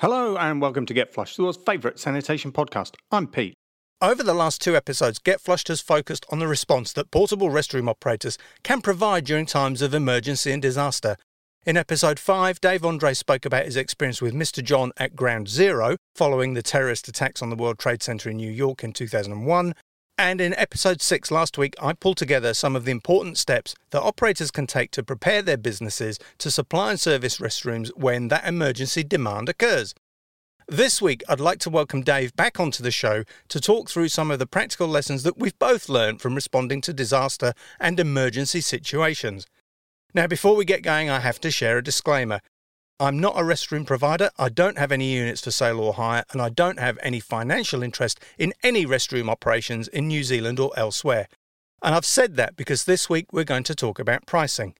Hello 0.00 0.36
and 0.36 0.60
welcome 0.60 0.86
to 0.86 0.94
Get 0.94 1.12
Flushed, 1.12 1.36
the 1.36 1.42
world's 1.42 1.58
favourite 1.66 1.98
sanitation 1.98 2.52
podcast. 2.52 2.94
I'm 3.10 3.26
Pete. 3.26 3.54
Over 4.00 4.22
the 4.22 4.32
last 4.32 4.62
two 4.62 4.76
episodes, 4.76 5.18
Get 5.18 5.40
Flushed 5.40 5.66
has 5.66 5.80
focused 5.80 6.24
on 6.30 6.38
the 6.38 6.46
response 6.46 6.92
that 6.92 7.10
portable 7.10 7.48
restroom 7.50 7.88
operators 7.88 8.38
can 8.62 8.80
provide 8.80 9.24
during 9.24 9.44
times 9.44 9.82
of 9.82 9.94
emergency 9.94 10.52
and 10.52 10.62
disaster. 10.62 11.16
In 11.66 11.76
episode 11.76 12.20
5, 12.20 12.60
Dave 12.60 12.84
Andre 12.84 13.12
spoke 13.12 13.44
about 13.44 13.64
his 13.64 13.76
experience 13.76 14.22
with 14.22 14.34
Mr. 14.34 14.62
John 14.62 14.92
at 14.98 15.16
Ground 15.16 15.48
Zero 15.48 15.96
following 16.14 16.54
the 16.54 16.62
terrorist 16.62 17.08
attacks 17.08 17.42
on 17.42 17.50
the 17.50 17.56
World 17.56 17.80
Trade 17.80 18.00
Center 18.00 18.30
in 18.30 18.36
New 18.36 18.52
York 18.52 18.84
in 18.84 18.92
2001. 18.92 19.74
And 20.20 20.40
in 20.40 20.52
episode 20.54 21.00
6 21.00 21.30
last 21.30 21.56
week, 21.56 21.76
I 21.80 21.92
pulled 21.92 22.16
together 22.16 22.52
some 22.52 22.74
of 22.74 22.84
the 22.84 22.90
important 22.90 23.38
steps 23.38 23.76
that 23.90 24.02
operators 24.02 24.50
can 24.50 24.66
take 24.66 24.90
to 24.90 25.04
prepare 25.04 25.42
their 25.42 25.56
businesses 25.56 26.18
to 26.38 26.50
supply 26.50 26.90
and 26.90 26.98
service 26.98 27.38
restrooms 27.38 27.96
when 27.96 28.26
that 28.26 28.44
emergency 28.44 29.04
demand 29.04 29.48
occurs. 29.48 29.94
This 30.66 31.00
week, 31.00 31.22
I'd 31.28 31.38
like 31.38 31.60
to 31.60 31.70
welcome 31.70 32.02
Dave 32.02 32.34
back 32.34 32.58
onto 32.58 32.82
the 32.82 32.90
show 32.90 33.22
to 33.48 33.60
talk 33.60 33.88
through 33.88 34.08
some 34.08 34.32
of 34.32 34.40
the 34.40 34.46
practical 34.46 34.88
lessons 34.88 35.22
that 35.22 35.38
we've 35.38 35.58
both 35.60 35.88
learned 35.88 36.20
from 36.20 36.34
responding 36.34 36.80
to 36.80 36.92
disaster 36.92 37.54
and 37.78 38.00
emergency 38.00 38.60
situations. 38.60 39.46
Now, 40.14 40.26
before 40.26 40.56
we 40.56 40.64
get 40.64 40.82
going, 40.82 41.08
I 41.08 41.20
have 41.20 41.40
to 41.42 41.50
share 41.52 41.78
a 41.78 41.82
disclaimer. 41.82 42.40
I'm 43.00 43.20
not 43.20 43.36
a 43.38 43.42
restroom 43.42 43.86
provider, 43.86 44.30
I 44.38 44.48
don't 44.48 44.76
have 44.76 44.90
any 44.90 45.14
units 45.14 45.42
for 45.42 45.52
sale 45.52 45.78
or 45.78 45.94
hire, 45.94 46.24
and 46.32 46.42
I 46.42 46.48
don't 46.48 46.80
have 46.80 46.98
any 47.00 47.20
financial 47.20 47.84
interest 47.84 48.18
in 48.38 48.52
any 48.64 48.86
restroom 48.86 49.28
operations 49.28 49.86
in 49.86 50.08
New 50.08 50.24
Zealand 50.24 50.58
or 50.58 50.72
elsewhere. 50.76 51.28
And 51.80 51.94
I've 51.94 52.04
said 52.04 52.34
that 52.36 52.56
because 52.56 52.84
this 52.84 53.08
week 53.08 53.32
we're 53.32 53.44
going 53.44 53.62
to 53.64 53.74
talk 53.76 54.00
about 54.00 54.26
pricing. 54.26 54.74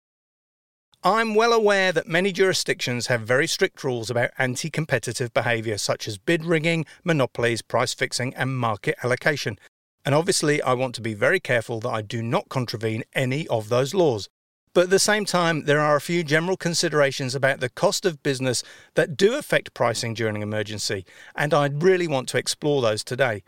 I'm 1.04 1.36
well 1.36 1.52
aware 1.52 1.92
that 1.92 2.08
many 2.08 2.32
jurisdictions 2.32 3.06
have 3.06 3.20
very 3.20 3.46
strict 3.46 3.84
rules 3.84 4.10
about 4.10 4.30
anti 4.36 4.68
competitive 4.68 5.32
behaviour, 5.32 5.78
such 5.78 6.08
as 6.08 6.18
bid 6.18 6.44
rigging, 6.44 6.86
monopolies, 7.04 7.62
price 7.62 7.94
fixing, 7.94 8.34
and 8.34 8.58
market 8.58 8.96
allocation. 9.04 9.60
And 10.04 10.12
obviously, 10.12 10.60
I 10.60 10.72
want 10.72 10.96
to 10.96 11.00
be 11.00 11.14
very 11.14 11.38
careful 11.38 11.78
that 11.80 11.90
I 11.90 12.02
do 12.02 12.20
not 12.20 12.48
contravene 12.48 13.04
any 13.14 13.46
of 13.46 13.68
those 13.68 13.94
laws. 13.94 14.28
But 14.74 14.84
at 14.84 14.90
the 14.90 14.98
same 14.98 15.24
time, 15.24 15.64
there 15.64 15.80
are 15.80 15.96
a 15.96 16.00
few 16.00 16.22
general 16.22 16.56
considerations 16.56 17.34
about 17.34 17.60
the 17.60 17.68
cost 17.68 18.04
of 18.04 18.22
business 18.22 18.62
that 18.94 19.16
do 19.16 19.36
affect 19.36 19.74
pricing 19.74 20.14
during 20.14 20.42
emergency, 20.42 21.04
and 21.34 21.54
I 21.54 21.66
really 21.66 22.06
want 22.06 22.28
to 22.30 22.38
explore 22.38 22.82
those 22.82 23.02
today. 23.02 23.42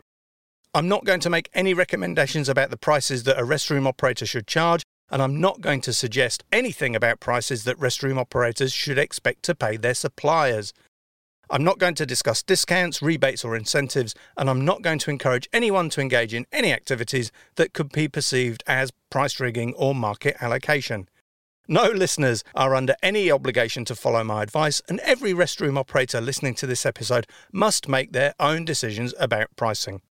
I'm 0.73 0.87
not 0.87 1.05
going 1.05 1.19
to 1.21 1.29
make 1.29 1.49
any 1.53 1.73
recommendations 1.73 2.47
about 2.47 2.69
the 2.69 2.77
prices 2.77 3.23
that 3.23 3.37
a 3.37 3.43
restroom 3.43 3.85
operator 3.85 4.25
should 4.25 4.47
charge, 4.47 4.83
and 5.09 5.21
I'm 5.21 5.41
not 5.41 5.59
going 5.59 5.81
to 5.81 5.93
suggest 5.93 6.43
anything 6.51 6.95
about 6.95 7.19
prices 7.19 7.65
that 7.65 7.77
restroom 7.77 8.17
operators 8.17 8.71
should 8.71 8.97
expect 8.97 9.43
to 9.43 9.55
pay 9.55 9.75
their 9.75 9.93
suppliers. 9.93 10.71
I'm 11.51 11.65
not 11.65 11.79
going 11.79 11.95
to 11.95 12.05
discuss 12.05 12.41
discounts, 12.41 13.01
rebates, 13.01 13.43
or 13.43 13.57
incentives, 13.57 14.15
and 14.37 14.49
I'm 14.49 14.63
not 14.63 14.81
going 14.81 14.99
to 14.99 15.09
encourage 15.09 15.49
anyone 15.51 15.89
to 15.89 15.99
engage 15.99 16.33
in 16.33 16.45
any 16.53 16.71
activities 16.71 17.29
that 17.57 17.73
could 17.73 17.91
be 17.91 18.07
perceived 18.07 18.63
as 18.67 18.93
price 19.09 19.37
rigging 19.37 19.73
or 19.73 19.93
market 19.93 20.37
allocation. 20.39 21.09
No 21.67 21.89
listeners 21.89 22.45
are 22.55 22.73
under 22.73 22.95
any 23.03 23.29
obligation 23.29 23.83
to 23.85 23.95
follow 23.95 24.23
my 24.23 24.43
advice, 24.43 24.81
and 24.87 25.01
every 25.01 25.33
restroom 25.33 25.77
operator 25.77 26.21
listening 26.21 26.55
to 26.55 26.65
this 26.65 26.85
episode 26.85 27.27
must 27.51 27.89
make 27.89 28.13
their 28.13 28.33
own 28.39 28.63
decisions 28.63 29.13
about 29.19 29.47
pricing. 29.57 30.01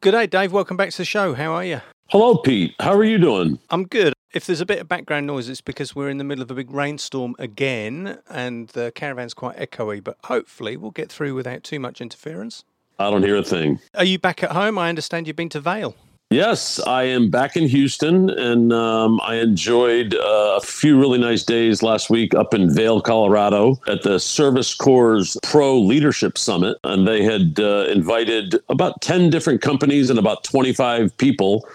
Good 0.00 0.12
day, 0.12 0.28
Dave. 0.28 0.52
Welcome 0.52 0.76
back 0.76 0.90
to 0.90 0.98
the 0.98 1.04
show. 1.04 1.34
How 1.34 1.54
are 1.54 1.64
you? 1.64 1.80
Hello, 2.10 2.36
Pete. 2.36 2.76
How 2.78 2.94
are 2.94 3.02
you 3.02 3.18
doing? 3.18 3.58
I'm 3.68 3.82
good. 3.82 4.14
If 4.36 4.44
there's 4.44 4.60
a 4.60 4.66
bit 4.66 4.80
of 4.80 4.86
background 4.86 5.26
noise, 5.26 5.48
it's 5.48 5.62
because 5.62 5.96
we're 5.96 6.10
in 6.10 6.18
the 6.18 6.24
middle 6.24 6.42
of 6.42 6.50
a 6.50 6.54
big 6.54 6.70
rainstorm 6.70 7.34
again, 7.38 8.18
and 8.28 8.68
the 8.68 8.92
caravan's 8.94 9.32
quite 9.32 9.56
echoey, 9.56 10.04
but 10.04 10.18
hopefully 10.24 10.76
we'll 10.76 10.90
get 10.90 11.10
through 11.10 11.34
without 11.34 11.62
too 11.62 11.80
much 11.80 12.02
interference. 12.02 12.62
I 12.98 13.08
don't 13.08 13.22
hear 13.22 13.38
a 13.38 13.42
thing. 13.42 13.80
Are 13.94 14.04
you 14.04 14.18
back 14.18 14.42
at 14.42 14.50
home? 14.52 14.76
I 14.76 14.90
understand 14.90 15.26
you've 15.26 15.36
been 15.36 15.48
to 15.48 15.60
Vail. 15.60 15.96
Yes, 16.28 16.78
I 16.86 17.04
am 17.04 17.30
back 17.30 17.56
in 17.56 17.66
Houston, 17.66 18.28
and 18.28 18.74
um, 18.74 19.22
I 19.22 19.36
enjoyed 19.36 20.14
uh, 20.14 20.58
a 20.58 20.60
few 20.60 21.00
really 21.00 21.18
nice 21.18 21.42
days 21.42 21.82
last 21.82 22.10
week 22.10 22.34
up 22.34 22.52
in 22.52 22.74
Vail, 22.74 23.00
Colorado, 23.00 23.80
at 23.88 24.02
the 24.02 24.16
ServiceCore 24.16 25.38
Pro 25.44 25.80
Leadership 25.80 26.36
Summit. 26.36 26.76
And 26.84 27.08
they 27.08 27.22
had 27.22 27.58
uh, 27.58 27.86
invited 27.88 28.56
about 28.68 29.00
10 29.00 29.30
different 29.30 29.62
companies 29.62 30.10
and 30.10 30.18
about 30.18 30.44
25 30.44 31.16
people 31.16 31.66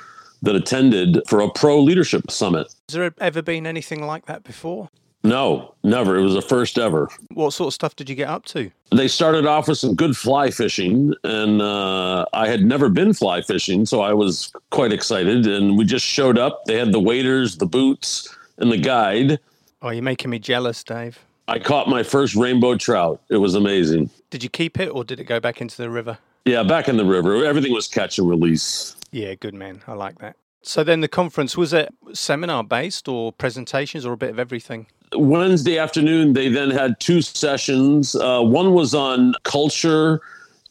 that 0.41 0.55
attended 0.55 1.21
for 1.27 1.41
a 1.41 1.49
pro 1.49 1.81
leadership 1.81 2.31
summit. 2.31 2.67
Has 2.89 2.95
there 2.95 3.13
ever 3.19 3.41
been 3.41 3.67
anything 3.67 4.05
like 4.05 4.25
that 4.25 4.43
before? 4.43 4.89
No, 5.23 5.75
never. 5.83 6.17
It 6.17 6.23
was 6.23 6.33
the 6.33 6.41
first 6.41 6.79
ever. 6.79 7.07
What 7.33 7.51
sort 7.51 7.67
of 7.67 7.73
stuff 7.75 7.95
did 7.95 8.09
you 8.09 8.15
get 8.15 8.27
up 8.27 8.45
to? 8.45 8.71
They 8.91 9.07
started 9.07 9.45
off 9.45 9.67
with 9.67 9.77
some 9.77 9.93
good 9.93 10.17
fly 10.17 10.49
fishing, 10.49 11.13
and 11.23 11.61
uh, 11.61 12.25
I 12.33 12.47
had 12.47 12.65
never 12.65 12.89
been 12.89 13.13
fly 13.13 13.41
fishing, 13.41 13.85
so 13.85 14.01
I 14.01 14.13
was 14.13 14.51
quite 14.71 14.91
excited. 14.91 15.45
And 15.45 15.77
we 15.77 15.85
just 15.85 16.05
showed 16.05 16.39
up. 16.39 16.65
They 16.65 16.77
had 16.77 16.91
the 16.91 16.99
waders, 16.99 17.57
the 17.57 17.67
boots, 17.67 18.35
and 18.57 18.71
the 18.71 18.77
guide. 18.77 19.39
Oh, 19.83 19.89
you're 19.89 20.01
making 20.01 20.31
me 20.31 20.39
jealous, 20.39 20.83
Dave. 20.83 21.19
I 21.47 21.59
caught 21.59 21.87
my 21.87 22.01
first 22.01 22.35
rainbow 22.35 22.75
trout. 22.75 23.21
It 23.29 23.37
was 23.37 23.53
amazing. 23.55 24.09
Did 24.31 24.43
you 24.43 24.49
keep 24.49 24.79
it, 24.79 24.87
or 24.87 25.03
did 25.03 25.19
it 25.19 25.25
go 25.25 25.39
back 25.39 25.61
into 25.61 25.77
the 25.77 25.89
river? 25.89 26.17
Yeah, 26.45 26.63
back 26.63 26.87
in 26.87 26.97
the 26.97 27.05
river. 27.05 27.45
Everything 27.45 27.73
was 27.73 27.87
catch 27.87 28.17
and 28.17 28.27
release. 28.27 28.95
Yeah, 29.11 29.35
good 29.35 29.53
man. 29.53 29.81
I 29.87 29.93
like 29.93 30.19
that. 30.19 30.37
So 30.63 30.83
then 30.83 31.01
the 31.01 31.07
conference 31.07 31.57
was 31.57 31.73
it 31.73 31.93
seminar 32.13 32.63
based 32.63 33.07
or 33.07 33.33
presentations 33.33 34.05
or 34.05 34.13
a 34.13 34.17
bit 34.17 34.29
of 34.29 34.39
everything? 34.39 34.87
Wednesday 35.15 35.77
afternoon, 35.77 36.33
they 36.33 36.47
then 36.47 36.71
had 36.71 36.99
two 36.99 37.21
sessions. 37.21 38.15
Uh, 38.15 38.41
one 38.41 38.73
was 38.73 38.93
on 38.93 39.33
culture 39.43 40.21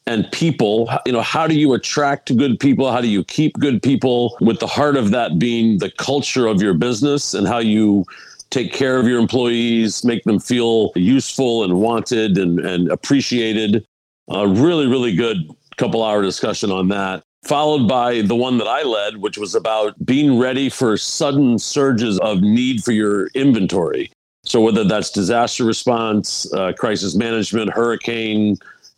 and 0.06 0.30
people. 0.32 0.88
You 1.04 1.12
know, 1.12 1.20
how 1.20 1.46
do 1.46 1.54
you 1.54 1.74
attract 1.74 2.34
good 2.36 2.58
people? 2.58 2.90
How 2.90 3.00
do 3.00 3.08
you 3.08 3.24
keep 3.24 3.54
good 3.58 3.82
people? 3.82 4.36
With 4.40 4.60
the 4.60 4.66
heart 4.66 4.96
of 4.96 5.10
that 5.10 5.38
being 5.38 5.78
the 5.78 5.90
culture 5.90 6.46
of 6.46 6.62
your 6.62 6.74
business 6.74 7.34
and 7.34 7.46
how 7.46 7.58
you 7.58 8.06
take 8.48 8.72
care 8.72 8.98
of 8.98 9.06
your 9.06 9.18
employees, 9.18 10.04
make 10.04 10.24
them 10.24 10.38
feel 10.38 10.92
useful 10.94 11.64
and 11.64 11.80
wanted 11.80 12.38
and, 12.38 12.60
and 12.60 12.90
appreciated. 12.90 13.84
A 14.28 14.48
really, 14.48 14.86
really 14.86 15.14
good 15.14 15.50
couple 15.76 16.02
hour 16.02 16.22
discussion 16.22 16.70
on 16.70 16.88
that 16.88 17.24
followed 17.42 17.88
by 17.88 18.22
the 18.22 18.36
one 18.36 18.58
that 18.58 18.66
I 18.66 18.82
led, 18.82 19.16
which 19.16 19.38
was 19.38 19.54
about 19.54 19.94
being 20.04 20.38
ready 20.38 20.68
for 20.68 20.96
sudden 20.96 21.58
surges 21.58 22.18
of 22.20 22.40
need 22.40 22.84
for 22.84 22.92
your 22.92 23.28
inventory. 23.28 24.10
So, 24.42 24.60
whether 24.60 24.84
that's 24.84 25.10
disaster 25.10 25.64
response, 25.64 26.50
uh, 26.54 26.72
crisis 26.72 27.14
management, 27.14 27.70
hurricane, 27.70 28.56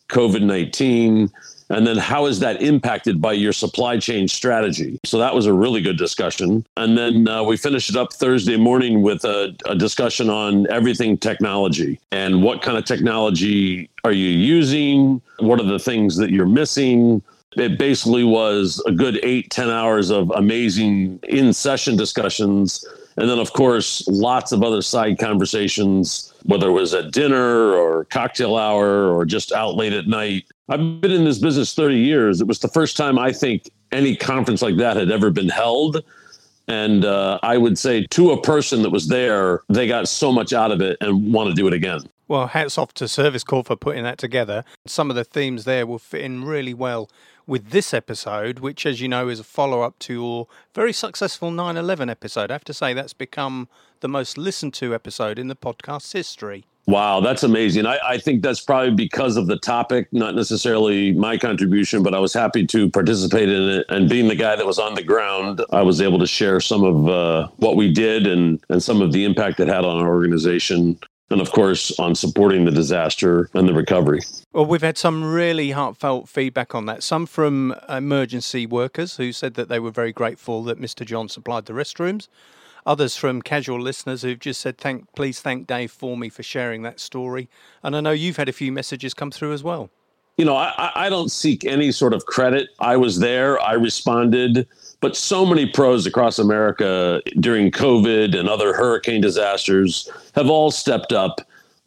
COVID 0.08 0.42
19, 0.42 1.31
and 1.72 1.86
then 1.86 1.97
how 1.97 2.26
is 2.26 2.38
that 2.41 2.60
impacted 2.60 3.20
by 3.20 3.32
your 3.32 3.52
supply 3.52 3.98
chain 3.98 4.28
strategy? 4.28 5.00
So 5.04 5.19
that 5.19 5.34
was 5.34 5.47
a 5.47 5.54
really 5.54 5.81
good 5.81 5.97
discussion. 5.97 6.66
And 6.76 6.98
then 6.98 7.26
uh, 7.26 7.42
we 7.42 7.56
finished 7.56 7.88
it 7.88 7.97
up 7.97 8.12
Thursday 8.12 8.58
morning 8.58 9.00
with 9.00 9.25
a, 9.25 9.56
a, 9.64 9.75
discussion 9.75 10.28
on 10.28 10.70
everything 10.70 11.16
technology 11.16 11.98
and 12.10 12.42
what 12.42 12.60
kind 12.60 12.76
of 12.76 12.84
technology 12.84 13.88
are 14.04 14.12
you 14.12 14.28
using? 14.28 15.22
What 15.38 15.60
are 15.60 15.66
the 15.66 15.78
things 15.78 16.16
that 16.16 16.31
you're 16.31 16.47
missing? 16.47 17.22
It 17.56 17.78
basically 17.78 18.24
was 18.24 18.82
a 18.86 18.92
good 18.92 19.20
eight 19.22 19.50
ten 19.50 19.70
hours 19.70 20.10
of 20.10 20.30
amazing 20.34 21.20
in 21.24 21.52
session 21.52 21.96
discussions. 21.96 22.84
And 23.16 23.28
then, 23.28 23.38
of 23.38 23.52
course, 23.52 24.06
lots 24.08 24.52
of 24.52 24.62
other 24.62 24.80
side 24.80 25.18
conversations, 25.18 26.32
whether 26.44 26.68
it 26.68 26.72
was 26.72 26.94
at 26.94 27.12
dinner 27.12 27.72
or 27.72 28.04
cocktail 28.06 28.56
hour 28.56 29.14
or 29.14 29.26
just 29.26 29.52
out 29.52 29.75
late 29.75 29.93
at 29.93 30.06
night. 30.06 30.46
I've 30.70 31.00
been 31.00 31.10
in 31.10 31.25
this 31.25 31.38
business 31.38 31.75
30 31.75 31.96
years. 31.99 32.40
It 32.40 32.46
was 32.46 32.60
the 32.60 32.69
first 32.69 32.96
time 32.96 33.19
I 33.19 33.32
think 33.32 33.70
any 33.93 34.16
conference 34.16 34.62
like 34.62 34.76
that 34.78 34.96
had 34.96 35.10
ever 35.10 35.31
been 35.31 35.50
held. 35.50 36.02
And 36.69 37.05
uh, 37.05 37.38
I 37.43 37.58
would 37.58 37.78
say 37.78 38.06
to 38.06 38.31
a 38.31 38.40
person 38.40 38.82
that 38.82 38.90
was 38.90 39.08
there, 39.08 39.60
they 39.69 39.87
got 39.87 40.08
so 40.08 40.32
much 40.32 40.55
out 40.55 40.70
of 40.70 40.81
it 40.81 40.96
and 41.00 41.32
want 41.32 41.50
to 41.50 41.55
do 41.55 41.66
it 41.66 41.75
again. 41.75 42.00
Well, 42.28 42.46
hats 42.46 42.78
off 42.78 42.94
to 42.94 43.05
ServiceCore 43.05 43.66
for 43.66 43.76
putting 43.76 44.05
that 44.05 44.16
together. 44.16 44.64
Some 44.87 45.10
of 45.10 45.16
the 45.16 45.25
themes 45.25 45.64
there 45.64 45.87
will 45.87 45.98
fit 45.98 46.22
in 46.22 46.44
really 46.44 46.72
well 46.72 47.10
with 47.47 47.71
this 47.71 47.93
episode, 47.93 48.59
which, 48.59 48.87
as 48.87 49.00
you 49.00 49.09
know, 49.09 49.29
is 49.29 49.41
a 49.41 49.44
follow 49.44 49.83
up 49.83 49.99
to 50.00 50.12
your 50.12 50.47
very 50.75 50.93
successful 50.93 51.50
9 51.50 51.77
11 51.77 52.09
episode. 52.09 52.50
I 52.50 52.55
have 52.55 52.65
to 52.65 52.75
say, 52.75 52.93
that's 52.93 53.12
become 53.12 53.69
the 54.00 54.09
most 54.09 54.37
listened 54.39 54.75
to 54.75 54.94
episode 54.94 55.39
in 55.39 55.49
the 55.49 55.56
podcast's 55.56 56.12
history. 56.12 56.65
Wow, 56.87 57.21
that's 57.21 57.44
amazing. 57.44 57.87
I, 57.87 57.99
I, 58.05 58.19
think 58.19 58.43
that's 58.43 58.61
probably 58.61 58.91
because 58.91 59.37
of 59.37 59.47
the 59.47 59.56
topic, 59.56 60.09
not 60.11 60.35
necessarily 60.35 61.12
my 61.12 61.39
contribution, 61.39 62.03
but 62.03 62.12
I 62.12 62.19
was 62.19 62.35
happy 62.35 62.67
to 62.67 62.91
participate 62.91 63.49
in 63.49 63.69
it. 63.69 63.87
And 63.89 64.11
being 64.11 64.27
the 64.27 64.35
guy 64.35 64.56
that 64.56 64.67
was 64.67 64.81
on 64.81 64.94
the 64.94 65.03
ground, 65.05 65.65
I 65.71 65.83
was 65.83 66.00
able 66.00 66.19
to 66.19 66.27
share 66.27 66.59
some 66.61 66.83
of 66.83 67.09
uh, 67.09 67.49
what 67.59 67.77
we 67.77 67.93
did 67.93 68.27
and, 68.27 68.61
and 68.69 68.83
some 68.83 69.00
of 69.00 69.12
the 69.12 69.25
impact 69.25 69.61
it 69.61 69.69
had 69.69 69.85
on 69.85 69.99
our 69.99 70.09
organization 70.09 70.99
and 71.32 71.40
of 71.40 71.50
course 71.50 71.99
on 71.99 72.14
supporting 72.14 72.64
the 72.64 72.70
disaster 72.70 73.49
and 73.55 73.67
the 73.69 73.75
recovery. 73.75 74.20
Well, 74.52 74.67
we've 74.67 74.82
had 74.82 74.99
some 74.99 75.25
really 75.25 75.70
heartfelt 75.73 76.29
feedback 76.29 76.75
on 76.75 76.87
that. 76.87 77.02
Some 77.02 77.26
from 77.26 77.75
emergency 77.88 78.67
workers 78.67 79.17
who 79.17 79.32
said 79.32 79.55
that 79.55 79.69
they 79.69 79.81
were 79.81 79.90
very 79.90 80.12
grateful 80.12 80.62
that 80.64 80.79
Mr. 80.81 81.05
John 81.05 81.29
supplied 81.29 81.67
the 81.67 81.73
restrooms. 81.73 82.29
others 82.84 83.17
from 83.17 83.40
casual 83.43 83.81
listeners 83.81 84.23
who've 84.23 84.38
just 84.38 84.61
said, 84.61 84.76
"Thank, 84.79 85.12
please 85.14 85.40
thank 85.40 85.67
Dave 85.67 85.90
for 85.93 86.17
me 86.17 86.29
for 86.29 86.43
sharing 86.43 86.82
that 86.82 87.00
story." 87.00 87.49
And 87.82 87.94
I 87.96 88.00
know 88.00 88.11
you've 88.11 88.37
had 88.37 88.49
a 88.49 88.52
few 88.52 88.73
messages 88.73 89.14
come 89.14 89.31
through 89.31 89.52
as 89.52 89.62
well. 89.62 89.90
You 90.38 90.46
know, 90.46 90.56
I, 90.56 90.90
I 90.94 91.08
don't 91.11 91.31
seek 91.31 91.64
any 91.64 91.93
sort 91.93 92.14
of 92.14 92.25
credit. 92.26 92.70
I 92.81 92.96
was 92.96 93.19
there. 93.19 93.61
I 93.61 93.75
responded. 93.75 94.67
But 95.02 95.16
so 95.16 95.44
many 95.44 95.66
pros 95.66 96.06
across 96.06 96.38
America 96.38 97.20
during 97.40 97.70
COVID 97.70 98.38
and 98.38 98.49
other 98.49 98.72
hurricane 98.72 99.20
disasters 99.20 100.08
have 100.34 100.49
all 100.49 100.70
stepped 100.70 101.12
up 101.12 101.43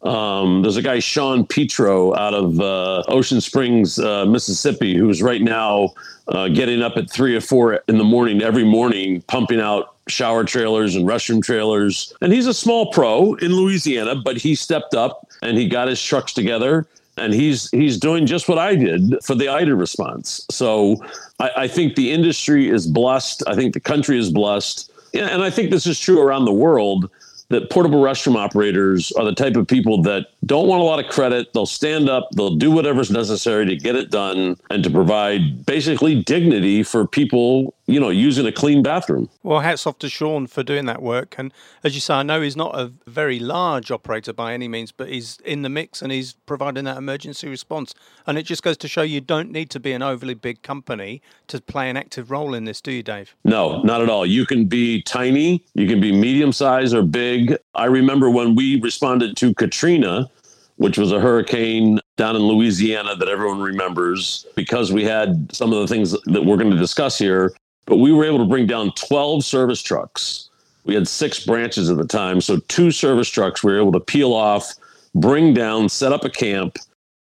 um, 0.06 0.62
there's 0.62 0.76
a 0.76 0.82
guy, 0.82 1.00
Sean 1.00 1.44
Petro, 1.44 2.14
out 2.14 2.34
of 2.34 2.60
uh, 2.60 3.02
Ocean 3.08 3.40
Springs, 3.40 3.98
uh, 3.98 4.24
Mississippi, 4.24 4.96
who's 4.96 5.22
right 5.22 5.42
now 5.42 5.94
uh, 6.28 6.48
getting 6.48 6.82
up 6.82 6.96
at 6.96 7.10
three 7.10 7.34
or 7.34 7.40
four 7.40 7.80
in 7.88 7.98
the 7.98 8.04
morning 8.04 8.42
every 8.42 8.64
morning, 8.64 9.22
pumping 9.22 9.60
out 9.60 9.96
shower 10.06 10.44
trailers 10.44 10.94
and 10.94 11.08
restroom 11.08 11.42
trailers. 11.42 12.14
And 12.20 12.32
he's 12.32 12.46
a 12.46 12.54
small 12.54 12.92
pro 12.92 13.34
in 13.34 13.52
Louisiana, 13.52 14.14
but 14.14 14.36
he 14.36 14.54
stepped 14.54 14.94
up 14.94 15.28
and 15.42 15.58
he 15.58 15.68
got 15.68 15.88
his 15.88 16.00
trucks 16.00 16.32
together. 16.32 16.86
And 17.16 17.32
he's 17.32 17.70
he's 17.70 17.98
doing 17.98 18.26
just 18.26 18.48
what 18.48 18.58
I 18.58 18.74
did 18.74 19.16
for 19.24 19.34
the 19.34 19.48
Ida 19.48 19.74
response. 19.74 20.46
So 20.50 20.96
I, 21.40 21.50
I 21.56 21.68
think 21.68 21.94
the 21.94 22.12
industry 22.12 22.68
is 22.68 22.86
blessed. 22.86 23.42
I 23.46 23.54
think 23.54 23.72
the 23.74 23.80
country 23.80 24.18
is 24.18 24.30
blessed. 24.30 24.92
And 25.14 25.42
I 25.42 25.50
think 25.50 25.70
this 25.70 25.86
is 25.86 25.98
true 25.98 26.20
around 26.20 26.44
the 26.44 26.52
world 26.52 27.10
that 27.48 27.70
portable 27.70 28.02
restroom 28.02 28.36
operators 28.36 29.12
are 29.12 29.24
the 29.24 29.34
type 29.34 29.56
of 29.56 29.68
people 29.68 30.02
that 30.02 30.26
don't 30.44 30.66
want 30.66 30.80
a 30.80 30.84
lot 30.84 30.98
of 30.98 31.10
credit. 31.10 31.52
They'll 31.52 31.64
stand 31.64 32.08
up, 32.08 32.28
they'll 32.32 32.56
do 32.56 32.70
whatever's 32.72 33.10
necessary 33.10 33.66
to 33.66 33.76
get 33.76 33.94
it 33.94 34.10
done 34.10 34.56
and 34.70 34.82
to 34.82 34.90
provide 34.90 35.64
basically 35.64 36.22
dignity 36.22 36.82
for 36.82 37.06
people, 37.06 37.74
you 37.86 38.00
know, 38.00 38.08
using 38.08 38.46
a 38.46 38.52
clean 38.52 38.82
bathroom. 38.82 39.30
Well, 39.42 39.60
hats 39.60 39.86
off 39.86 39.98
to 40.00 40.08
Sean 40.08 40.46
for 40.46 40.62
doing 40.62 40.86
that 40.86 41.02
work. 41.02 41.36
And 41.38 41.52
as 41.84 41.94
you 41.94 42.00
say, 42.00 42.14
I 42.14 42.22
know 42.22 42.40
he's 42.40 42.56
not 42.56 42.78
a 42.78 42.92
very 43.06 43.38
large 43.38 43.90
operator 43.90 44.32
by 44.32 44.54
any 44.54 44.66
means, 44.66 44.90
but 44.90 45.08
he's 45.08 45.38
in 45.44 45.62
the 45.62 45.68
mix 45.68 46.02
and 46.02 46.10
he's 46.10 46.32
providing 46.46 46.84
that 46.84 46.96
emergency 46.96 47.48
response. 47.48 47.94
And 48.26 48.38
it 48.38 48.42
just 48.42 48.62
goes 48.62 48.76
to 48.78 48.88
show 48.88 49.02
you 49.02 49.20
don't 49.20 49.52
need 49.52 49.70
to 49.70 49.80
be 49.80 49.92
an 49.92 50.02
overly 50.02 50.34
big 50.34 50.62
company 50.62 51.22
to 51.46 51.60
play 51.60 51.88
an 51.88 51.96
active 51.96 52.30
role 52.30 52.54
in 52.54 52.64
this, 52.64 52.80
do 52.80 52.90
you, 52.90 53.02
Dave? 53.02 53.36
No, 53.44 53.82
not 53.82 54.02
at 54.02 54.08
all. 54.08 54.26
You 54.26 54.46
can 54.46 54.64
be 54.64 55.02
tiny, 55.02 55.64
you 55.74 55.86
can 55.86 56.00
be 56.00 56.10
medium 56.10 56.52
size 56.52 56.92
or 56.92 57.02
big. 57.02 57.56
I 57.74 57.84
remember 57.84 58.30
when 58.30 58.56
we 58.56 58.80
responded 58.80 59.36
to 59.36 59.54
Katrina, 59.54 60.28
which 60.76 60.98
was 60.98 61.12
a 61.12 61.20
hurricane 61.20 62.00
down 62.16 62.34
in 62.34 62.42
Louisiana 62.42 63.14
that 63.16 63.28
everyone 63.28 63.60
remembers 63.60 64.46
because 64.56 64.92
we 64.92 65.04
had 65.04 65.54
some 65.54 65.72
of 65.72 65.80
the 65.80 65.86
things 65.86 66.16
that 66.24 66.44
we're 66.44 66.56
going 66.56 66.70
to 66.70 66.76
discuss 66.76 67.18
here. 67.18 67.52
But 67.86 67.96
we 67.96 68.12
were 68.12 68.24
able 68.24 68.38
to 68.38 68.44
bring 68.44 68.66
down 68.66 68.92
12 68.92 69.44
service 69.44 69.82
trucks. 69.82 70.50
We 70.84 70.94
had 70.94 71.08
six 71.08 71.44
branches 71.44 71.90
at 71.90 71.96
the 71.96 72.06
time. 72.06 72.40
So, 72.40 72.58
two 72.68 72.90
service 72.90 73.28
trucks 73.28 73.64
we 73.64 73.72
were 73.72 73.80
able 73.80 73.92
to 73.92 74.00
peel 74.00 74.32
off, 74.32 74.72
bring 75.14 75.54
down, 75.54 75.88
set 75.88 76.12
up 76.12 76.24
a 76.24 76.30
camp, 76.30 76.78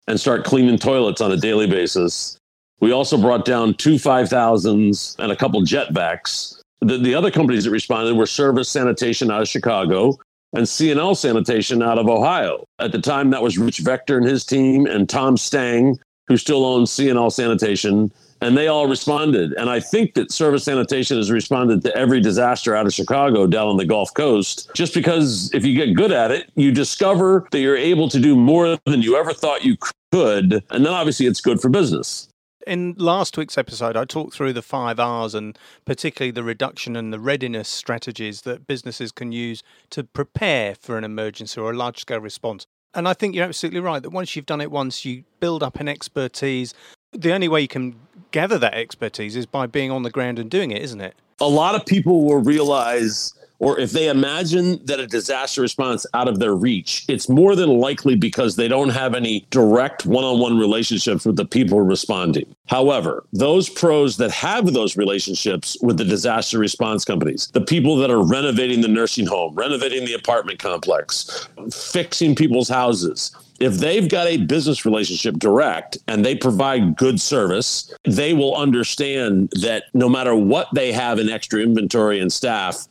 and 0.07 0.21
start 0.21 0.45
cleaning 0.45 0.79
toilets 0.79 1.21
on 1.21 1.33
a 1.33 1.37
daily 1.37 1.67
basis. 1.67 2.39
We 2.81 2.93
also 2.93 3.17
brought 3.17 3.45
down 3.45 3.75
two 3.75 3.95
5000s 3.95 5.19
and 5.19 5.33
a 5.33 5.37
couple 5.37 5.63
jetbacks. 5.63 6.61
The, 6.81 6.99
the 6.99 7.15
other 7.15 7.31
companies 7.31 7.65
that 7.65 7.71
responded 7.71 8.15
were 8.15 8.27
Service 8.27 8.69
Sanitation 8.69 9.31
out 9.31 9.41
of 9.41 9.49
Chicago 9.49 10.19
and 10.53 10.69
C&L 10.69 11.15
Sanitation 11.15 11.83
out 11.83 11.99
of 11.99 12.09
Ohio. 12.09 12.65
At 12.79 12.93
the 12.93 13.01
time, 13.01 13.31
that 13.31 13.43
was 13.43 13.59
Rich 13.59 13.79
Vector 13.79 14.19
and 14.19 14.27
his 14.27 14.45
team, 14.45 14.87
and 14.87 15.09
Tom 15.09 15.37
Stang, 15.37 15.99
who 16.29 16.37
still 16.37 16.65
owns 16.65 16.93
C&L 16.93 17.31
Sanitation, 17.31 18.13
and 18.45 18.57
they 18.57 18.69
all 18.69 18.87
responded. 18.87 19.53
And 19.55 19.71
I 19.71 19.81
think 19.81 20.15
that 20.15 20.31
Service 20.31 20.65
Sanitation 20.65 21.17
has 21.17 21.31
responded 21.31 21.83
to 21.83 21.97
every 21.97 22.21
disaster 22.21 22.77
out 22.77 22.87
of 22.87 22.93
Chicago 22.93 23.47
down 23.47 23.69
on 23.69 23.77
the 23.77 23.87
Gulf 23.87 24.13
Coast, 24.15 24.71
just 24.75 24.95
because 24.95 25.53
if 25.55 25.65
you 25.65 25.75
get 25.75 25.95
good 25.95 26.13
at 26.13 26.31
it, 26.31 26.51
you 26.55 26.71
discover 26.71 27.49
that 27.51 27.61
you're 27.61 27.77
able 27.77 28.09
to 28.11 28.21
do 28.21 28.37
more 28.37 28.79
than 28.87 29.03
you 29.03 29.17
ever 29.17 29.33
thought 29.33 29.65
you 29.65 29.77
could. 30.13 30.63
And 30.71 30.85
then 30.85 30.93
obviously 30.93 31.27
it's 31.27 31.41
good 31.41 31.61
for 31.61 31.69
business 31.69 32.29
in 32.67 32.95
last 32.97 33.37
week's 33.37 33.59
episode, 33.59 33.97
I 33.97 34.05
talked 34.05 34.35
through 34.35 34.55
the 34.55 34.63
five 34.63 34.99
R's 34.99 35.35
and 35.35 35.59
particularly 35.85 36.31
the 36.31 36.43
reduction 36.43 36.97
and 36.97 37.13
the 37.13 37.21
readiness 37.21 37.69
strategies 37.69 38.43
that 38.43 38.67
businesses 38.67 39.13
can 39.13 39.33
use 39.33 39.63
to 39.91 40.05
prepare 40.05 40.75
for 40.75 40.97
an 40.97 41.05
emergency 41.05 41.61
or 41.61 41.73
a 41.73 41.77
large 41.77 42.01
scale 42.01 42.21
response. 42.21 42.67
And 42.95 43.09
I 43.09 43.13
think 43.13 43.35
you're 43.35 43.45
absolutely 43.45 43.81
right 43.81 44.03
that 44.03 44.11
once 44.11 44.37
you've 44.37 44.47
done 44.47 44.61
it 44.61 44.71
once, 44.71 45.05
you 45.05 45.25
build 45.41 45.63
up 45.63 45.81
an 45.81 45.89
expertise. 45.89 46.75
The 47.15 47.33
only 47.33 47.49
way 47.49 47.61
you 47.61 47.69
can 47.69 47.97
gather 48.31 48.59
that 48.59 48.75
expertise 48.75 49.37
is 49.37 49.47
by 49.47 49.67
being 49.67 49.91
on 49.91 50.03
the 50.03 50.11
ground 50.11 50.39
and 50.39 50.51
doing 50.51 50.71
it, 50.71 50.83
isn't 50.83 51.01
it? 51.01 51.15
A 51.41 51.49
lot 51.49 51.75
of 51.75 51.87
people 51.87 52.25
will 52.25 52.41
realize 52.43 53.33
or 53.59 53.79
if 53.79 53.93
they 53.93 54.09
imagine 54.09 54.85
that 54.85 55.01
a 55.01 55.07
disaster 55.07 55.61
response 55.63 56.07
out 56.13 56.29
of 56.29 56.39
their 56.39 56.55
reach, 56.55 57.05
it's 57.09 57.29
more 57.29 57.55
than 57.55 57.69
likely 57.69 58.17
because 58.17 58.57
they 58.57 58.69
don't 58.69 58.91
have 58.91 59.15
any 59.15 59.47
direct 59.51 60.07
one-on-one 60.07 60.59
relationships 60.59 61.25
with 61.25 61.37
the 61.37 61.45
people 61.45 61.81
responding. 61.81 62.55
However, 62.67 63.25
those 63.33 63.69
pros 63.69 64.17
that 64.17 64.31
have 64.33 64.73
those 64.73 64.97
relationships 64.97 65.77
with 65.83 65.97
the 65.97 66.05
disaster 66.05 66.59
response 66.59 67.05
companies, 67.05 67.49
the 67.53 67.61
people 67.61 67.97
that 67.97 68.11
are 68.11 68.23
renovating 68.23 68.81
the 68.81 68.89
nursing 68.89 69.27
home, 69.27 69.55
renovating 69.55 70.05
the 70.05 70.15
apartment 70.15 70.59
complex, 70.59 71.49
fixing 71.71 72.35
people's 72.35 72.69
houses, 72.69 73.35
if 73.61 73.75
they've 73.75 74.09
got 74.09 74.27
a 74.27 74.39
business 74.39 74.85
relationship 74.85 75.37
direct 75.37 75.97
and 76.09 76.25
they 76.25 76.35
provide 76.35 76.97
good 76.97 77.21
service, 77.21 77.95
they 78.05 78.35
will 78.35 78.57
understand 78.57 79.51
that 79.61 79.85
no 79.95 80.09
matter 80.09 80.35
what 80.35 80.67
they 80.75 80.91
have 80.91 81.19
in 81.19 81.31
extra 81.31 81.61
inventory 81.61 82.19
and 82.19 82.33
staff, 82.33 82.89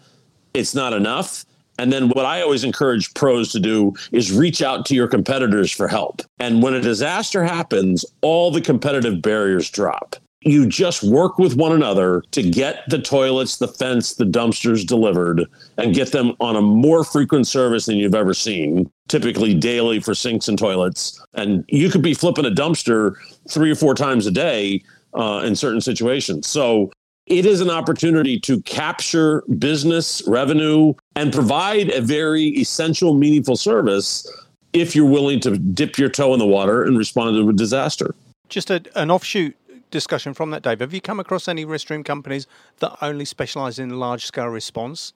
it's 0.54 0.76
not 0.76 0.94
enough. 0.94 1.46
And 1.80 1.92
then 1.92 2.10
what 2.10 2.26
I 2.26 2.42
always 2.42 2.64
encourage 2.64 3.14
pros 3.14 3.52
to 3.52 3.60
do 3.60 3.94
is 4.12 4.32
reach 4.32 4.62
out 4.62 4.86
to 4.86 4.96
your 4.96 5.08
competitors 5.08 5.72
for 5.72 5.88
help. 5.88 6.22
And 6.40 6.62
when 6.62 6.76
a 6.76 6.82
disaster 6.82 7.44
happens, 7.44 8.06
all 8.22 8.52
the 8.52 8.62
competitive 8.62 9.22
barriers 9.22 9.70
drop. 9.72 10.16
You 10.46 10.68
just 10.68 11.04
work 11.04 11.40
with 11.40 11.56
one 11.56 11.72
another 11.72 12.22
to 12.32 12.44
get 12.44 12.84
the 12.90 13.00
toilets, 13.00 13.58
the 13.58 13.68
fence, 13.68 14.16
the 14.16 14.26
dumpsters 14.26 14.86
delivered 14.86 15.46
and 15.78 15.96
get 15.96 16.12
them 16.12 16.34
on 16.42 16.58
a 16.58 16.62
more 16.62 17.06
frequent 17.06 17.48
service 17.48 17.86
than 17.86 17.96
you've 17.96 18.14
ever 18.14 18.34
seen, 18.34 18.92
typically 19.08 19.54
daily 19.54 20.02
for 20.02 20.14
sinks 20.14 20.50
and 20.50 20.60
toilets. 20.60 21.20
And 21.34 21.64
you 21.70 21.90
could 21.90 22.02
be 22.02 22.14
flipping 22.14 22.46
a 22.46 22.52
dumpster 22.52 23.16
three 23.50 23.72
or 23.72 23.76
four 23.76 23.96
times 23.96 24.28
a 24.28 24.32
day 24.32 24.84
uh, 25.14 25.44
in 25.46 25.56
certain 25.56 25.82
situations. 25.82 26.48
So 26.48 26.92
it 27.26 27.46
is 27.46 27.62
an 27.62 27.70
opportunity 27.70 28.40
to 28.42 28.62
capture 28.62 29.44
business 29.58 30.22
revenue 30.28 30.94
and 31.16 31.32
provide 31.32 31.90
a 31.90 32.02
very 32.02 32.46
essential, 32.58 33.14
meaningful 33.14 33.56
service 33.56 34.28
if 34.74 34.96
you're 34.96 35.10
willing 35.10 35.40
to 35.40 35.58
dip 35.58 35.98
your 35.98 36.10
toe 36.10 36.34
in 36.34 36.40
the 36.40 36.46
water 36.46 36.84
and 36.84 36.98
respond 36.98 37.36
to 37.36 37.50
a 37.50 37.54
disaster. 37.54 38.14
Just 38.50 38.70
a, 38.70 38.84
an 38.96 39.10
offshoot 39.10 39.56
discussion 39.92 40.34
from 40.34 40.50
that, 40.52 40.64
Dave. 40.64 40.80
Have 40.80 40.94
you 40.94 41.02
come 41.02 41.20
across 41.20 41.48
any 41.48 41.66
restroom 41.66 42.04
companies 42.04 42.48
that 42.80 42.98
only 43.02 43.26
specialize 43.26 43.80
in 43.80 44.00
large 44.00 44.26
scale 44.26 44.48
response? 44.48 45.14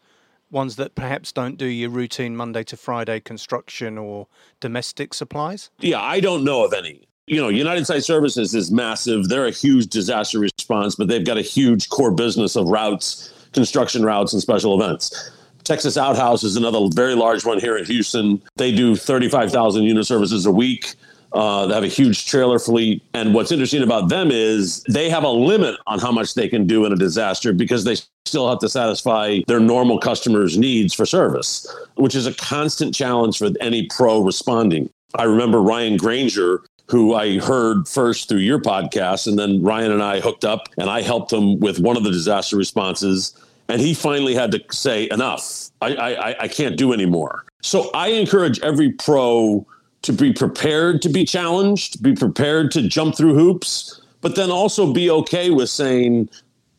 Ones 0.50 0.78
that 0.78 0.96
perhaps 0.96 1.34
don't 1.34 1.58
do 1.58 1.66
your 1.66 1.90
routine 1.90 2.36
Monday 2.38 2.64
to 2.64 2.78
Friday 2.78 3.20
construction 3.20 3.98
or 3.98 4.28
domestic 4.62 5.14
supplies? 5.14 5.72
Yeah, 5.80 6.02
I 6.02 6.22
don't 6.22 6.46
know 6.46 6.64
of 6.64 6.72
any 6.72 7.07
you 7.28 7.42
know, 7.42 7.50
United 7.50 7.86
Site 7.86 8.06
Services 8.06 8.56
is 8.56 8.72
massive. 8.72 9.28
They're 9.28 9.46
a 9.46 9.52
huge 9.52 9.88
disaster 9.88 10.40
response, 10.40 10.96
but 10.96 11.10
they've 11.10 11.26
got 11.26 11.38
a 11.38 11.42
huge 11.42 11.90
core 11.90 12.12
business 12.12 12.56
of 12.56 12.70
routes, 12.70 13.34
construction 13.52 14.04
routes, 14.04 14.32
and 14.32 14.42
special 14.42 14.82
events. 14.82 15.32
Texas 15.66 15.98
Outhouse 15.98 16.46
is 16.46 16.56
another 16.56 16.80
very 16.94 17.16
large 17.16 17.46
one 17.46 17.60
here 17.60 17.78
in 17.78 17.84
Houston. 17.84 18.42
They 18.56 18.72
do 18.74 18.96
35,000 18.96 19.84
unit 19.84 20.06
services 20.06 20.46
a 20.46 20.52
week. 20.52 20.96
Uh, 21.34 21.68
they 21.68 21.74
have 21.74 21.84
a 21.84 21.88
huge 21.88 22.26
trailer 22.26 22.58
fleet. 22.58 23.04
And 23.14 23.34
what's 23.34 23.52
interesting 23.52 23.84
about 23.84 24.08
them 24.08 24.32
is 24.32 24.82
they 24.84 25.10
have 25.10 25.26
a 25.26 25.30
limit 25.30 25.76
on 25.86 26.00
how 26.00 26.14
much 26.14 26.34
they 26.34 26.48
can 26.48 26.66
do 26.66 26.86
in 26.86 26.94
a 26.94 26.96
disaster 26.96 27.52
because 27.52 27.84
they 27.84 27.98
still 28.26 28.48
have 28.48 28.60
to 28.60 28.70
satisfy 28.70 29.40
their 29.48 29.60
normal 29.60 30.00
customers' 30.00 30.58
needs 30.58 30.94
for 30.94 31.06
service, 31.06 31.68
which 31.96 32.16
is 32.16 32.26
a 32.26 32.34
constant 32.36 32.96
challenge 32.96 33.38
for 33.38 33.50
any 33.60 33.88
pro 33.88 34.22
responding. 34.22 34.90
I 35.16 35.24
remember 35.24 35.62
Ryan 35.62 35.98
Granger 35.98 36.64
who 36.90 37.14
I 37.14 37.40
heard 37.40 37.88
first 37.88 38.30
through 38.30 38.40
your 38.40 38.60
podcast. 38.60 39.28
And 39.28 39.38
then 39.38 39.62
Ryan 39.62 39.92
and 39.92 40.04
I 40.04 40.20
hooked 40.20 40.46
up 40.46 40.70
and 40.78 40.90
I 40.90 41.02
helped 41.02 41.32
him 41.32 41.60
with 41.60 41.80
one 41.80 41.98
of 41.98 42.04
the 42.04 42.12
disaster 42.12 42.56
responses. 42.56 43.36
And 43.68 43.82
he 43.82 43.94
finally 43.94 44.34
had 44.34 44.52
to 44.52 44.64
say, 44.72 45.10
enough. 45.10 45.70
I, 45.82 45.96
I, 45.96 46.44
I 46.44 46.48
can't 46.48 46.78
do 46.78 46.94
anymore. 46.94 47.46
So 47.62 47.90
I 47.94 48.08
encourage 48.10 48.60
every 48.62 48.92
pro 48.94 49.66
to 50.04 50.14
be 50.14 50.32
prepared 50.32 51.02
to 51.02 51.10
be 51.10 51.26
challenged, 51.26 52.02
be 52.02 52.14
prepared 52.14 52.72
to 52.72 52.88
jump 52.88 53.18
through 53.18 53.34
hoops, 53.34 54.00
but 54.22 54.36
then 54.36 54.50
also 54.50 54.94
be 54.94 55.10
okay 55.10 55.50
with 55.50 55.70
saying, 55.70 56.30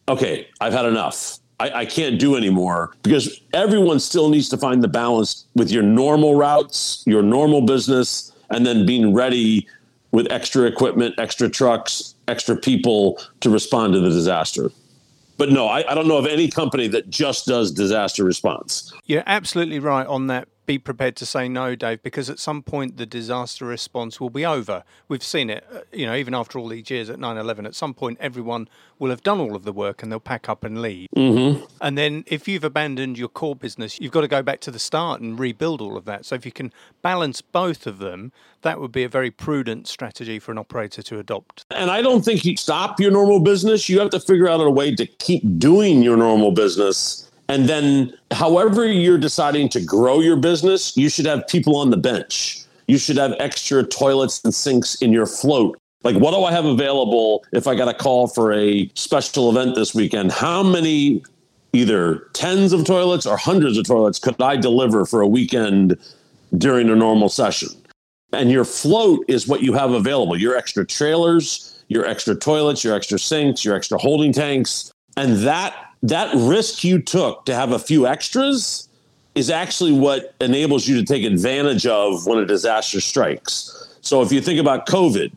okay, 0.09 0.49
I've 0.61 0.73
had 0.73 0.87
enough. 0.87 1.39
I, 1.61 1.71
I, 1.81 1.87
can't 1.87 2.21
do 2.21 2.37
anymore 2.37 2.93
because 3.03 3.41
everyone 3.53 3.99
still 3.99 4.29
needs 4.29 4.49
to 4.51 4.57
find 4.57 4.83
the 4.83 4.89
balance 4.89 5.45
with 5.57 5.73
your 5.73 5.83
normal 5.83 6.37
routes, 6.37 7.03
your 7.05 7.23
normal 7.23 7.63
business, 7.63 8.33
and 8.51 8.65
then 8.65 8.87
being 8.87 9.13
ready 9.13 9.67
with 10.11 10.31
extra 10.31 10.65
equipment, 10.65 11.15
extra 11.19 11.49
trucks, 11.49 12.15
extra 12.29 12.57
people 12.57 13.21
to 13.41 13.51
respond 13.51 13.95
to 13.95 14.01
the 14.01 14.09
disaster. 14.09 14.71
But 15.37 15.51
no, 15.51 15.69
I, 15.69 15.91
I 15.91 15.95
don't 15.95 16.09
know 16.09 16.17
of 16.19 16.27
any 16.27 16.49
company 16.49 16.89
that 16.89 17.09
just 17.11 17.47
does 17.47 17.71
disaster 17.71 18.25
response. 18.25 18.93
You're 19.07 19.23
absolutely 19.27 19.79
right 19.79 20.07
on 20.07 20.27
that 20.27 20.49
be 20.69 20.79
prepared 20.79 21.17
to 21.17 21.25
say 21.25 21.49
no, 21.49 21.75
Dave, 21.75 22.03
because 22.03 22.29
at 22.29 22.39
some 22.39 22.63
point 22.63 22.99
the 22.99 23.07
disaster 23.07 23.65
response 23.65 24.21
will 24.21 24.29
be 24.29 24.45
over. 24.45 24.85
We've 25.09 25.23
seen 25.23 25.49
it, 25.49 25.67
uh, 25.75 25.81
you 25.93 26.05
know, 26.05 26.15
even 26.15 26.35
after 26.35 26.59
all 26.59 26.69
these 26.69 26.91
years 26.91 27.09
at 27.09 27.19
9 27.19 27.39
11, 27.39 27.65
at 27.65 27.75
some 27.75 27.95
point 27.95 28.19
everyone 28.21 28.69
will 28.99 29.09
have 29.09 29.23
done 29.23 29.41
all 29.41 29.57
of 29.57 29.65
the 29.65 29.73
work 29.73 30.03
and 30.03 30.13
they'll 30.13 30.21
pack 30.21 30.47
up 30.47 30.65
and 30.65 30.83
leave. 30.83 31.09
Mm-hmm. 31.17 31.65
And 31.81 31.97
then 31.97 32.23
if 32.27 32.47
you've 32.47 32.65
abandoned 32.65 33.17
your 33.17 33.29
core 33.29 33.57
business, 33.57 33.99
you've 33.99 34.13
got 34.13 34.21
to 34.21 34.29
go 34.29 34.43
back 34.43 34.61
to 34.61 34.71
the 34.71 34.79
start 34.79 35.23
and 35.23 35.39
rebuild 35.39 35.81
all 35.81 35.97
of 35.97 36.05
that. 36.05 36.27
So 36.27 36.35
if 36.35 36.45
you 36.45 36.53
can 36.53 36.71
balance 37.01 37.41
both 37.41 37.87
of 37.87 37.99
them, 37.99 38.31
that 38.61 38.79
would 38.79 38.93
be 38.93 39.05
a 39.05 39.09
very 39.09 39.31
prudent 39.31 39.89
strategy 39.89 40.39
for 40.39 40.53
an 40.53 40.59
operator 40.59 41.03
to 41.03 41.19
adopt. 41.19 41.65
And 41.71 41.91
I 41.91 42.03
don't 42.03 42.23
think 42.23 42.45
you 42.45 42.59
stop 42.59 43.01
your 43.01 43.11
normal 43.11 43.41
business. 43.41 43.89
You 43.89 44.01
have 44.01 44.11
to 44.11 44.21
figure 44.21 44.49
out 44.49 44.61
a 44.61 44.71
way 44.71 44.95
to 44.97 45.07
keep 45.07 45.43
doing 45.59 46.03
your 46.03 46.19
normal 46.19 46.53
business 46.53 47.28
and 47.49 47.69
then, 47.69 48.13
however, 48.31 48.87
you're 48.87 49.19
deciding 49.19 49.71
to 49.71 49.81
grow 49.81 50.21
your 50.21 50.37
business, 50.37 50.97
you 50.97 51.09
should 51.09 51.27
have 51.27 51.47
people 51.49 51.77
on 51.77 51.91
the 51.91 51.97
bench. 51.97 52.63
You 52.87 52.99
should 52.99 53.17
have 53.17 53.35
extra 53.39 53.83
toilets 53.83 54.43
and 54.45 54.55
sinks 54.55 54.97
in 54.97 55.13
your 55.13 55.27
float. 55.27 55.79
Like, 56.05 56.17
what 56.17 56.33
do 56.33 56.45
I 56.45 56.53
have 56.53 56.65
available 56.65 57.45
if 57.53 57.67
I 57.67 57.75
got 57.75 57.89
a 57.89 57.95
call 57.95 58.29
for 58.29 58.53
a 58.53 58.91
special 58.95 59.51
event 59.51 59.75
this 59.75 59.95
weekend? 59.95 60.31
How 60.31 60.63
many, 60.63 61.23
either 61.73 62.29
tens 62.35 62.73
of 62.73 62.85
toilets 62.85 63.27
or 63.27 63.37
hundreds 63.37 63.79
of 63.79 63.87
toilets, 63.87 64.19
could 64.19 64.41
I 64.41 64.57
deliver 64.57 65.05
for 65.05 65.23
a 65.23 65.27
weekend 65.27 65.97
during 66.57 66.89
a 66.89 66.95
normal 66.95 67.29
session? 67.29 67.69
And 68.33 68.51
your 68.51 68.65
float 68.65 69.25
is 69.27 69.49
what 69.49 69.63
you 69.63 69.73
have 69.73 69.93
available 69.93 70.37
your 70.37 70.55
extra 70.55 70.85
trailers, 70.85 71.83
your 71.89 72.05
extra 72.07 72.35
toilets, 72.35 72.85
your 72.85 72.95
extra 72.95 73.19
sinks, 73.19 73.65
your 73.65 73.75
extra 73.75 73.97
holding 73.99 74.33
tanks. 74.33 74.93
And 75.17 75.39
that 75.39 75.88
that 76.03 76.35
risk 76.35 76.85
you 76.85 77.01
took 77.01 77.45
to 77.47 77.55
have 77.55 77.73
a 77.73 77.79
few 77.79 78.07
extras 78.07 78.89
is 79.35 79.51
actually 79.51 79.93
what 79.93 80.35
enables 80.41 80.89
you 80.89 80.97
to 80.97 81.05
take 81.05 81.25
advantage 81.25 81.87
of 81.87 82.27
when 82.27 82.39
a 82.39 82.47
disaster 82.47 83.01
strikes. 83.01 83.97
So 84.01 84.23
if 84.23 84.33
you 84.33 84.41
think 84.41 84.59
about 84.61 84.87
COVID, 84.87 85.33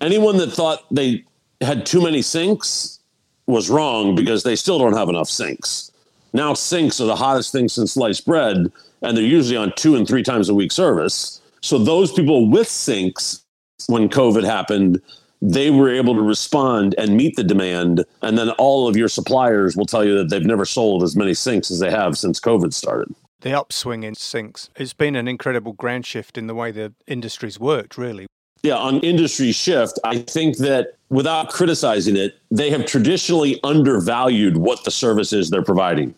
anyone 0.00 0.36
that 0.38 0.52
thought 0.52 0.84
they 0.90 1.24
had 1.60 1.86
too 1.86 2.02
many 2.02 2.22
sinks 2.22 3.00
was 3.46 3.70
wrong 3.70 4.14
because 4.14 4.42
they 4.42 4.56
still 4.56 4.78
don't 4.78 4.96
have 4.96 5.08
enough 5.08 5.28
sinks. 5.28 5.92
Now 6.32 6.54
sinks 6.54 7.00
are 7.00 7.06
the 7.06 7.16
hottest 7.16 7.52
thing 7.52 7.68
since 7.68 7.92
sliced 7.92 8.26
bread, 8.26 8.70
and 9.02 9.16
they're 9.16 9.24
usually 9.24 9.56
on 9.56 9.72
two 9.76 9.94
and 9.96 10.06
three 10.06 10.22
times 10.22 10.48
a 10.48 10.54
week 10.54 10.72
service. 10.72 11.40
So 11.62 11.78
those 11.78 12.12
people 12.12 12.50
with 12.50 12.68
sinks, 12.68 13.44
when 13.86 14.08
COVID 14.08 14.44
happened, 14.44 15.00
they 15.42 15.70
were 15.70 15.90
able 15.90 16.14
to 16.14 16.22
respond 16.22 16.94
and 16.98 17.16
meet 17.16 17.36
the 17.36 17.44
demand. 17.44 18.04
And 18.22 18.38
then 18.38 18.50
all 18.50 18.88
of 18.88 18.96
your 18.96 19.08
suppliers 19.08 19.76
will 19.76 19.86
tell 19.86 20.04
you 20.04 20.16
that 20.18 20.30
they've 20.30 20.44
never 20.44 20.64
sold 20.64 21.02
as 21.02 21.16
many 21.16 21.34
sinks 21.34 21.70
as 21.70 21.78
they 21.78 21.90
have 21.90 22.16
since 22.16 22.40
COVID 22.40 22.72
started. 22.72 23.14
The 23.40 23.52
upswing 23.52 24.02
in 24.02 24.14
sinks, 24.14 24.70
it's 24.76 24.94
been 24.94 25.14
an 25.14 25.28
incredible 25.28 25.72
ground 25.72 26.06
shift 26.06 26.38
in 26.38 26.46
the 26.46 26.54
way 26.54 26.70
the 26.70 26.94
industry's 27.06 27.60
worked, 27.60 27.98
really. 27.98 28.26
Yeah, 28.62 28.76
on 28.76 29.00
industry 29.00 29.52
shift, 29.52 29.98
I 30.02 30.18
think 30.18 30.56
that 30.58 30.94
without 31.10 31.50
criticizing 31.50 32.16
it, 32.16 32.38
they 32.50 32.70
have 32.70 32.86
traditionally 32.86 33.60
undervalued 33.62 34.56
what 34.56 34.84
the 34.84 34.90
service 34.90 35.32
is 35.32 35.50
they're 35.50 35.62
providing. 35.62 36.14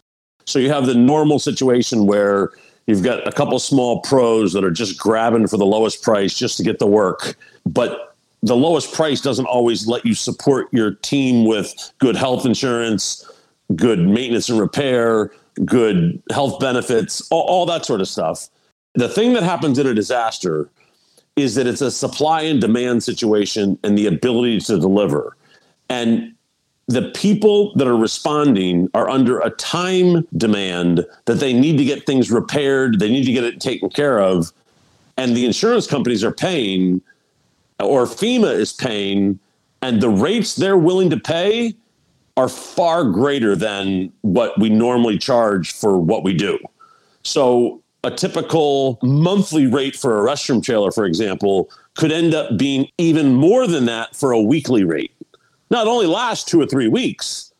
So 0.46 0.58
you 0.58 0.70
have 0.70 0.86
the 0.86 0.94
normal 0.94 1.38
situation 1.38 2.06
where 2.06 2.50
you've 2.86 3.02
got 3.02 3.26
a 3.28 3.32
couple 3.32 3.58
small 3.58 4.00
pros 4.00 4.54
that 4.54 4.64
are 4.64 4.70
just 4.70 4.98
grabbing 4.98 5.46
for 5.46 5.58
the 5.58 5.66
lowest 5.66 6.02
price 6.02 6.32
just 6.32 6.56
to 6.56 6.62
get 6.62 6.78
the 6.78 6.86
work. 6.86 7.36
But 7.66 8.07
the 8.42 8.56
lowest 8.56 8.92
price 8.92 9.20
doesn't 9.20 9.46
always 9.46 9.86
let 9.86 10.04
you 10.04 10.14
support 10.14 10.68
your 10.72 10.92
team 10.92 11.44
with 11.44 11.92
good 11.98 12.16
health 12.16 12.46
insurance, 12.46 13.28
good 13.74 13.98
maintenance 13.98 14.48
and 14.48 14.60
repair, 14.60 15.32
good 15.64 16.22
health 16.30 16.60
benefits, 16.60 17.26
all, 17.30 17.42
all, 17.42 17.66
that 17.66 17.84
sort 17.84 18.00
of 18.00 18.08
stuff. 18.08 18.48
The 18.94 19.08
thing 19.08 19.32
that 19.32 19.42
happens 19.42 19.78
in 19.78 19.86
a 19.86 19.94
disaster 19.94 20.70
is 21.36 21.54
that 21.54 21.66
it's 21.66 21.80
a 21.80 21.90
supply 21.90 22.42
and 22.42 22.60
demand 22.60 23.02
situation 23.02 23.78
and 23.82 23.96
the 23.96 24.06
ability 24.06 24.60
to 24.60 24.78
deliver. 24.78 25.36
And 25.88 26.34
the 26.86 27.10
people 27.14 27.74
that 27.74 27.86
are 27.86 27.96
responding 27.96 28.88
are 28.94 29.08
under 29.10 29.40
a 29.40 29.50
time 29.50 30.26
demand 30.36 31.04
that 31.26 31.34
they 31.34 31.52
need 31.52 31.76
to 31.78 31.84
get 31.84 32.06
things 32.06 32.30
repaired, 32.30 32.98
they 32.98 33.10
need 33.10 33.24
to 33.24 33.32
get 33.32 33.44
it 33.44 33.60
taken 33.60 33.90
care 33.90 34.20
of. 34.20 34.52
And 35.16 35.36
the 35.36 35.44
insurance 35.44 35.86
companies 35.86 36.24
are 36.24 36.32
paying 36.32 37.02
or 37.80 38.04
FEMA 38.04 38.54
is 38.54 38.72
paying, 38.72 39.38
and 39.82 40.00
the 40.00 40.08
rates 40.08 40.56
they're 40.56 40.78
willing 40.78 41.10
to 41.10 41.16
pay 41.16 41.74
are 42.36 42.48
far 42.48 43.04
greater 43.04 43.56
than 43.56 44.12
what 44.22 44.58
we 44.58 44.68
normally 44.68 45.18
charge 45.18 45.72
for 45.72 45.98
what 45.98 46.22
we 46.22 46.32
do. 46.32 46.58
So, 47.24 47.82
a 48.04 48.10
typical 48.12 48.98
monthly 49.02 49.66
rate 49.66 49.96
for 49.96 50.20
a 50.20 50.32
restroom 50.32 50.62
trailer, 50.62 50.92
for 50.92 51.04
example, 51.04 51.68
could 51.96 52.12
end 52.12 52.32
up 52.32 52.56
being 52.56 52.88
even 52.96 53.34
more 53.34 53.66
than 53.66 53.86
that 53.86 54.14
for 54.14 54.30
a 54.30 54.40
weekly 54.40 54.84
rate. 54.84 55.12
Not 55.70 55.88
only 55.88 56.06
last 56.06 56.46
two 56.46 56.60
or 56.60 56.66
three 56.66 56.86
weeks, 56.86 57.52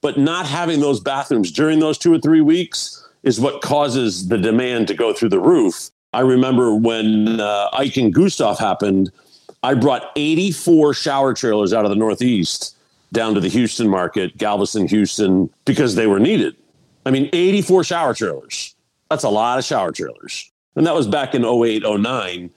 but 0.00 0.18
not 0.18 0.46
having 0.46 0.80
those 0.80 1.00
bathrooms 1.00 1.52
during 1.52 1.78
those 1.78 1.96
two 1.96 2.12
or 2.12 2.18
three 2.18 2.40
weeks 2.40 3.08
is 3.22 3.40
what 3.40 3.62
causes 3.62 4.28
the 4.28 4.38
demand 4.38 4.88
to 4.88 4.94
go 4.94 5.12
through 5.12 5.28
the 5.28 5.40
roof. 5.40 5.90
I 6.12 6.20
remember 6.20 6.74
when 6.74 7.40
uh, 7.40 7.68
Ike 7.72 7.96
and 7.98 8.12
Gustav 8.12 8.58
happened, 8.58 9.10
I 9.62 9.74
brought 9.74 10.12
84 10.16 10.94
shower 10.94 11.34
trailers 11.34 11.72
out 11.72 11.84
of 11.84 11.90
the 11.90 11.96
Northeast 11.96 12.76
down 13.12 13.34
to 13.34 13.40
the 13.40 13.48
Houston 13.48 13.88
market, 13.88 14.36
Galveston, 14.36 14.86
Houston, 14.88 15.50
because 15.64 15.94
they 15.94 16.06
were 16.06 16.20
needed. 16.20 16.56
I 17.06 17.10
mean, 17.10 17.28
84 17.32 17.84
shower 17.84 18.14
trailers. 18.14 18.74
That's 19.10 19.24
a 19.24 19.30
lot 19.30 19.58
of 19.58 19.64
shower 19.64 19.92
trailers. 19.92 20.50
And 20.76 20.86
that 20.86 20.94
was 20.94 21.06
back 21.06 21.34
in 21.34 21.44
08, 21.44 21.82
09. 21.82 22.50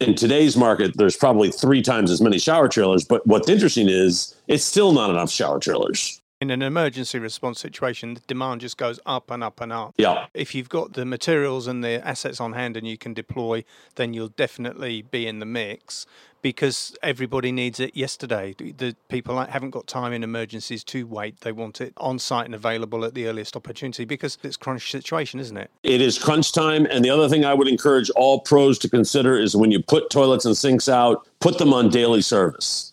In 0.00 0.14
today's 0.14 0.56
market, 0.56 0.96
there's 0.96 1.16
probably 1.16 1.50
three 1.50 1.82
times 1.82 2.10
as 2.10 2.20
many 2.20 2.38
shower 2.38 2.68
trailers. 2.68 3.04
But 3.04 3.26
what's 3.26 3.48
interesting 3.48 3.88
is 3.88 4.36
it's 4.46 4.64
still 4.64 4.92
not 4.92 5.10
enough 5.10 5.30
shower 5.30 5.58
trailers. 5.58 6.22
In 6.40 6.52
an 6.52 6.62
emergency 6.62 7.18
response 7.18 7.58
situation, 7.58 8.14
the 8.14 8.20
demand 8.28 8.60
just 8.60 8.76
goes 8.76 9.00
up 9.04 9.28
and 9.28 9.42
up 9.42 9.60
and 9.60 9.72
up. 9.72 9.94
Yeah. 9.98 10.26
If 10.34 10.54
you've 10.54 10.68
got 10.68 10.92
the 10.92 11.04
materials 11.04 11.66
and 11.66 11.82
the 11.82 12.06
assets 12.06 12.40
on 12.40 12.52
hand 12.52 12.76
and 12.76 12.86
you 12.86 12.96
can 12.96 13.12
deploy, 13.12 13.64
then 13.96 14.14
you'll 14.14 14.28
definitely 14.28 15.02
be 15.02 15.26
in 15.26 15.40
the 15.40 15.46
mix 15.46 16.06
because 16.40 16.96
everybody 17.02 17.50
needs 17.50 17.80
it 17.80 17.96
yesterday. 17.96 18.54
The 18.56 18.94
people 19.08 19.36
haven't 19.44 19.70
got 19.70 19.88
time 19.88 20.12
in 20.12 20.22
emergencies 20.22 20.84
to 20.84 21.08
wait. 21.08 21.40
They 21.40 21.50
want 21.50 21.80
it 21.80 21.92
on 21.96 22.20
site 22.20 22.46
and 22.46 22.54
available 22.54 23.04
at 23.04 23.14
the 23.14 23.26
earliest 23.26 23.56
opportunity 23.56 24.04
because 24.04 24.38
it's 24.44 24.56
crunch 24.56 24.92
situation, 24.92 25.40
isn't 25.40 25.56
it? 25.56 25.72
It 25.82 26.00
is 26.00 26.18
crunch 26.18 26.52
time. 26.52 26.86
And 26.86 27.04
the 27.04 27.10
other 27.10 27.28
thing 27.28 27.44
I 27.44 27.54
would 27.54 27.66
encourage 27.66 28.10
all 28.10 28.38
pros 28.38 28.78
to 28.78 28.88
consider 28.88 29.36
is 29.36 29.56
when 29.56 29.72
you 29.72 29.82
put 29.82 30.08
toilets 30.08 30.44
and 30.44 30.56
sinks 30.56 30.88
out, 30.88 31.26
put 31.40 31.58
them 31.58 31.74
on 31.74 31.88
daily 31.88 32.22
service. 32.22 32.92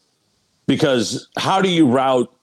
Because 0.65 1.27
how 1.37 1.61
do 1.61 1.69
you 1.69 1.85
route 1.85 2.34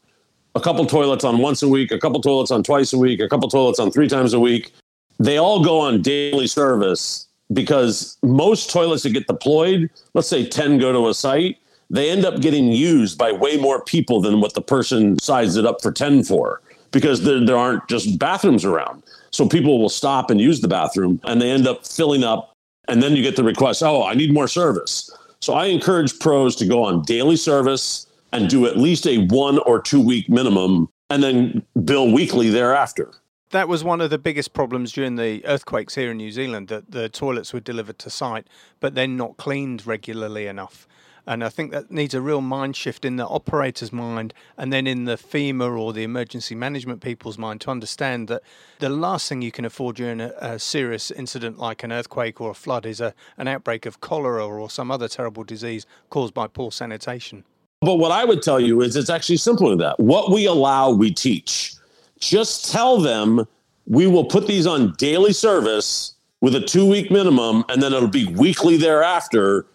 a 0.54 0.60
couple 0.60 0.84
toilets 0.86 1.24
on 1.24 1.38
once 1.38 1.62
a 1.62 1.68
week, 1.68 1.90
a 1.90 1.98
couple 1.98 2.20
toilets 2.20 2.50
on 2.50 2.62
twice 2.62 2.92
a 2.92 2.98
week, 2.98 3.20
a 3.20 3.28
couple 3.28 3.48
toilets 3.48 3.78
on 3.78 3.90
three 3.90 4.08
times 4.08 4.34
a 4.34 4.40
week? 4.40 4.72
They 5.18 5.38
all 5.38 5.64
go 5.64 5.80
on 5.80 6.02
daily 6.02 6.46
service 6.46 7.28
because 7.52 8.18
most 8.22 8.70
toilets 8.70 9.02
that 9.02 9.10
get 9.10 9.26
deployed, 9.26 9.90
let's 10.14 10.28
say 10.28 10.46
10 10.46 10.78
go 10.78 10.92
to 10.92 11.08
a 11.08 11.14
site, 11.14 11.58
they 11.90 12.10
end 12.10 12.24
up 12.24 12.40
getting 12.40 12.68
used 12.72 13.18
by 13.18 13.32
way 13.32 13.56
more 13.58 13.84
people 13.84 14.20
than 14.20 14.40
what 14.40 14.54
the 14.54 14.62
person 14.62 15.18
sized 15.18 15.58
it 15.58 15.66
up 15.66 15.82
for 15.82 15.92
10 15.92 16.24
for 16.24 16.62
because 16.90 17.22
there, 17.22 17.44
there 17.44 17.56
aren't 17.56 17.86
just 17.88 18.18
bathrooms 18.18 18.64
around. 18.64 19.02
So 19.30 19.48
people 19.48 19.78
will 19.78 19.88
stop 19.88 20.30
and 20.30 20.40
use 20.40 20.60
the 20.60 20.68
bathroom 20.68 21.20
and 21.24 21.40
they 21.40 21.50
end 21.50 21.66
up 21.66 21.86
filling 21.86 22.24
up. 22.24 22.52
And 22.88 23.02
then 23.02 23.14
you 23.14 23.22
get 23.22 23.36
the 23.36 23.44
request, 23.44 23.82
oh, 23.82 24.04
I 24.04 24.14
need 24.14 24.32
more 24.32 24.48
service. 24.48 25.10
So 25.40 25.54
I 25.54 25.66
encourage 25.66 26.18
pros 26.18 26.56
to 26.56 26.66
go 26.66 26.82
on 26.82 27.02
daily 27.02 27.36
service 27.36 28.06
and 28.32 28.48
do 28.48 28.66
at 28.66 28.76
least 28.76 29.06
a 29.06 29.18
one 29.26 29.58
or 29.60 29.80
two 29.80 30.00
week 30.00 30.28
minimum 30.28 30.88
and 31.10 31.22
then 31.22 31.62
bill 31.84 32.10
weekly 32.10 32.50
thereafter 32.50 33.12
that 33.52 33.68
was 33.68 33.84
one 33.84 34.00
of 34.00 34.08
the 34.08 34.18
biggest 34.18 34.54
problems 34.54 34.92
during 34.92 35.16
the 35.16 35.44
earthquakes 35.44 35.94
here 35.94 36.10
in 36.10 36.16
New 36.16 36.32
Zealand 36.32 36.68
that 36.68 36.90
the 36.90 37.10
toilets 37.10 37.52
were 37.52 37.60
delivered 37.60 37.98
to 37.98 38.08
site, 38.08 38.46
but 38.80 38.94
then 38.94 39.14
not 39.18 39.36
cleaned 39.36 39.86
regularly 39.86 40.46
enough. 40.46 40.88
And 41.26 41.44
I 41.44 41.50
think 41.50 41.70
that 41.70 41.90
needs 41.90 42.14
a 42.14 42.20
real 42.20 42.40
mind 42.40 42.74
shift 42.74 43.04
in 43.04 43.16
the 43.16 43.26
operator's 43.28 43.92
mind 43.92 44.34
and 44.56 44.72
then 44.72 44.86
in 44.86 45.04
the 45.04 45.16
FEMA 45.16 45.78
or 45.78 45.92
the 45.92 46.02
emergency 46.02 46.54
management 46.54 47.00
people's 47.00 47.38
mind 47.38 47.60
to 47.60 47.70
understand 47.70 48.26
that 48.28 48.42
the 48.80 48.88
last 48.88 49.28
thing 49.28 49.42
you 49.42 49.52
can 49.52 49.64
afford 49.64 49.96
during 49.96 50.20
a, 50.20 50.32
a 50.40 50.58
serious 50.58 51.10
incident 51.10 51.58
like 51.58 51.84
an 51.84 51.92
earthquake 51.92 52.40
or 52.40 52.50
a 52.50 52.54
flood 52.54 52.86
is 52.86 53.00
a, 53.00 53.14
an 53.36 53.46
outbreak 53.46 53.86
of 53.86 54.00
cholera 54.00 54.44
or 54.44 54.68
some 54.68 54.90
other 54.90 55.06
terrible 55.06 55.44
disease 55.44 55.86
caused 56.10 56.34
by 56.34 56.48
poor 56.48 56.72
sanitation. 56.72 57.44
But 57.82 57.96
what 57.96 58.12
I 58.12 58.24
would 58.24 58.42
tell 58.42 58.60
you 58.60 58.80
is 58.82 58.96
it's 58.96 59.10
actually 59.10 59.38
simpler 59.38 59.70
than 59.70 59.78
that. 59.80 60.00
What 60.00 60.30
we 60.32 60.46
allow, 60.46 60.90
we 60.92 61.12
teach. 61.12 61.74
Just 62.20 62.72
tell 62.72 62.98
them 63.00 63.46
we 63.86 64.06
will 64.06 64.24
put 64.24 64.46
these 64.46 64.66
on 64.66 64.94
daily 64.98 65.32
service 65.34 66.14
with 66.40 66.54
a 66.54 66.60
two 66.60 66.88
week 66.88 67.10
minimum, 67.10 67.64
and 67.68 67.82
then 67.82 67.92
it'll 67.92 68.08
be 68.08 68.26
weekly 68.26 68.76
thereafter. 68.78 69.66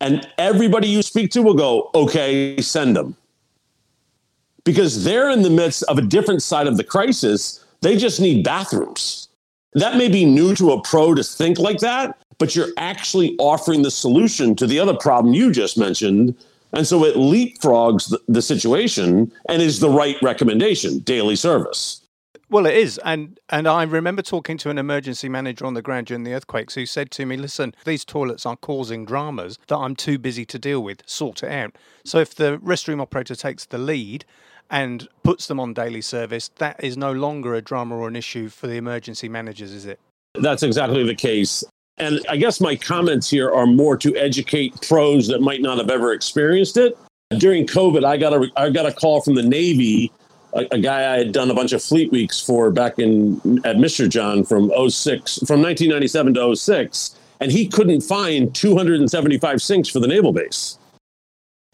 And 0.00 0.28
everybody 0.38 0.88
you 0.88 1.02
speak 1.02 1.30
to 1.32 1.42
will 1.42 1.54
go, 1.54 1.90
okay, 1.94 2.60
send 2.60 2.96
them. 2.96 3.16
because 4.64 5.04
they're 5.04 5.30
in 5.30 5.42
the 5.42 5.50
midst 5.50 5.82
of 5.84 5.98
a 5.98 6.02
different 6.02 6.42
side 6.42 6.66
of 6.66 6.76
the 6.76 6.84
crisis. 6.84 7.64
They 7.82 7.96
just 7.96 8.20
need 8.20 8.44
bathrooms. 8.44 9.28
That 9.74 9.96
may 9.96 10.08
be 10.08 10.24
new 10.24 10.54
to 10.56 10.72
a 10.72 10.82
pro 10.82 11.14
to 11.14 11.22
think 11.24 11.58
like 11.58 11.78
that, 11.80 12.18
but 12.38 12.56
you're 12.56 12.70
actually 12.78 13.36
offering 13.38 13.82
the 13.82 13.90
solution 13.90 14.54
to 14.56 14.66
the 14.66 14.78
other 14.78 14.94
problem 14.94 15.34
you 15.34 15.50
just 15.52 15.76
mentioned. 15.76 16.34
And 16.74 16.86
so 16.86 17.04
it 17.04 17.14
leapfrogs 17.14 18.10
the, 18.10 18.20
the 18.28 18.42
situation 18.42 19.32
and 19.48 19.62
is 19.62 19.80
the 19.80 19.90
right 19.90 20.16
recommendation 20.22 20.98
daily 21.00 21.36
service. 21.36 22.00
Well, 22.50 22.66
it 22.66 22.76
is, 22.76 22.98
and 23.04 23.40
and 23.48 23.66
I 23.66 23.82
remember 23.84 24.22
talking 24.22 24.58
to 24.58 24.70
an 24.70 24.78
emergency 24.78 25.28
manager 25.28 25.64
on 25.64 25.74
the 25.74 25.82
ground 25.82 26.06
during 26.08 26.24
the 26.24 26.34
earthquakes 26.34 26.74
who 26.74 26.84
said 26.86 27.10
to 27.12 27.26
me, 27.26 27.36
"Listen, 27.36 27.74
these 27.84 28.04
toilets 28.04 28.44
are 28.44 28.56
causing 28.56 29.04
dramas 29.04 29.58
that 29.68 29.76
I'm 29.76 29.96
too 29.96 30.18
busy 30.18 30.44
to 30.46 30.58
deal 30.58 30.82
with. 30.82 31.02
Sort 31.06 31.42
it 31.42 31.50
out." 31.50 31.76
So 32.04 32.18
if 32.18 32.34
the 32.34 32.58
restroom 32.58 33.00
operator 33.00 33.34
takes 33.34 33.64
the 33.64 33.78
lead 33.78 34.24
and 34.70 35.08
puts 35.22 35.46
them 35.46 35.58
on 35.58 35.74
daily 35.74 36.02
service, 36.02 36.50
that 36.58 36.82
is 36.84 36.96
no 36.96 37.12
longer 37.12 37.54
a 37.54 37.62
drama 37.62 37.96
or 37.96 38.08
an 38.08 38.16
issue 38.16 38.48
for 38.48 38.66
the 38.66 38.76
emergency 38.76 39.28
managers, 39.28 39.72
is 39.72 39.86
it? 39.86 39.98
That's 40.34 40.62
exactly 40.62 41.02
the 41.04 41.14
case. 41.14 41.64
And 41.98 42.20
I 42.28 42.36
guess 42.36 42.60
my 42.60 42.74
comments 42.74 43.30
here 43.30 43.50
are 43.50 43.66
more 43.66 43.96
to 43.98 44.16
educate 44.16 44.80
pros 44.82 45.28
that 45.28 45.40
might 45.40 45.62
not 45.62 45.78
have 45.78 45.90
ever 45.90 46.12
experienced 46.12 46.76
it. 46.76 46.98
During 47.38 47.66
COVID, 47.66 48.04
I 48.04 48.16
got 48.16 48.32
a 48.32 48.50
I 48.56 48.70
got 48.70 48.86
a 48.86 48.92
call 48.92 49.20
from 49.20 49.34
the 49.34 49.42
Navy 49.42 50.12
a, 50.54 50.66
a, 50.72 50.78
guy 50.78 51.14
I 51.14 51.18
had 51.18 51.32
done 51.32 51.50
a 51.50 51.54
bunch 51.54 51.72
of 51.72 51.82
fleet 51.82 52.10
weeks 52.10 52.40
for 52.40 52.70
back 52.70 52.98
in 52.98 53.34
at 53.64 53.76
Mr. 53.76 54.08
John 54.08 54.44
from 54.44 54.68
06, 54.68 55.38
from 55.46 55.60
1997 55.62 56.34
to 56.34 56.56
06, 56.56 57.16
and 57.40 57.50
he 57.50 57.66
couldn't 57.66 58.00
find 58.00 58.54
275 58.54 59.60
sinks 59.60 59.88
for 59.88 60.00
the 60.00 60.06
naval 60.06 60.32
base. 60.32 60.78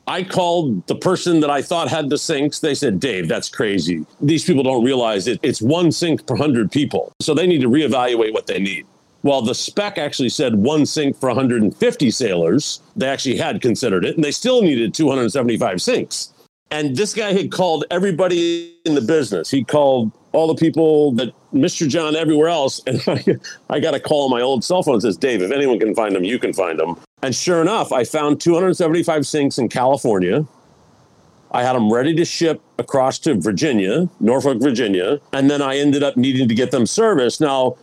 I 0.07 0.25
called 0.25 0.87
the 0.89 0.97
person 0.97 1.41
that 1.41 1.51
I 1.51 1.63
thought 1.63 1.89
had 1.89 2.11
the 2.11 2.19
sinks. 2.19 2.59
They 2.59 2.75
said, 2.75 2.99
Dave, 2.99 3.29
that's 3.29 3.49
crazy. 3.49 4.05
These 4.21 4.45
people 4.45 4.65
don't 4.65 4.85
realize 4.85 5.29
it. 5.29 5.39
It's 5.43 5.63
one 5.63 5.93
sink 5.93 6.27
per 6.27 6.35
100 6.35 6.73
people. 6.73 7.13
So 7.21 7.33
they 7.33 7.47
need 7.47 7.61
to 7.61 7.69
reevaluate 7.69 8.33
what 8.33 8.47
they 8.47 8.59
need. 8.59 8.87
Well, 9.23 9.43
the 9.43 9.55
spec 9.55 9.99
actually 9.99 10.31
said 10.31 10.55
one 10.55 10.87
sink 10.87 11.19
for 11.19 11.29
150 11.29 12.11
sailors. 12.11 12.81
They 12.97 13.07
actually 13.07 13.37
had 13.37 13.61
considered 13.61 14.05
it, 14.05 14.15
and 14.15 14.25
they 14.25 14.31
still 14.31 14.63
needed 14.63 14.95
275 14.95 15.83
sinks. 15.83 16.33
And 16.71 16.97
this 16.97 17.15
guy 17.15 17.33
had 17.33 17.51
called 17.51 17.85
everybody 17.91 18.77
in 18.85 18.95
the 18.95 19.01
business. 19.01 19.51
He 19.51 19.65
called 19.65 20.13
all 20.33 20.47
the 20.47 20.55
people 20.55 21.13
that 21.13 21.35
Mr. 21.53 21.89
John 21.89 22.15
everywhere 22.15 22.49
else. 22.49 22.81
And 22.87 23.03
I, 23.09 23.39
I 23.69 23.81
got 23.81 23.95
a 23.95 24.01
call 24.01 24.25
on 24.25 24.31
my 24.31 24.41
old 24.41 24.65
cell 24.65 24.83
phone 24.83 25.01
says, 25.01 25.17
Dave, 25.17 25.43
if 25.43 25.51
anyone 25.51 25.79
can 25.79 25.95
find 25.95 26.15
them, 26.15 26.25
you 26.25 26.39
can 26.39 26.53
find 26.53 26.79
them. 26.79 26.97
And 27.23 27.35
sure 27.35 27.61
enough, 27.61 27.93
I 27.93 28.05
found 28.05 28.41
275 28.41 29.27
sinks 29.27 29.59
in 29.59 29.69
California. 29.69 30.47
I 31.53 31.65
had 31.65 31.75
them 31.75 31.93
ready 31.93 32.15
to 32.15 32.25
ship 32.25 32.63
across 32.79 33.19
to 33.21 33.35
Virginia, 33.35 34.09
Norfolk, 34.21 34.61
Virginia. 34.61 35.21
And 35.33 35.51
then 35.51 35.61
I 35.61 35.77
ended 35.77 36.05
up 36.05 36.17
needing 36.17 36.49
to 36.49 36.55
get 36.55 36.71
them 36.71 36.87
serviced. 36.87 37.41
Now, 37.41 37.77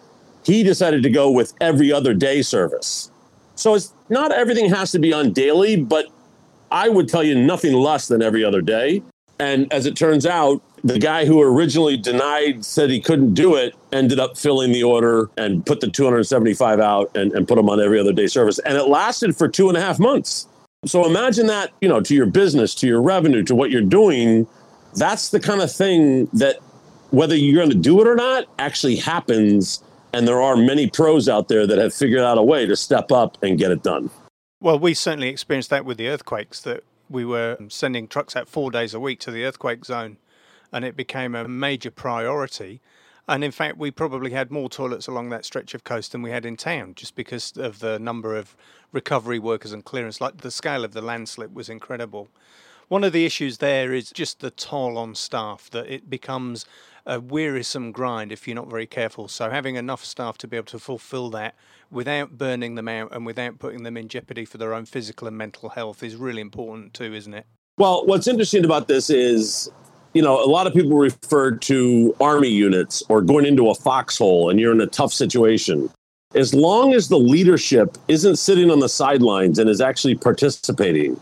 he 0.48 0.63
decided 0.63 1.04
to 1.04 1.10
go 1.10 1.30
with 1.30 1.54
every 1.60 1.92
other 1.92 2.13
day 2.13 2.42
service. 2.42 3.12
So 3.56 3.75
it's 3.75 3.94
not 4.08 4.32
everything 4.32 4.70
has 4.70 4.92
to 4.94 5.00
be 5.00 5.12
on 5.12 5.34
daily, 5.34 5.75
but 5.75 6.08
I 6.72 6.88
would 6.88 7.10
tell 7.10 7.22
you 7.22 7.36
nothing 7.36 7.74
less 7.74 8.08
than 8.08 8.22
every 8.22 8.46
other 8.46 8.62
day. 8.62 9.04
And 9.39 9.72
as 9.74 9.86
it 9.86 9.98
turns 9.98 10.25
out, 10.25 10.62
the 10.86 11.00
guy 11.00 11.25
who 11.25 11.42
originally 11.42 11.98
denied 11.98 12.63
said 12.63 12.89
he 12.89 13.01
couldn't 13.01 13.34
do 13.34 13.56
it 13.56 13.75
ended 13.92 14.20
up 14.20 14.38
filling 14.38 14.72
the 14.72 14.84
order 14.84 15.30
and 15.38 15.66
put 15.66 15.82
the 15.82 15.89
275 15.89 16.80
out 16.80 17.12
and, 17.16 17.34
and 17.34 17.46
put 17.46 17.56
them 17.56 17.70
on 17.70 17.82
every 17.82 18.00
other 18.00 18.13
day 18.13 18.27
service. 18.27 18.58
And 18.60 18.77
it 18.77 18.86
lasted 18.86 19.36
for 19.36 19.50
two 19.50 19.68
and 19.68 19.77
a 19.77 19.82
half 19.82 20.00
months. 20.00 20.48
So 20.86 21.06
imagine 21.06 21.48
that, 21.48 21.74
you 21.82 21.89
know, 21.89 22.00
to 22.00 22.16
your 22.16 22.25
business, 22.25 22.74
to 22.75 22.88
your 22.88 23.01
revenue, 23.01 23.43
to 23.43 23.54
what 23.56 23.69
you're 23.69 23.82
doing. 23.82 24.48
That's 24.95 25.30
the 25.30 25.41
kind 25.41 25.62
of 25.62 25.69
thing 25.69 26.28
that 26.34 26.58
whether 27.12 27.36
you're 27.36 27.56
going 27.56 27.69
to 27.69 27.78
do 27.78 28.00
it 28.00 28.08
or 28.08 28.15
not 28.15 28.45
actually 28.60 28.95
happens. 28.95 29.84
And 30.17 30.27
there 30.27 30.41
are 30.41 30.58
many 30.58 30.89
pros 30.89 31.30
out 31.30 31.47
there 31.47 31.67
that 31.67 31.77
have 31.77 31.93
figured 31.93 32.21
out 32.21 32.39
a 32.39 32.41
way 32.41 32.65
to 32.65 32.75
step 32.75 33.12
up 33.12 33.38
and 33.43 33.56
get 33.56 33.69
it 33.69 33.84
done. 33.84 34.10
Well, 34.60 34.80
we 34.80 34.95
certainly 34.95 35.30
experienced 35.30 35.69
that 35.69 35.86
with 35.86 35.99
the 35.99 36.08
earthquakes, 36.08 36.60
that 36.62 36.84
we 37.08 37.23
were 37.23 37.56
sending 37.67 38.08
trucks 38.08 38.36
out 38.36 38.49
four 38.49 38.71
days 38.71 38.95
a 38.95 38.99
week 38.99 39.19
to 39.19 39.32
the 39.32 39.45
earthquake 39.45 39.86
zone, 39.86 40.17
and 40.73 40.84
it 40.84 40.97
became 40.97 41.36
a 41.36 41.47
major 41.47 41.91
priority. 41.91 42.82
And 43.27 43.43
in 43.43 43.51
fact, 43.51 43.77
we 43.77 43.91
probably 43.91 44.32
had 44.32 44.49
more 44.49 44.69
toilets 44.69 45.06
along 45.06 45.30
that 45.30 45.45
stretch 45.45 45.75
of 45.75 45.84
coast 45.84 46.13
than 46.13 46.23
we 46.23 46.32
had 46.32 46.47
in 46.47 46.58
town, 46.58 46.95
just 46.95 47.15
because 47.15 47.56
of 47.56 47.77
the 47.77 47.99
number 47.99 48.36
of 48.36 48.58
recovery 48.91 49.38
workers 49.38 49.71
and 49.71 49.86
clearance. 49.86 50.19
Like 50.19 50.38
the 50.38 50.49
scale 50.49 50.84
of 50.84 50.93
the 50.93 51.01
landslip 51.01 51.53
was 51.53 51.69
incredible. 51.69 52.27
One 52.88 53.03
of 53.03 53.13
the 53.13 53.25
issues 53.25 53.60
there 53.60 53.93
is 53.93 54.10
just 54.10 54.39
the 54.39 54.49
toll 54.49 54.97
on 54.97 55.13
staff, 55.13 55.69
that 55.69 55.86
it 55.86 56.10
becomes 56.10 56.65
a 57.08 57.22
wearisome 57.22 57.91
grind 57.91 58.32
if 58.32 58.48
you're 58.48 58.56
not 58.56 58.70
very 58.70 58.86
careful. 58.86 59.28
So 59.28 59.50
having 59.50 59.76
enough 59.76 60.04
staff 60.04 60.38
to 60.39 60.48
be 60.48 60.58
able 60.58 60.67
to 60.67 60.80
fulfill 60.80 61.30
that 61.32 61.56
without 61.89 62.38
burning 62.38 62.76
them 62.76 62.89
out 62.89 63.15
and 63.15 63.26
without 63.26 63.58
putting 63.60 63.84
them 63.84 63.96
in 63.96 64.10
jeopardy 64.10 64.43
for 64.43 64.58
their 64.58 64.74
own 64.74 64.86
physical 64.86 65.28
and 65.28 65.38
mental 65.38 65.70
health 65.70 66.04
is 66.04 66.17
really 66.17 66.41
important 66.41 66.93
too, 66.93 67.13
isn't 67.13 67.34
it? 67.34 67.48
Well, 67.78 68.06
what's 68.06 68.28
interesting 68.28 68.65
about 68.65 68.89
this 68.89 69.10
is, 69.10 69.72
you 70.13 70.22
know, 70.22 70.43
a 70.43 70.50
lot 70.50 70.67
of 70.67 70.74
people 70.74 70.98
refer 70.98 71.52
to 71.56 72.15
army 72.20 72.50
units 72.50 73.02
or 73.08 73.22
going 73.22 73.46
into 73.46 73.70
a 73.70 73.76
foxhole 73.76 74.50
and 74.50 74.60
you're 74.60 74.74
in 74.74 74.82
a 74.82 74.88
tough 74.88 75.13
situation. 75.13 75.89
As 76.36 76.54
long 76.54 76.93
as 76.93 77.08
the 77.08 77.17
leadership 77.17 77.98
isn't 78.10 78.36
sitting 78.36 78.70
on 78.70 78.80
the 78.80 78.89
sidelines 78.89 79.60
and 79.60 79.70
is 79.70 79.80
actually 79.80 80.15
participating. 80.15 81.17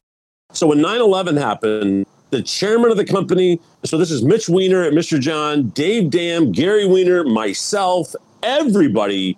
So 0.51 0.65
when 0.65 0.81
9 0.81 0.99
11 0.99 1.37
happened, 1.37 2.07
the 2.35 2.41
chairman 2.41 2.91
of 2.91 2.97
the 2.97 3.05
company, 3.05 3.61
so 3.85 3.97
this 3.97 4.11
is 4.11 4.21
Mitch 4.21 4.49
Weiner 4.49 4.83
at 4.83 4.91
Mr. 4.91 5.17
John, 5.17 5.69
Dave 5.69 6.09
Dam, 6.09 6.51
Gary 6.51 6.85
Weiner, 6.85 7.23
myself, 7.23 8.13
everybody 8.43 9.37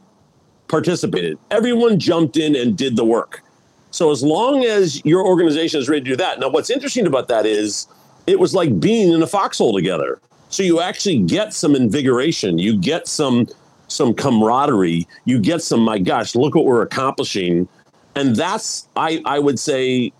participated. 0.67 1.37
Everyone 1.51 1.99
jumped 1.99 2.37
in 2.37 2.55
and 2.55 2.75
did 2.75 2.95
the 2.95 3.05
work. 3.05 3.43
So 3.91 4.09
as 4.09 4.23
long 4.23 4.65
as 4.65 5.05
your 5.05 5.23
organization 5.23 5.79
is 5.79 5.87
ready 5.87 6.05
to 6.05 6.09
do 6.09 6.15
that. 6.15 6.39
Now, 6.39 6.49
what's 6.49 6.71
interesting 6.71 7.05
about 7.05 7.27
that 7.27 7.45
is 7.45 7.85
it 8.25 8.39
was 8.39 8.55
like 8.55 8.79
being 8.79 9.13
in 9.13 9.21
a 9.21 9.27
foxhole 9.27 9.75
together. 9.75 10.19
So 10.49 10.63
you 10.63 10.81
actually 10.81 11.19
get 11.19 11.53
some 11.53 11.75
invigoration. 11.75 12.57
You 12.57 12.75
get 12.75 13.07
some 13.07 13.47
some 13.89 14.15
camaraderie. 14.15 15.07
You 15.25 15.39
get 15.39 15.61
some, 15.61 15.81
my 15.81 15.99
gosh, 15.99 16.33
look 16.33 16.55
what 16.55 16.65
we're 16.65 16.81
accomplishing. 16.81 17.69
And 18.15 18.35
that's, 18.35 18.87
I, 18.95 19.21
I 19.23 19.37
would 19.37 19.59
say, 19.59 20.11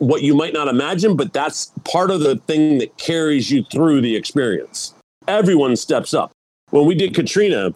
what 0.00 0.22
you 0.22 0.34
might 0.34 0.54
not 0.54 0.66
imagine, 0.66 1.14
but 1.14 1.32
that's 1.32 1.72
part 1.84 2.10
of 2.10 2.20
the 2.20 2.36
thing 2.36 2.78
that 2.78 2.96
carries 2.96 3.50
you 3.50 3.62
through 3.64 4.00
the 4.00 4.16
experience. 4.16 4.94
Everyone 5.28 5.76
steps 5.76 6.14
up. 6.14 6.32
When 6.70 6.86
we 6.86 6.94
did 6.94 7.14
Katrina, 7.14 7.74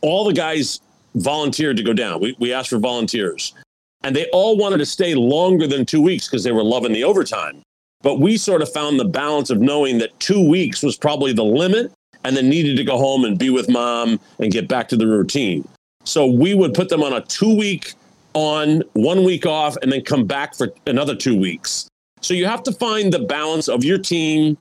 all 0.00 0.24
the 0.24 0.32
guys 0.32 0.80
volunteered 1.14 1.76
to 1.76 1.82
go 1.84 1.92
down. 1.92 2.20
We, 2.20 2.36
we 2.40 2.52
asked 2.52 2.70
for 2.70 2.78
volunteers, 2.78 3.54
and 4.02 4.14
they 4.14 4.28
all 4.32 4.56
wanted 4.56 4.78
to 4.78 4.86
stay 4.86 5.14
longer 5.14 5.68
than 5.68 5.86
two 5.86 6.02
weeks 6.02 6.26
because 6.26 6.42
they 6.42 6.50
were 6.50 6.64
loving 6.64 6.92
the 6.92 7.04
overtime. 7.04 7.62
But 8.02 8.18
we 8.18 8.36
sort 8.36 8.62
of 8.62 8.72
found 8.72 8.98
the 8.98 9.04
balance 9.04 9.48
of 9.48 9.60
knowing 9.60 9.98
that 9.98 10.18
two 10.18 10.46
weeks 10.46 10.82
was 10.82 10.96
probably 10.96 11.32
the 11.32 11.44
limit 11.44 11.92
and 12.24 12.36
then 12.36 12.48
needed 12.48 12.76
to 12.76 12.84
go 12.84 12.98
home 12.98 13.24
and 13.24 13.38
be 13.38 13.50
with 13.50 13.68
mom 13.68 14.18
and 14.40 14.50
get 14.50 14.66
back 14.66 14.88
to 14.88 14.96
the 14.96 15.06
routine. 15.06 15.66
So 16.04 16.26
we 16.26 16.54
would 16.54 16.74
put 16.74 16.88
them 16.88 17.04
on 17.04 17.12
a 17.12 17.20
two 17.20 17.56
week 17.56 17.94
on, 18.34 18.82
one 18.92 19.24
week 19.24 19.46
off, 19.46 19.76
and 19.82 19.92
then 19.92 20.02
come 20.02 20.26
back 20.26 20.54
for 20.54 20.72
another 20.86 21.14
two 21.14 21.38
weeks. 21.38 21.88
So 22.20 22.34
you 22.34 22.46
have 22.46 22.62
to 22.64 22.72
find 22.72 23.12
the 23.12 23.18
balance 23.18 23.68
of 23.68 23.84
your 23.84 23.98
team, 23.98 24.56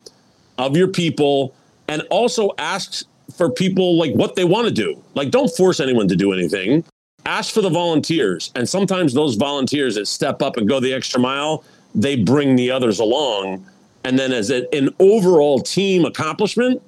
of 0.58 0.76
your 0.76 0.88
people, 0.88 1.54
and 1.88 2.02
also 2.10 2.52
ask 2.58 3.06
for 3.36 3.50
people 3.50 3.98
like 3.98 4.14
what 4.14 4.36
they 4.36 4.46
want 4.46 4.68
to 4.68 4.74
do. 4.74 5.02
Like, 5.14 5.32
don't 5.32 5.50
force 5.56 5.80
anyone 5.80 6.08
to 6.08 6.16
do 6.16 6.34
anything. 6.34 6.84
Ask 7.26 7.54
for 7.54 7.62
the 7.62 7.70
volunteers. 7.70 8.52
And 8.56 8.68
sometimes 8.68 9.14
those 9.14 9.36
volunteers 9.36 9.96
that 9.96 10.08
step 10.08 10.42
up 10.42 10.58
and 10.58 10.68
go 10.68 10.80
the 10.80 10.94
extra 10.94 11.20
mile, 11.20 11.64
they 11.94 12.16
bring 12.16 12.56
the 12.56 12.72
others 12.72 13.00
along. 13.00 13.66
And 14.04 14.18
then 14.18 14.32
as 14.32 14.50
an 14.50 14.90
overall 15.00 15.60
team 15.60 16.06
accomplishment, 16.06 16.82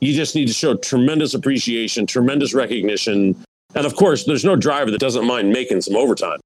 you 0.00 0.12
just 0.12 0.34
need 0.34 0.48
to 0.48 0.52
show 0.52 0.76
tremendous 0.76 1.32
appreciation, 1.32 2.06
tremendous 2.06 2.52
recognition. 2.52 3.36
And 3.74 3.86
of 3.86 3.96
course, 3.96 4.24
there's 4.24 4.44
no 4.44 4.56
driver 4.56 4.90
that 4.90 4.98
doesn't 5.00 5.26
mind 5.26 5.50
making 5.50 5.80
some 5.82 5.96
overtime. 5.96 6.40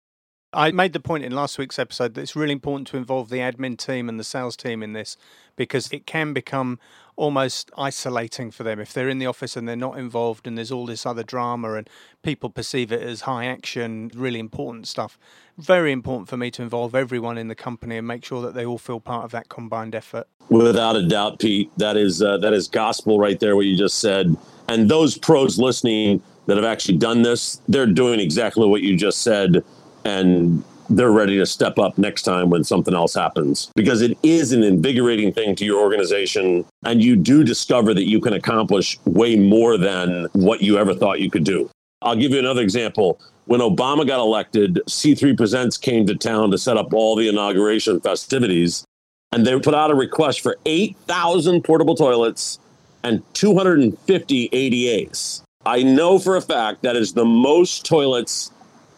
I 0.53 0.71
made 0.71 0.93
the 0.93 1.01
point 1.01 1.25
in 1.25 1.33
last 1.33 1.59
week's 1.59 1.79
episode 1.79 2.15
that 2.15 2.23
it's 2.23 2.37
really 2.37 2.53
important 2.53 2.87
to 2.89 2.97
involve 2.97 3.29
the 3.29 3.39
admin 3.39 3.77
team 3.77 4.09
and 4.09 4.19
the 4.19 4.25
sales 4.25 4.57
team 4.57 4.83
in 4.83 4.93
this 4.93 5.17
because 5.55 5.93
it 5.93 6.07
can 6.07 6.33
become 6.33 6.79
almost 7.17 7.71
isolating 7.77 8.51
for 8.51 8.63
them. 8.63 8.79
If 8.79 8.93
they're 8.93 9.09
in 9.09 9.19
the 9.19 9.27
office 9.27 9.57
and 9.57 9.69
they're 9.69 9.77
not 9.77 9.99
involved 9.99 10.47
and 10.47 10.57
there's 10.57 10.71
all 10.71 10.87
this 10.87 11.05
other 11.05 11.23
drama 11.23 11.75
and 11.75 11.91
people 12.23 12.49
perceive 12.49 12.93
it 12.93 13.03
as 13.03 13.23
high 13.23 13.47
action 13.47 14.11
really 14.15 14.39
important 14.39 14.87
stuff 14.87 15.19
very 15.59 15.91
important 15.91 16.29
for 16.29 16.37
me 16.37 16.51
to 16.51 16.63
involve 16.63 16.95
everyone 16.95 17.39
in 17.39 17.49
the 17.49 17.55
company 17.55 17.97
and 17.97 18.07
make 18.07 18.25
sure 18.25 18.43
that 18.43 18.55
they 18.55 18.65
all 18.65 18.79
feel 18.79 19.01
part 19.01 19.25
of 19.25 19.31
that 19.31 19.49
combined 19.49 19.95
effort. 19.95 20.27
Without 20.49 20.97
a 20.97 21.07
doubt 21.07 21.39
pete 21.39 21.71
that 21.79 21.97
is 21.97 22.23
uh, 22.23 22.37
that 22.39 22.53
is 22.53 22.69
gospel 22.69 23.19
right 23.19 23.41
there 23.41 23.57
what 23.57 23.67
you 23.67 23.77
just 23.77 23.99
said. 23.99 24.37
And 24.69 24.91
those 24.91 25.17
pros 25.17 25.59
listening 25.59 26.23
that 26.47 26.57
have 26.57 26.65
actually 26.65 26.97
done 26.97 27.23
this 27.23 27.61
they're 27.69 27.87
doing 27.87 28.21
exactly 28.21 28.67
what 28.67 28.83
you 28.83 28.97
just 28.97 29.23
said 29.23 29.65
and 30.05 30.63
they're 30.89 31.11
ready 31.11 31.37
to 31.39 31.47
step 31.47 31.79
up 31.79 31.99
next 31.99 32.23
time 32.23 32.51
when 32.51 32.63
something 32.65 32.95
else 32.95 33.15
happens 33.15 33.71
because 33.75 34.03
it 34.03 34.17
is 34.23 34.53
an 34.53 34.63
invigorating 34.63 35.33
thing 35.33 35.55
to 35.57 35.65
your 35.65 35.81
organization 35.81 36.65
and 36.85 37.03
you 37.03 37.17
do 37.17 37.43
discover 37.43 37.93
that 37.95 38.09
you 38.09 38.21
can 38.21 38.33
accomplish 38.33 38.99
way 39.05 39.37
more 39.37 39.77
than 39.77 40.27
what 40.33 40.63
you 40.63 40.79
ever 40.79 40.95
thought 40.95 41.21
you 41.21 41.31
could 41.31 41.45
do. 41.45 41.69
I'll 42.03 42.17
give 42.17 42.33
you 42.33 42.39
another 42.39 42.63
example. 42.63 43.21
When 43.47 43.61
Obama 43.61 44.07
got 44.07 44.21
elected, 44.21 44.81
C3 44.87 45.37
Presents 45.37 45.77
came 45.77 46.07
to 46.07 46.15
town 46.15 46.51
to 46.51 46.59
set 46.59 46.77
up 46.77 46.93
all 46.93 47.17
the 47.17 47.29
inauguration 47.29 48.01
festivities 48.01 48.85
and 49.33 49.47
they 49.47 49.59
put 49.59 49.75
out 49.75 49.91
a 49.91 49.95
request 49.95 50.41
for 50.41 50.57
8,000 50.67 51.63
portable 51.63 51.95
toilets 51.95 52.59
and 53.03 53.23
250 53.35 54.49
ADAs. 54.51 55.43
I 55.67 55.83
know 55.83 56.21
for 56.21 56.37
a 56.37 56.41
fact 56.41 56.83
that 56.83 56.95
is 56.95 57.13
the 57.13 57.25
most 57.25 57.85
toilets 57.85 58.53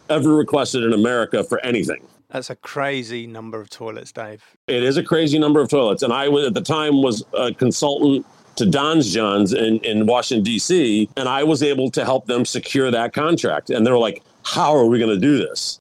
ever 0.07 0.35
requested 0.35 0.83
in 0.83 0.93
America 0.93 1.43
for 1.43 1.59
anything. 1.65 2.05
That's 2.29 2.51
a 2.51 2.55
crazy 2.55 3.25
number 3.25 3.59
of 3.59 3.71
toilets, 3.71 4.11
Dave. 4.11 4.43
It 4.67 4.83
is 4.83 4.95
a 4.95 5.03
crazy 5.03 5.39
number 5.39 5.61
of 5.61 5.69
toilets. 5.69 6.03
And 6.03 6.13
I 6.13 6.27
was 6.27 6.45
at 6.45 6.53
the 6.53 6.61
time 6.61 7.01
was 7.01 7.23
a 7.33 7.51
consultant 7.51 8.23
to 8.57 8.67
Don's 8.67 9.11
Johns 9.11 9.51
in, 9.51 9.79
in 9.79 10.05
Washington, 10.05 10.43
D.C., 10.43 11.09
and 11.17 11.27
I 11.27 11.43
was 11.43 11.63
able 11.63 11.89
to 11.91 12.05
help 12.05 12.27
them 12.27 12.45
secure 12.45 12.91
that 12.91 13.13
contract. 13.13 13.71
And 13.71 13.85
they 13.85 13.89
were 13.89 13.97
like, 13.97 14.21
How 14.43 14.75
are 14.75 14.85
we 14.85 14.99
going 14.99 15.09
to 15.09 15.19
do 15.19 15.39
this? 15.39 15.79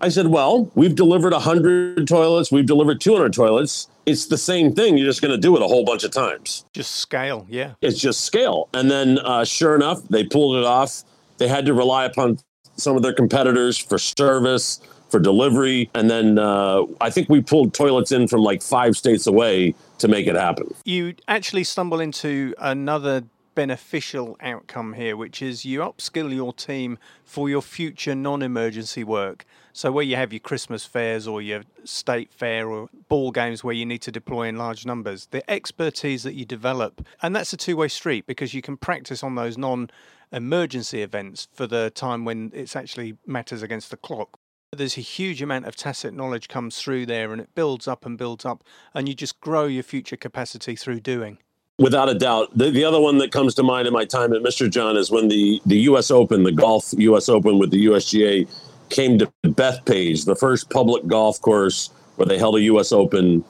I 0.00 0.10
said, 0.10 0.26
Well, 0.26 0.70
we've 0.74 0.94
delivered 0.94 1.32
100 1.32 2.06
toilets, 2.06 2.52
we've 2.52 2.66
delivered 2.66 3.00
200 3.00 3.32
toilets. 3.32 3.88
It's 4.06 4.26
the 4.26 4.38
same 4.38 4.72
thing. 4.72 4.96
You're 4.96 5.08
just 5.08 5.20
going 5.20 5.32
to 5.32 5.38
do 5.38 5.56
it 5.56 5.62
a 5.62 5.66
whole 5.66 5.84
bunch 5.84 6.04
of 6.04 6.12
times. 6.12 6.64
Just 6.72 6.92
scale, 6.92 7.44
yeah. 7.50 7.74
It's 7.82 7.98
just 7.98 8.20
scale. 8.22 8.68
And 8.72 8.88
then, 8.88 9.18
uh, 9.18 9.44
sure 9.44 9.74
enough, 9.74 10.02
they 10.08 10.22
pulled 10.24 10.56
it 10.56 10.64
off. 10.64 11.02
They 11.38 11.48
had 11.48 11.66
to 11.66 11.74
rely 11.74 12.04
upon 12.04 12.38
some 12.76 12.96
of 12.96 13.02
their 13.02 13.12
competitors 13.12 13.76
for 13.76 13.98
service, 13.98 14.80
for 15.08 15.18
delivery. 15.18 15.90
And 15.94 16.08
then 16.08 16.38
uh, 16.38 16.84
I 17.00 17.10
think 17.10 17.28
we 17.28 17.40
pulled 17.40 17.74
toilets 17.74 18.12
in 18.12 18.28
from 18.28 18.42
like 18.42 18.62
five 18.62 18.96
states 18.96 19.26
away 19.26 19.74
to 19.98 20.08
make 20.08 20.26
it 20.26 20.36
happen. 20.36 20.72
You 20.84 21.14
actually 21.26 21.64
stumble 21.64 22.00
into 22.00 22.54
another 22.58 23.24
beneficial 23.56 24.36
outcome 24.40 24.92
here, 24.92 25.16
which 25.16 25.42
is 25.42 25.64
you 25.64 25.80
upskill 25.80 26.32
your 26.32 26.52
team 26.52 26.98
for 27.24 27.48
your 27.48 27.62
future 27.62 28.14
non 28.14 28.42
emergency 28.42 29.02
work. 29.02 29.44
So, 29.76 29.92
where 29.92 30.04
you 30.04 30.16
have 30.16 30.32
your 30.32 30.40
Christmas 30.40 30.86
fairs 30.86 31.28
or 31.28 31.42
your 31.42 31.60
state 31.84 32.32
fair 32.32 32.66
or 32.66 32.88
ball 33.10 33.30
games 33.30 33.62
where 33.62 33.74
you 33.74 33.84
need 33.84 34.00
to 34.02 34.10
deploy 34.10 34.48
in 34.48 34.56
large 34.56 34.86
numbers, 34.86 35.26
the 35.32 35.48
expertise 35.50 36.22
that 36.22 36.32
you 36.32 36.46
develop, 36.46 37.06
and 37.20 37.36
that's 37.36 37.52
a 37.52 37.58
two 37.58 37.76
way 37.76 37.88
street 37.88 38.26
because 38.26 38.54
you 38.54 38.62
can 38.62 38.78
practice 38.78 39.22
on 39.22 39.34
those 39.34 39.58
non 39.58 39.90
emergency 40.32 41.02
events 41.02 41.48
for 41.52 41.66
the 41.66 41.90
time 41.90 42.24
when 42.24 42.52
it's 42.54 42.74
actually 42.74 43.18
matters 43.26 43.62
against 43.62 43.90
the 43.90 43.98
clock. 43.98 44.38
There's 44.74 44.96
a 44.96 45.02
huge 45.02 45.42
amount 45.42 45.66
of 45.66 45.76
tacit 45.76 46.14
knowledge 46.14 46.48
comes 46.48 46.80
through 46.80 47.04
there 47.04 47.30
and 47.30 47.38
it 47.42 47.54
builds 47.54 47.86
up 47.86 48.06
and 48.06 48.16
builds 48.16 48.46
up, 48.46 48.64
and 48.94 49.06
you 49.06 49.14
just 49.14 49.38
grow 49.42 49.66
your 49.66 49.82
future 49.82 50.16
capacity 50.16 50.74
through 50.74 51.00
doing. 51.00 51.36
Without 51.78 52.08
a 52.08 52.14
doubt. 52.14 52.56
The, 52.56 52.70
the 52.70 52.84
other 52.84 52.98
one 52.98 53.18
that 53.18 53.30
comes 53.30 53.54
to 53.56 53.62
mind 53.62 53.86
in 53.86 53.92
my 53.92 54.06
time 54.06 54.32
at 54.32 54.40
Mr. 54.40 54.70
John 54.70 54.96
is 54.96 55.10
when 55.10 55.28
the, 55.28 55.60
the 55.66 55.76
U.S. 55.80 56.10
Open, 56.10 56.44
the 56.44 56.52
golf 56.52 56.94
U.S. 56.96 57.28
Open 57.28 57.58
with 57.58 57.70
the 57.70 57.84
USGA, 57.84 58.48
came 58.90 59.18
to 59.18 59.30
Bethpage, 59.44 60.24
the 60.24 60.36
first 60.36 60.70
public 60.70 61.06
golf 61.06 61.40
course 61.40 61.90
where 62.16 62.26
they 62.26 62.38
held 62.38 62.56
a 62.56 62.62
U.S. 62.62 62.92
Open. 62.92 63.44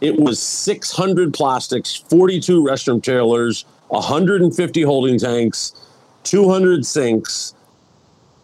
It 0.00 0.18
was 0.18 0.40
600 0.40 1.32
plastics, 1.32 1.94
42 1.94 2.62
restroom 2.62 3.02
trailers, 3.02 3.64
150 3.88 4.82
holding 4.82 5.18
tanks, 5.18 5.74
200 6.24 6.84
sinks, 6.84 7.54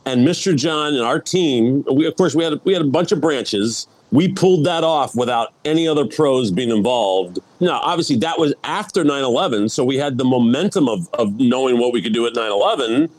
and 0.05 0.27
Mr. 0.27 0.57
John 0.57 0.95
and 0.95 1.03
our 1.03 1.21
team. 1.21 1.85
We, 1.93 2.07
of 2.07 2.17
course, 2.17 2.35
we 2.35 2.45
had 2.45 2.61
we 2.65 2.73
had 2.73 2.83
a 2.83 2.87
bunch 2.87 3.13
of 3.13 3.21
branches. 3.21 3.87
We 4.11 4.29
pulled 4.29 4.67
that 4.67 4.85
off 4.85 5.15
without 5.15 5.55
any 5.65 5.89
other 5.89 6.07
pros 6.07 6.51
being 6.51 6.71
involved. 6.71 7.39
Now, 7.61 7.81
obviously, 7.83 8.17
that 8.17 8.39
was 8.39 8.53
after 8.63 9.05
9 9.05 9.25
11. 9.25 9.71
So 9.71 9.85
we 9.85 9.97
had 9.97 10.19
the 10.19 10.25
momentum 10.25 10.89
of, 10.89 11.09
of 11.15 11.39
knowing 11.39 11.79
what 11.79 11.93
we 11.93 12.03
could 12.03 12.13
do 12.13 12.27
at 12.27 12.35
9 12.35 12.51
11. 12.51 12.93
And 12.95 13.11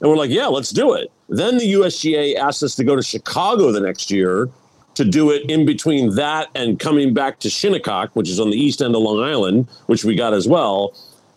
we're 0.00 0.16
like, 0.16 0.30
yeah, 0.30 0.46
let's 0.46 0.70
do 0.70 0.94
it. 0.94 1.10
Then 1.30 1.58
the 1.58 1.72
USGA 1.74 2.36
asked 2.36 2.62
us 2.62 2.74
to 2.74 2.84
go 2.84 2.96
to 2.96 3.02
Chicago 3.02 3.70
the 3.70 3.80
next 3.80 4.10
year 4.10 4.50
to 4.94 5.04
do 5.04 5.30
it 5.30 5.48
in 5.48 5.64
between 5.64 6.14
that 6.16 6.48
and 6.56 6.78
coming 6.78 7.14
back 7.14 7.38
to 7.40 7.48
Shinnecock, 7.48 8.10
which 8.14 8.28
is 8.28 8.40
on 8.40 8.50
the 8.50 8.56
east 8.56 8.82
end 8.82 8.96
of 8.96 9.02
Long 9.02 9.22
Island, 9.22 9.68
which 9.86 10.04
we 10.04 10.16
got 10.16 10.34
as 10.34 10.48
well. 10.48 10.94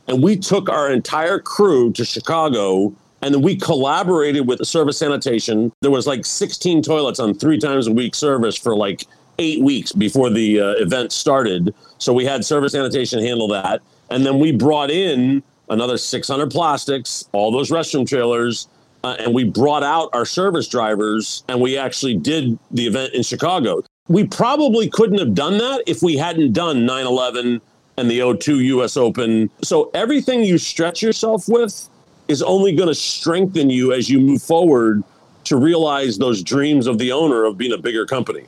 And 0.07 0.23
we 0.23 0.35
took 0.35 0.67
our 0.67 0.91
entire 0.91 1.39
crew 1.39 1.93
to 1.93 2.03
Chicago 2.03 2.93
and 3.21 3.33
then 3.33 3.41
we 3.41 3.55
collaborated 3.55 4.47
with 4.47 4.57
the 4.59 4.65
service 4.65 4.97
sanitation. 4.97 5.71
There 5.79 5.91
was 5.91 6.05
like 6.05 6.25
16 6.25 6.81
toilets 6.81 7.21
on 7.21 7.33
three 7.33 7.57
times 7.57 7.87
a 7.87 7.91
week 7.91 8.15
service 8.15 8.57
for 8.57 8.75
like 8.75 9.05
eight 9.39 9.61
weeks 9.61 9.93
before 9.93 10.29
the 10.29 10.59
uh, 10.59 10.71
event 10.73 11.13
started. 11.13 11.73
So 11.99 12.11
we 12.11 12.25
had 12.25 12.43
service 12.43 12.73
sanitation 12.73 13.23
handle 13.23 13.47
that. 13.49 13.81
And 14.09 14.25
then 14.25 14.39
we 14.39 14.51
brought 14.51 14.91
in 14.91 15.41
another 15.69 15.97
600 15.97 16.51
plastics, 16.51 17.29
all 17.31 17.49
those 17.51 17.71
restroom 17.71 18.05
trailers, 18.05 18.67
uh, 19.03 19.15
and 19.19 19.33
we 19.33 19.43
brought 19.43 19.83
out 19.83 20.09
our 20.13 20.25
service 20.25 20.67
drivers 20.67 21.43
and 21.47 21.59
we 21.59 21.77
actually 21.77 22.15
did 22.15 22.57
the 22.71 22.87
event 22.87 23.13
in 23.13 23.23
Chicago. 23.23 23.83
We 24.07 24.25
probably 24.25 24.89
couldn't 24.89 25.19
have 25.19 25.33
done 25.33 25.57
that 25.57 25.83
if 25.87 26.01
we 26.01 26.17
hadn't 26.17 26.53
done 26.53 26.85
9 26.85 27.05
11 27.05 27.61
and 27.97 28.09
the 28.09 28.19
O2 28.19 28.63
US 28.65 28.97
Open. 28.97 29.49
So 29.61 29.91
everything 29.93 30.43
you 30.43 30.57
stretch 30.57 31.01
yourself 31.01 31.47
with 31.47 31.89
is 32.27 32.41
only 32.41 32.73
going 32.73 32.87
to 32.87 32.95
strengthen 32.95 33.69
you 33.69 33.93
as 33.93 34.09
you 34.09 34.19
move 34.19 34.41
forward 34.41 35.03
to 35.45 35.57
realize 35.57 36.17
those 36.17 36.41
dreams 36.41 36.87
of 36.87 36.97
the 36.97 37.11
owner 37.11 37.43
of 37.43 37.57
being 37.57 37.73
a 37.73 37.77
bigger 37.77 38.05
company. 38.05 38.47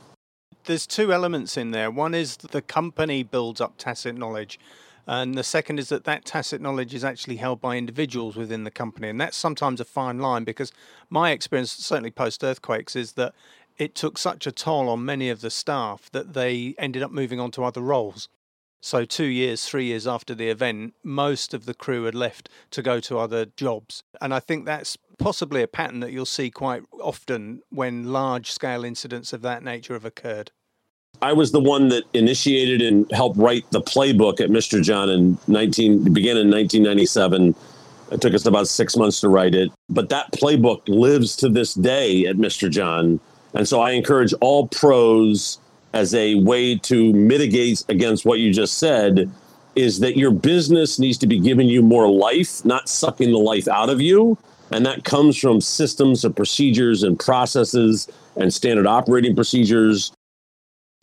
There's 0.63 0.87
two 0.87 1.13
elements 1.13 1.57
in 1.57 1.71
there. 1.71 1.91
One 1.91 2.15
is 2.15 2.37
the 2.37 2.61
company 2.61 3.21
builds 3.21 3.61
up 3.61 3.77
tacit 3.77 4.15
knowledge. 4.15 4.59
And 5.07 5.35
the 5.35 5.43
second 5.43 5.79
is 5.79 5.89
that 5.89 6.03
that 6.05 6.25
tacit 6.25 6.61
knowledge 6.61 6.93
is 6.93 7.03
actually 7.03 7.35
held 7.35 7.61
by 7.61 7.77
individuals 7.77 8.35
within 8.35 8.63
the 8.63 8.71
company. 8.71 9.09
And 9.09 9.21
that's 9.21 9.37
sometimes 9.37 9.79
a 9.79 9.85
fine 9.85 10.19
line 10.19 10.43
because 10.43 10.71
my 11.09 11.31
experience, 11.31 11.71
certainly 11.71 12.11
post 12.11 12.43
earthquakes, 12.43 12.95
is 12.95 13.13
that 13.13 13.33
it 13.77 13.93
took 13.93 14.17
such 14.17 14.47
a 14.47 14.51
toll 14.51 14.89
on 14.89 15.05
many 15.05 15.29
of 15.29 15.41
the 15.41 15.49
staff 15.49 16.09
that 16.11 16.33
they 16.33 16.75
ended 16.77 17.03
up 17.03 17.11
moving 17.11 17.39
on 17.39 17.51
to 17.51 17.63
other 17.63 17.81
roles. 17.81 18.29
So, 18.81 19.03
two 19.03 19.25
years, 19.25 19.65
three 19.65 19.85
years 19.85 20.05
after 20.05 20.35
the 20.35 20.49
event, 20.49 20.93
most 21.03 21.55
of 21.55 21.65
the 21.65 21.73
crew 21.73 22.03
had 22.03 22.13
left 22.13 22.49
to 22.69 22.83
go 22.83 22.99
to 22.99 23.17
other 23.17 23.45
jobs. 23.45 24.03
And 24.21 24.31
I 24.33 24.39
think 24.39 24.65
that's 24.65 24.95
possibly 25.17 25.63
a 25.63 25.67
pattern 25.67 26.01
that 26.01 26.11
you'll 26.11 26.25
see 26.25 26.51
quite 26.51 26.83
often 27.01 27.63
when 27.69 28.11
large 28.11 28.51
scale 28.51 28.85
incidents 28.85 29.33
of 29.33 29.41
that 29.41 29.63
nature 29.63 29.93
have 29.93 30.05
occurred. 30.05 30.51
I 31.21 31.33
was 31.33 31.51
the 31.51 31.59
one 31.59 31.89
that 31.89 32.03
initiated 32.13 32.81
and 32.81 33.09
helped 33.11 33.37
write 33.37 33.69
the 33.71 33.81
playbook 33.81 34.41
at 34.41 34.49
Mr. 34.49 34.81
John 34.81 35.09
in 35.09 35.37
19 35.47 36.13
began 36.13 36.37
in 36.37 36.49
1997. 36.49 37.55
It 38.11 38.21
took 38.21 38.33
us 38.33 38.45
about 38.45 38.67
six 38.67 38.95
months 38.95 39.21
to 39.21 39.29
write 39.29 39.55
it, 39.55 39.71
but 39.89 40.09
that 40.09 40.31
playbook 40.31 40.87
lives 40.87 41.35
to 41.37 41.49
this 41.49 41.73
day 41.73 42.25
at 42.25 42.35
Mr. 42.35 42.69
John. 42.69 43.19
And 43.53 43.67
so 43.67 43.81
I 43.81 43.91
encourage 43.91 44.33
all 44.41 44.67
pros 44.67 45.59
as 45.93 46.13
a 46.13 46.35
way 46.35 46.77
to 46.77 47.13
mitigate 47.13 47.83
against 47.89 48.25
what 48.25 48.39
you 48.39 48.53
just 48.53 48.77
said 48.77 49.31
is 49.75 49.99
that 49.99 50.17
your 50.17 50.31
business 50.31 50.99
needs 50.99 51.17
to 51.17 51.27
be 51.27 51.39
giving 51.39 51.67
you 51.67 51.81
more 51.81 52.09
life, 52.09 52.63
not 52.65 52.87
sucking 52.87 53.31
the 53.31 53.37
life 53.37 53.67
out 53.67 53.89
of 53.89 54.01
you. 54.01 54.37
And 54.71 54.85
that 54.85 55.03
comes 55.03 55.37
from 55.37 55.61
systems 55.61 56.25
and 56.25 56.35
procedures 56.35 57.03
and 57.03 57.19
processes 57.19 58.07
and 58.35 58.53
standard 58.53 58.87
operating 58.87 59.35
procedures. 59.35 60.11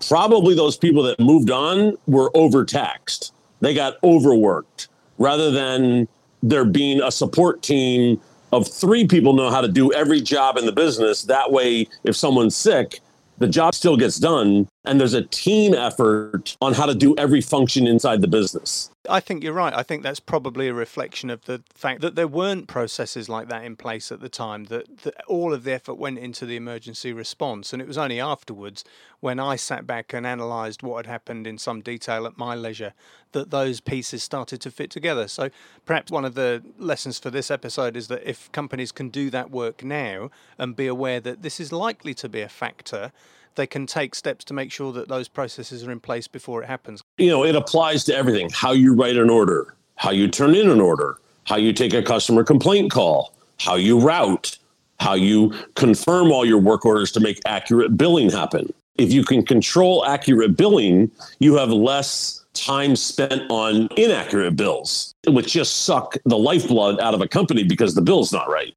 Probably 0.09 0.55
those 0.55 0.77
people 0.77 1.03
that 1.05 1.19
moved 1.21 1.51
on 1.51 1.97
were 2.07 2.31
overtaxed. 2.35 3.33
They 3.61 3.75
got 3.75 3.95
overworked 4.03 4.89
rather 5.19 5.51
than 5.51 6.09
there 6.43 6.65
being 6.65 7.01
a 7.01 7.11
support 7.11 7.63
team 7.63 8.21
of 8.53 8.69
three 8.69 9.07
people 9.07 9.33
know 9.33 9.51
how 9.51 9.61
to 9.61 9.69
do 9.69 9.93
every 9.93 10.21
job 10.21 10.57
in 10.57 10.67
the 10.67 10.73
business. 10.73 11.23
That 11.23 11.51
way, 11.53 11.89
if 12.05 12.17
someone's 12.17 12.57
sick, 12.57 13.01
the 13.39 13.47
job 13.47 13.75
still 13.75 13.97
gets 13.97 14.19
done 14.19 14.69
and 14.85 14.99
there's 14.99 15.15
a 15.15 15.23
team 15.23 15.75
effort 15.75 16.57
on 16.61 16.75
how 16.75 16.87
to 16.87 16.95
do 16.95 17.15
every 17.17 17.41
function 17.41 17.87
inside 17.87 18.21
the 18.21 18.29
business. 18.29 18.91
I 19.09 19.21
think 19.21 19.43
you're 19.43 19.53
right. 19.53 19.75
I 19.75 19.83
think 19.83 20.03
that's 20.03 20.21
probably 20.21 20.69
a 20.69 20.75
reflection 20.75 21.31
of 21.31 21.45
the 21.45 21.63
fact 21.75 22.01
that 22.03 22.15
there 22.15 22.29
weren't 22.29 22.69
processes 22.69 23.29
like 23.29 23.49
that 23.49 23.65
in 23.65 23.77
place 23.77 24.13
at 24.13 24.21
the 24.21 24.29
time, 24.29 24.65
that, 24.65 24.99
that, 24.99 25.15
all 25.27 25.53
of 25.53 25.65
the 25.65 25.73
effort 25.73 25.95
went 25.95 26.19
into 26.19 26.47
the 26.47 26.57
emergency 26.57 27.13
response. 27.13 27.73
And 27.73 27.83
it 27.83 27.89
was 27.89 27.99
only 27.99 28.21
afterwards, 28.21 28.85
when 29.21 29.41
I 29.41 29.57
sat 29.57 29.87
back 29.87 30.13
and 30.13 30.27
analysed 30.27 30.83
what 30.83 31.07
had 31.07 31.11
happened 31.11 31.47
in 31.47 31.59
some 31.59 31.81
detail 31.81 32.27
at 32.27 32.39
my 32.39 32.55
leisure, 32.55 32.93
that 33.33 33.51
those 33.51 33.81
pieces 33.81 34.23
started 34.23 34.61
to 34.61 34.71
fit 34.71 34.91
together. 34.91 35.27
So 35.27 35.51
perhaps 35.85 36.13
one 36.13 36.25
of 36.25 36.35
the 36.35 36.63
lessons 36.79 37.19
for 37.19 37.31
this 37.31 37.51
episode 37.51 37.97
is 37.97 38.09
that 38.09 38.29
if 38.29 38.51
companies 38.53 38.93
can 38.93 39.09
do 39.09 39.31
that 39.31 39.51
work 39.51 39.83
now 39.83 40.31
and 40.59 40.77
be 40.77 40.87
aware 40.87 41.21
that 41.21 41.43
this 41.43 41.59
is 41.59 41.73
likely 41.73 42.15
to 42.15 42.29
be 42.29 42.41
a 42.41 42.49
factor, 42.49 43.13
they 43.55 43.67
can 43.67 43.87
take 43.87 44.15
steps 44.15 44.45
to 44.47 44.55
make 44.55 44.73
sure 44.73 44.93
that 44.93 45.09
those 45.09 45.29
processes 45.29 45.85
are 45.87 45.93
in 45.93 46.01
place 46.01 46.29
before 46.29 46.63
it 46.63 46.67
happens. 46.67 47.03
You 47.19 47.31
know, 47.31 47.45
it 47.45 47.55
applies 47.55 48.05
to 48.05 48.17
everything 48.17 48.51
how 48.53 48.73
you 48.73 48.95
write 48.95 49.17
an 49.17 49.31
order, 49.31 49.75
how 49.97 50.11
you 50.11 50.29
turn 50.29 50.55
in 50.55 50.71
an 50.71 50.81
order, 50.81 51.19
how 51.45 51.57
you 51.57 51.73
take 51.73 51.95
a 51.95 52.03
customer 52.03 52.45
complaint 52.45 52.91
call, 52.91 53.35
how 53.59 53.75
you 53.75 54.01
route, 54.01 54.59
how 55.01 55.15
you 55.15 55.53
confirm 55.75 56.31
all 56.31 56.45
your 56.45 56.59
work 56.59 56.87
orders 56.87 57.11
to 57.13 57.21
make 57.21 57.41
accurate 57.47 57.97
billing 57.97 58.31
happen. 58.31 58.73
If 58.97 59.13
you 59.13 59.25
can 59.25 59.45
control 59.45 60.05
accurate 60.05 60.57
billing, 60.57 61.11
you 61.39 61.57
have 61.57 61.71
less 61.71 62.45
time 62.55 62.95
spent 62.95 63.43
on 63.51 63.89
inaccurate 63.97 64.57
bills, 64.57 65.15
which 65.27 65.53
just 65.53 65.83
suck 65.83 66.17
the 66.25 66.37
lifeblood 66.37 67.01
out 67.01 67.15
of 67.15 67.21
a 67.21 67.29
company 67.29 67.65
because 67.65 67.95
the 67.95 68.03
bill's 68.03 68.33
not 68.33 68.49
right. 68.49 68.75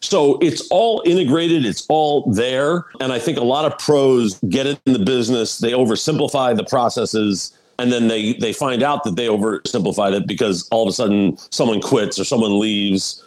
So 0.00 0.38
it's 0.38 0.66
all 0.68 1.02
integrated, 1.04 1.64
it's 1.64 1.86
all 1.88 2.30
there. 2.30 2.86
And 3.00 3.12
I 3.12 3.18
think 3.18 3.38
a 3.38 3.44
lot 3.44 3.64
of 3.64 3.78
pros 3.78 4.38
get 4.48 4.66
in 4.66 4.78
the 4.84 4.98
business, 4.98 5.58
they 5.58 5.72
oversimplify 5.72 6.56
the 6.56 6.64
processes, 6.64 7.56
and 7.78 7.92
then 7.92 8.08
they 8.08 8.34
they 8.34 8.52
find 8.52 8.82
out 8.82 9.04
that 9.04 9.16
they 9.16 9.26
oversimplified 9.26 10.14
it 10.14 10.26
because 10.26 10.68
all 10.70 10.82
of 10.82 10.88
a 10.88 10.92
sudden 10.92 11.36
someone 11.50 11.80
quits 11.80 12.18
or 12.18 12.24
someone 12.24 12.58
leaves 12.58 13.22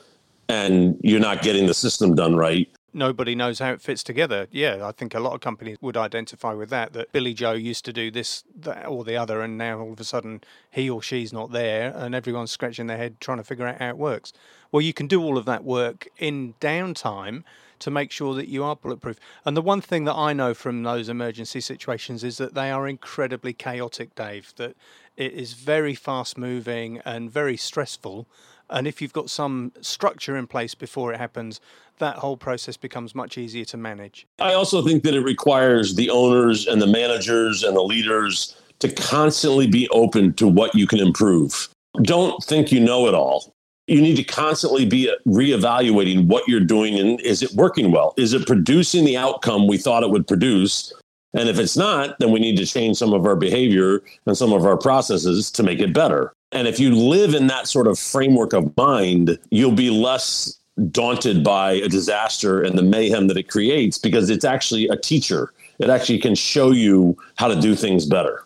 and 0.47 0.99
you're 1.03 1.19
not 1.19 1.43
getting 1.43 1.67
the 1.67 1.73
system 1.73 2.15
done 2.15 2.35
right 2.35 2.67
nobody 2.93 3.35
knows 3.35 3.59
how 3.59 3.71
it 3.71 3.81
fits 3.81 4.03
together. 4.03 4.47
Yeah, 4.51 4.87
I 4.87 4.91
think 4.91 5.13
a 5.13 5.19
lot 5.19 5.33
of 5.33 5.41
companies 5.41 5.77
would 5.81 5.97
identify 5.97 6.53
with 6.53 6.69
that. 6.69 6.93
That 6.93 7.11
Billy 7.11 7.33
Joe 7.33 7.53
used 7.53 7.85
to 7.85 7.93
do 7.93 8.11
this, 8.11 8.43
that, 8.55 8.87
or 8.87 9.03
the 9.03 9.15
other, 9.15 9.41
and 9.41 9.57
now 9.57 9.79
all 9.79 9.93
of 9.93 9.99
a 9.99 10.03
sudden 10.03 10.41
he 10.69 10.89
or 10.89 11.01
she's 11.01 11.33
not 11.33 11.51
there, 11.51 11.93
and 11.95 12.15
everyone's 12.15 12.51
scratching 12.51 12.87
their 12.87 12.97
head 12.97 13.19
trying 13.19 13.37
to 13.37 13.43
figure 13.43 13.67
out 13.67 13.79
how 13.79 13.89
it 13.89 13.97
works. 13.97 14.33
Well, 14.71 14.81
you 14.81 14.93
can 14.93 15.07
do 15.07 15.21
all 15.21 15.37
of 15.37 15.45
that 15.45 15.63
work 15.63 16.07
in 16.17 16.53
downtime 16.59 17.43
to 17.79 17.89
make 17.89 18.11
sure 18.11 18.35
that 18.35 18.47
you 18.47 18.63
are 18.63 18.75
bulletproof. 18.75 19.19
And 19.45 19.55
the 19.55 19.61
one 19.61 19.81
thing 19.81 20.03
that 20.03 20.15
I 20.15 20.33
know 20.33 20.53
from 20.53 20.83
those 20.83 21.09
emergency 21.09 21.61
situations 21.61 22.23
is 22.23 22.37
that 22.37 22.53
they 22.53 22.71
are 22.71 22.87
incredibly 22.87 23.53
chaotic, 23.53 24.13
Dave. 24.15 24.53
That 24.57 24.75
it 25.15 25.33
is 25.33 25.53
very 25.53 25.95
fast 25.95 26.37
moving 26.37 26.99
and 27.05 27.31
very 27.31 27.57
stressful. 27.57 28.27
And 28.69 28.87
if 28.87 29.01
you've 29.01 29.13
got 29.13 29.29
some 29.29 29.71
structure 29.81 30.37
in 30.37 30.47
place 30.47 30.75
before 30.75 31.13
it 31.13 31.17
happens, 31.17 31.59
that 31.97 32.17
whole 32.17 32.37
process 32.37 32.77
becomes 32.77 33.13
much 33.15 33.37
easier 33.37 33.65
to 33.65 33.77
manage. 33.77 34.27
I 34.39 34.53
also 34.53 34.81
think 34.83 35.03
that 35.03 35.13
it 35.13 35.21
requires 35.21 35.95
the 35.95 36.09
owners 36.09 36.67
and 36.67 36.81
the 36.81 36.87
managers 36.87 37.63
and 37.63 37.75
the 37.75 37.81
leaders 37.81 38.55
to 38.79 38.91
constantly 38.91 39.67
be 39.67 39.89
open 39.89 40.33
to 40.33 40.47
what 40.47 40.73
you 40.73 40.87
can 40.87 40.99
improve. 40.99 41.69
Don't 42.03 42.41
think 42.43 42.71
you 42.71 42.79
know 42.79 43.07
it 43.07 43.13
all. 43.13 43.53
You 43.87 44.01
need 44.01 44.15
to 44.17 44.23
constantly 44.23 44.85
be 44.85 45.11
reevaluating 45.27 46.27
what 46.27 46.47
you're 46.47 46.59
doing 46.59 46.99
and 46.99 47.19
is 47.21 47.41
it 47.41 47.51
working 47.53 47.91
well? 47.91 48.13
Is 48.17 48.33
it 48.33 48.45
producing 48.45 49.03
the 49.03 49.17
outcome 49.17 49.67
we 49.67 49.77
thought 49.77 50.03
it 50.03 50.11
would 50.11 50.27
produce? 50.27 50.93
And 51.33 51.49
if 51.49 51.59
it's 51.59 51.75
not, 51.75 52.17
then 52.19 52.31
we 52.31 52.39
need 52.39 52.57
to 52.57 52.65
change 52.65 52.97
some 52.97 53.13
of 53.13 53.25
our 53.25 53.35
behavior 53.35 54.01
and 54.25 54.37
some 54.37 54.53
of 54.53 54.65
our 54.65 54.77
processes 54.77 55.51
to 55.51 55.63
make 55.63 55.79
it 55.79 55.93
better. 55.93 56.33
And 56.51 56.67
if 56.67 56.79
you 56.79 56.95
live 56.95 57.35
in 57.35 57.47
that 57.47 57.67
sort 57.67 57.87
of 57.87 57.99
framework 57.99 58.53
of 58.53 58.75
mind, 58.75 59.37
you'll 59.51 59.71
be 59.71 59.89
less 59.89 60.59
daunted 60.91 61.43
by 61.43 61.73
a 61.73 61.87
disaster 61.87 62.61
and 62.61 62.77
the 62.77 62.83
mayhem 62.83 63.27
that 63.27 63.37
it 63.37 63.49
creates 63.49 63.97
because 63.97 64.29
it's 64.29 64.45
actually 64.45 64.87
a 64.87 64.95
teacher. 64.95 65.53
It 65.77 65.89
actually 65.89 66.19
can 66.19 66.35
show 66.35 66.71
you 66.71 67.17
how 67.35 67.47
to 67.47 67.59
do 67.59 67.75
things 67.75 68.05
better. 68.05 68.45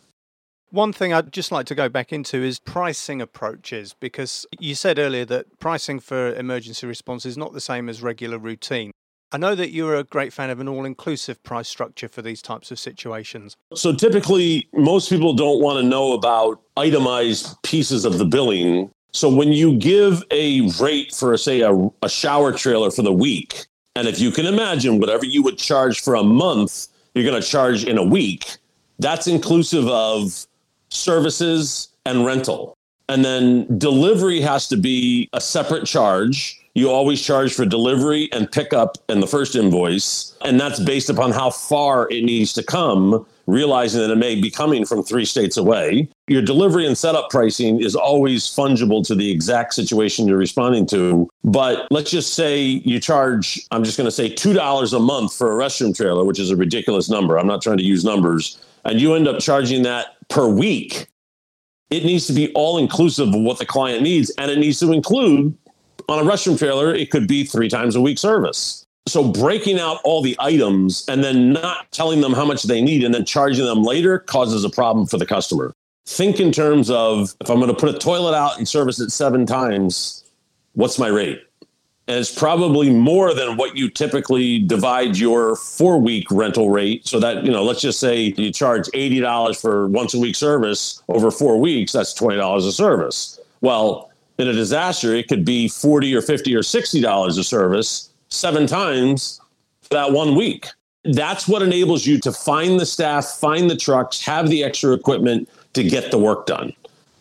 One 0.71 0.91
thing 0.91 1.13
I'd 1.13 1.31
just 1.31 1.51
like 1.51 1.67
to 1.67 1.75
go 1.75 1.87
back 1.87 2.11
into 2.11 2.37
is 2.37 2.59
pricing 2.59 3.21
approaches 3.21 3.95
because 3.99 4.47
you 4.59 4.73
said 4.73 4.97
earlier 4.97 5.23
that 5.25 5.59
pricing 5.59 5.99
for 5.99 6.33
emergency 6.33 6.87
response 6.87 7.27
is 7.27 7.37
not 7.37 7.53
the 7.53 7.61
same 7.61 7.87
as 7.89 8.01
regular 8.01 8.39
routine. 8.39 8.91
I 9.33 9.37
know 9.37 9.55
that 9.55 9.71
you're 9.71 9.95
a 9.95 10.03
great 10.03 10.31
fan 10.31 10.51
of 10.51 10.59
an 10.59 10.67
all 10.67 10.85
inclusive 10.85 11.41
price 11.41 11.67
structure 11.67 12.07
for 12.07 12.21
these 12.21 12.39
types 12.39 12.69
of 12.69 12.77
situations. 12.77 13.57
So 13.73 13.91
typically, 13.91 14.69
most 14.73 15.09
people 15.09 15.33
don't 15.33 15.59
want 15.59 15.79
to 15.79 15.83
know 15.83 16.13
about 16.13 16.61
itemized 16.77 17.57
pieces 17.63 18.05
of 18.05 18.19
the 18.19 18.25
billing. 18.25 18.91
So 19.11 19.33
when 19.33 19.51
you 19.51 19.75
give 19.75 20.23
a 20.29 20.69
rate 20.79 21.15
for, 21.15 21.35
say, 21.35 21.61
a, 21.61 21.73
a 22.03 22.09
shower 22.09 22.51
trailer 22.51 22.91
for 22.91 23.01
the 23.01 23.11
week, 23.11 23.65
and 23.95 24.07
if 24.07 24.19
you 24.19 24.29
can 24.29 24.45
imagine 24.45 24.99
whatever 24.99 25.25
you 25.25 25.41
would 25.41 25.57
charge 25.57 26.01
for 26.01 26.13
a 26.13 26.23
month, 26.23 26.87
you're 27.15 27.25
going 27.25 27.41
to 27.41 27.47
charge 27.47 27.83
in 27.83 27.97
a 27.97 28.03
week, 28.03 28.57
that's 28.99 29.25
inclusive 29.25 29.87
of 29.87 30.45
services 30.89 31.89
and 32.05 32.23
rental. 32.23 32.75
And 33.09 33.25
then 33.25 33.79
delivery 33.79 34.41
has 34.41 34.67
to 34.67 34.77
be 34.77 35.27
a 35.33 35.41
separate 35.41 35.87
charge 35.87 36.62
you 36.75 36.89
always 36.89 37.21
charge 37.21 37.53
for 37.53 37.65
delivery 37.65 38.29
and 38.31 38.51
pickup 38.51 38.97
in 39.07 39.19
the 39.19 39.27
first 39.27 39.55
invoice. 39.55 40.35
And 40.41 40.59
that's 40.59 40.79
based 40.79 41.09
upon 41.09 41.31
how 41.31 41.51
far 41.51 42.09
it 42.09 42.23
needs 42.23 42.51
to 42.53 42.63
come, 42.63 43.25
realizing 43.45 44.01
that 44.01 44.09
it 44.09 44.17
may 44.17 44.39
be 44.39 44.49
coming 44.49 44.83
from 44.83 45.03
three 45.03 45.25
states 45.25 45.55
away. 45.55 46.09
Your 46.27 46.41
delivery 46.41 46.87
and 46.87 46.97
setup 46.97 47.29
pricing 47.29 47.79
is 47.79 47.95
always 47.95 48.45
fungible 48.45 49.05
to 49.05 49.13
the 49.13 49.29
exact 49.29 49.75
situation 49.75 50.27
you're 50.27 50.37
responding 50.37 50.87
to. 50.87 51.29
But 51.43 51.87
let's 51.91 52.09
just 52.09 52.33
say 52.33 52.59
you 52.61 52.99
charge, 52.99 53.61
I'm 53.69 53.83
just 53.83 53.97
going 53.97 54.05
to 54.05 54.11
say 54.11 54.33
$2 54.33 54.93
a 54.93 54.99
month 54.99 55.35
for 55.35 55.51
a 55.51 55.63
restroom 55.63 55.95
trailer, 55.95 56.25
which 56.25 56.39
is 56.39 56.49
a 56.49 56.55
ridiculous 56.55 57.07
number. 57.07 57.37
I'm 57.37 57.47
not 57.47 57.61
trying 57.61 57.77
to 57.77 57.83
use 57.83 58.03
numbers. 58.03 58.59
And 58.85 58.99
you 58.99 59.13
end 59.13 59.27
up 59.27 59.39
charging 59.39 59.83
that 59.83 60.27
per 60.29 60.47
week. 60.47 61.07
It 61.91 62.03
needs 62.03 62.25
to 62.25 62.33
be 62.33 62.51
all 62.53 62.79
inclusive 62.79 63.27
of 63.27 63.41
what 63.41 63.59
the 63.59 63.67
client 63.67 64.01
needs, 64.01 64.31
and 64.39 64.49
it 64.49 64.57
needs 64.57 64.79
to 64.79 64.91
include 64.91 65.55
on 66.09 66.25
a 66.25 66.29
restroom 66.29 66.57
trailer, 66.57 66.93
it 66.93 67.11
could 67.11 67.27
be 67.27 67.43
three 67.43 67.69
times 67.69 67.95
a 67.95 68.01
week 68.01 68.17
service. 68.17 68.85
So 69.07 69.29
breaking 69.31 69.79
out 69.79 69.99
all 70.03 70.21
the 70.21 70.35
items 70.39 71.05
and 71.09 71.23
then 71.23 71.53
not 71.53 71.91
telling 71.91 72.21
them 72.21 72.33
how 72.33 72.45
much 72.45 72.63
they 72.63 72.81
need 72.81 73.03
and 73.03 73.13
then 73.13 73.25
charging 73.25 73.65
them 73.65 73.83
later 73.83 74.19
causes 74.19 74.63
a 74.63 74.69
problem 74.69 75.07
for 75.07 75.17
the 75.17 75.25
customer. 75.25 75.73
Think 76.05 76.39
in 76.39 76.51
terms 76.51 76.89
of 76.89 77.33
if 77.41 77.49
I'm 77.49 77.57
going 77.57 77.73
to 77.73 77.79
put 77.79 77.93
a 77.93 77.97
toilet 77.97 78.35
out 78.35 78.57
and 78.57 78.67
service 78.67 78.99
it 78.99 79.09
seven 79.09 79.45
times, 79.45 80.23
what's 80.73 80.97
my 80.97 81.07
rate? 81.07 81.41
And 82.07 82.17
it's 82.17 82.33
probably 82.33 82.89
more 82.89 83.33
than 83.33 83.55
what 83.55 83.77
you 83.77 83.89
typically 83.89 84.59
divide 84.59 85.17
your 85.17 85.55
four 85.55 85.99
week 85.99 86.29
rental 86.31 86.69
rate. 86.69 87.07
So 87.07 87.19
that, 87.19 87.45
you 87.45 87.51
know, 87.51 87.63
let's 87.63 87.81
just 87.81 87.99
say 87.99 88.33
you 88.37 88.51
charge 88.51 88.87
$80 88.89 89.59
for 89.59 89.87
once 89.87 90.13
a 90.13 90.19
week 90.19 90.35
service 90.35 91.01
over 91.07 91.31
four 91.31 91.59
weeks, 91.59 91.93
that's 91.93 92.13
$20 92.13 92.67
a 92.67 92.71
service. 92.73 93.39
Well, 93.61 94.11
in 94.37 94.47
a 94.47 94.53
disaster, 94.53 95.13
it 95.15 95.27
could 95.27 95.45
be 95.45 95.67
40 95.67 96.15
or 96.15 96.21
50 96.21 96.55
or 96.55 96.63
60 96.63 97.01
dollars 97.01 97.37
a 97.37 97.43
service 97.43 98.09
seven 98.29 98.65
times 98.67 99.39
for 99.81 99.93
that 99.95 100.11
one 100.11 100.35
week. 100.35 100.67
That's 101.05 101.47
what 101.47 101.61
enables 101.61 102.05
you 102.05 102.19
to 102.21 102.31
find 102.31 102.79
the 102.79 102.85
staff, 102.85 103.25
find 103.25 103.69
the 103.69 103.75
trucks, 103.75 104.21
have 104.21 104.49
the 104.49 104.63
extra 104.63 104.93
equipment 104.93 105.49
to 105.73 105.83
get 105.83 106.11
the 106.11 106.17
work 106.17 106.45
done. 106.45 106.73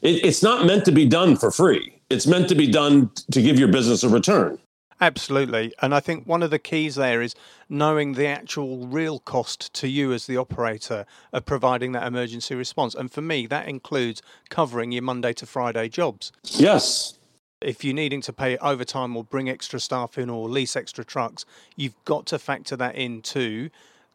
It, 0.03 0.25
it's 0.25 0.43
not 0.43 0.67
meant 0.67 0.85
to 0.85 0.93
be 0.93 1.07
done 1.07 1.37
for 1.37 1.51
free. 1.51 1.93
It's 2.09 2.27
meant 2.27 2.49
to 2.49 2.55
be 2.55 2.71
done 2.71 3.11
to 3.31 3.43
give 3.43 3.59
your 3.59 3.69
business 3.69 4.03
a 4.05 4.09
return. 4.09 4.59
Absolutely. 5.03 5.75
And 5.83 5.93
I 5.93 5.99
think 5.99 6.29
one 6.29 6.45
of 6.45 6.51
the 6.51 6.61
keys 6.61 6.95
there 6.95 7.21
is 7.21 7.35
knowing 7.69 8.13
the 8.13 8.29
actual 8.29 8.87
real 8.87 9.19
cost 9.19 9.75
to 9.75 9.89
you 9.89 10.13
as 10.13 10.27
the 10.27 10.37
operator 10.37 11.07
of 11.33 11.45
providing 11.45 11.91
that 11.93 12.07
emergency 12.07 12.55
response. 12.55 12.95
And 12.95 13.11
for 13.11 13.21
me, 13.21 13.49
that 13.49 13.67
includes 13.67 14.23
covering 14.49 14.93
your 14.93 15.03
Monday 15.03 15.33
to 15.33 15.45
Friday 15.45 15.89
jobs. 15.89 16.31
Yes. 16.45 17.19
If 17.61 17.83
you're 17.83 17.95
needing 17.95 18.21
to 18.23 18.33
pay 18.33 18.57
overtime 18.59 19.17
or 19.17 19.25
bring 19.25 19.51
extra 19.51 19.81
staff 19.81 20.19
in 20.19 20.31
or 20.31 20.49
lease 20.49 20.77
extra 20.77 21.05
trucks, 21.05 21.45
you've 21.75 21.97
got 22.05 22.25
to 22.27 22.39
factor 22.39 22.77
that 22.77 22.95
into 22.95 23.71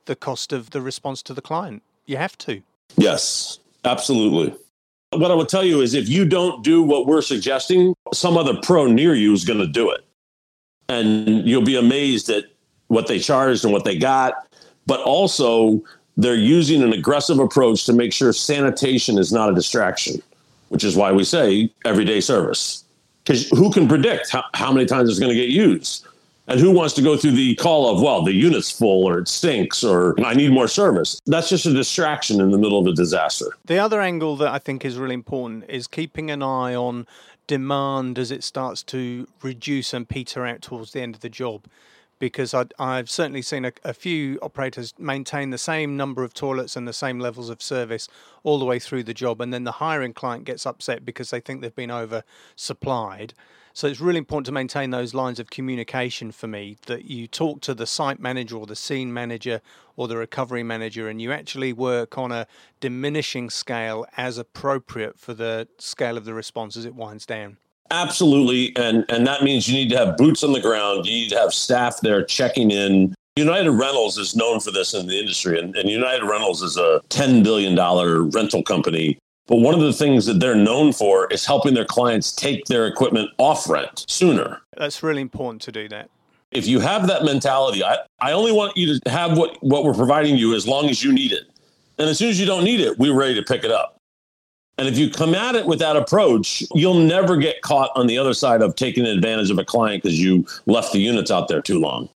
the 0.06 0.16
cost 0.16 0.54
of 0.54 0.70
the 0.70 0.80
response 0.80 1.22
to 1.24 1.34
the 1.34 1.42
client. 1.42 1.84
You 2.06 2.16
have 2.16 2.38
to. 2.40 2.62
Yes, 2.96 3.60
absolutely. 3.84 4.56
What 5.12 5.32
I 5.32 5.36
would 5.36 5.50
tell 5.50 5.66
you 5.66 5.82
is 5.82 5.94
if 5.94 6.08
you 6.08 6.24
don't 6.24 6.64
do 6.64 6.82
what 6.82 7.08
we're 7.08 7.22
suggesting, 7.22 7.94
some 8.14 8.38
other 8.38 8.58
pro 8.64 8.88
near 8.88 9.14
you 9.16 9.34
is 9.34 9.44
going 9.44 9.60
to 9.60 9.68
do 9.68 9.92
it 9.92 10.07
and 10.90 11.48
you'll 11.48 11.62
be 11.64 11.76
amazed 11.76 12.30
at 12.30 12.46
what 12.88 13.08
they 13.08 13.20
charged 13.20 13.64
and 13.64 13.74
what 13.74 13.84
they 13.84 13.98
got. 13.98 14.48
But 14.86 15.02
also, 15.02 15.82
they're 16.16 16.36
using 16.36 16.82
an 16.82 16.94
aggressive 16.94 17.40
approach 17.40 17.86
to 17.86 17.94
make 17.94 18.14
sure 18.14 18.34
sanitation 18.34 19.18
is 19.18 19.32
not 19.32 19.50
a 19.50 19.54
distraction, 19.54 20.22
which 20.70 20.84
is 20.84 20.96
why 20.96 21.12
we 21.12 21.24
say 21.24 21.70
everyday 21.86 22.22
service. 22.22 22.84
Because 23.24 23.50
who 23.50 23.72
can 23.72 23.88
predict 23.88 24.32
how, 24.32 24.46
how 24.54 24.72
many 24.72 24.86
times 24.86 25.10
it's 25.10 25.20
going 25.20 25.30
to 25.30 25.36
get 25.36 25.50
used? 25.50 26.08
And 26.50 26.62
who 26.62 26.72
wants 26.72 26.94
to 26.94 27.02
go 27.02 27.18
through 27.18 27.32
the 27.32 27.56
call 27.56 27.94
of, 27.94 28.02
well, 28.02 28.24
the 28.24 28.34
unit's 28.34 28.72
full 28.72 29.04
or 29.04 29.20
it 29.20 29.28
stinks 29.28 29.84
or 29.84 30.16
I 30.24 30.34
need 30.34 30.54
more 30.54 30.70
service? 30.70 31.20
That's 31.26 31.50
just 31.50 31.66
a 31.66 31.74
distraction 31.74 32.40
in 32.40 32.52
the 32.52 32.58
middle 32.58 32.80
of 32.80 32.88
a 32.88 32.94
disaster. 32.94 33.48
The 33.66 33.80
other 33.80 34.00
angle 34.00 34.38
that 34.38 34.48
I 34.48 34.60
think 34.60 34.86
is 34.86 34.98
really 34.98 35.14
important 35.14 35.66
is 35.68 35.88
keeping 35.88 36.32
an 36.32 36.42
eye 36.42 36.74
on 36.74 37.06
demand 37.48 38.20
as 38.20 38.30
it 38.32 38.44
starts 38.44 38.84
to 38.84 39.28
reduce 39.42 39.94
and 39.94 40.08
peter 40.08 40.46
out 40.46 40.62
towards 40.62 40.92
the 40.92 41.02
end 41.02 41.16
of 41.16 41.22
the 41.22 41.30
job 41.30 41.66
because 42.20 42.54
I, 42.54 42.96
have 42.98 43.10
certainly 43.10 43.42
seen 43.42 43.66
a, 43.66 43.72
a, 43.84 43.94
few 43.94 44.40
operators 44.42 44.94
maintain 44.98 45.52
the 45.52 45.58
same 45.58 45.96
number 45.96 46.24
of 46.24 46.34
toilets 46.34 46.76
and 46.76 46.88
the 46.88 46.94
same 46.94 47.20
levels 47.20 47.50
of 47.50 47.62
service 47.62 48.08
all 48.44 48.58
the 48.58 48.66
way 48.66 48.80
through 48.80 49.04
the 49.04 49.14
job, 49.14 49.40
and 49.40 49.54
then 49.54 49.66
the 49.66 49.74
hiring 49.74 50.14
client 50.14 50.46
gets 50.46 50.66
upset 50.66 51.06
because 51.06 51.30
they 51.30 51.40
think 51.40 51.62
they've 51.62 51.76
been 51.76 51.92
oversupplied. 51.92 53.32
So 53.78 53.86
it's 53.86 54.02
really 54.02 54.18
important 54.18 54.48
to 54.48 54.52
maintain 54.52 54.90
those 54.90 55.14
lines 55.14 55.40
of 55.40 55.52
communication 55.52 56.32
for 56.32 56.48
me 56.48 56.78
that 56.88 57.06
you 57.06 57.28
talk 57.28 57.62
to 57.62 57.76
the 57.76 57.86
site 57.86 58.20
manager 58.20 58.58
or 58.58 58.66
the 58.66 58.76
scene 58.76 59.14
manager 59.14 59.62
or 59.96 60.08
the 60.08 60.18
recovery 60.18 60.64
manager 60.64 61.08
and 61.08 61.22
you 61.22 61.32
actually 61.32 61.74
work 61.74 62.18
on 62.18 62.32
a 62.32 62.48
diminishing 62.80 63.52
scale 63.52 64.08
as 64.18 64.40
appropriate 64.40 65.20
for 65.20 65.36
the 65.36 65.68
scale 65.78 66.18
of 66.18 66.26
the 66.26 66.34
response 66.34 66.76
as 66.76 66.86
it 66.86 66.96
winds 66.96 67.28
down. 67.28 67.58
Absolutely. 67.92 68.76
And 68.78 69.06
and 69.10 69.28
that 69.28 69.44
means 69.44 69.68
you 69.68 69.76
need 69.76 69.92
to 69.92 69.98
have 69.98 70.18
boots 70.18 70.44
on 70.44 70.54
the 70.54 70.60
ground. 70.60 71.06
You 71.06 71.12
need 71.12 71.30
to 71.30 71.38
have 71.38 71.54
staff 71.54 72.02
there 72.02 72.26
checking 72.26 72.72
in. 72.72 73.14
United 73.36 73.70
Rentals 73.70 74.18
is 74.18 74.36
known 74.36 74.60
for 74.60 74.72
this 74.72 74.96
in 74.96 75.06
the 75.06 75.20
industry, 75.20 75.60
and, 75.60 75.76
and 75.76 75.88
United 75.88 76.26
Rentals 76.26 76.64
is 76.64 76.78
a 76.78 77.00
$10 77.10 77.44
billion 77.44 77.76
rental 78.32 78.64
company. 78.64 79.20
But 79.48 79.58
one 79.58 79.74
of 79.74 79.80
the 79.80 79.94
things 79.94 80.26
that 80.26 80.40
they're 80.40 80.56
known 80.56 80.92
for 80.92 81.28
is 81.28 81.46
helping 81.46 81.74
their 81.74 81.86
clients 81.86 82.34
take 82.34 82.66
their 82.66 82.86
equipment 82.86 83.30
off 83.38 83.70
rent 83.70 84.06
sooner. 84.08 84.62
That's 84.78 85.02
really 85.02 85.22
important 85.22 85.62
to 85.64 85.72
do 85.72 85.88
that. 85.90 86.10
If 86.52 86.68
you 86.68 86.80
have 86.80 87.08
that 87.08 87.24
mentality, 87.24 87.84
I, 87.84 87.98
I 88.20 88.34
only 88.34 88.52
want 88.52 88.78
you 88.78 89.00
to 89.00 89.10
have 89.10 89.38
what, 89.38 89.58
what 89.62 89.84
we're 89.84 89.94
providing 89.94 90.38
you 90.38 90.54
as 90.54 90.68
long 90.68 90.90
as 90.90 91.04
you 91.04 91.12
need 91.12 91.32
it. 91.32 91.44
And 91.98 92.10
as 92.10 92.18
soon 92.18 92.30
as 92.30 92.40
you 92.40 92.46
don't 92.46 92.64
need 92.64 92.80
it, 92.80 92.98
we're 93.00 93.14
ready 93.14 93.36
to 93.36 93.44
pick 93.44 93.64
it 93.64 93.72
up. 93.72 93.98
And 94.78 94.88
if 94.88 94.98
you 94.98 95.10
come 95.10 95.34
at 95.34 95.56
it 95.56 95.66
with 95.66 95.80
that 95.80 95.96
approach, 95.96 96.64
you'll 96.76 97.00
never 97.00 97.36
get 97.36 97.62
caught 97.64 97.90
on 97.96 98.06
the 98.06 98.18
other 98.18 98.34
side 98.34 98.62
of 98.62 98.76
taking 98.76 99.06
advantage 99.06 99.50
of 99.50 99.58
a 99.58 99.66
client 99.66 100.04
because 100.04 100.22
you 100.22 100.46
left 100.68 100.94
the 100.94 101.00
units 101.00 101.32
out 101.32 101.48
there 101.48 101.62
too 101.62 101.80
long. 101.80 102.10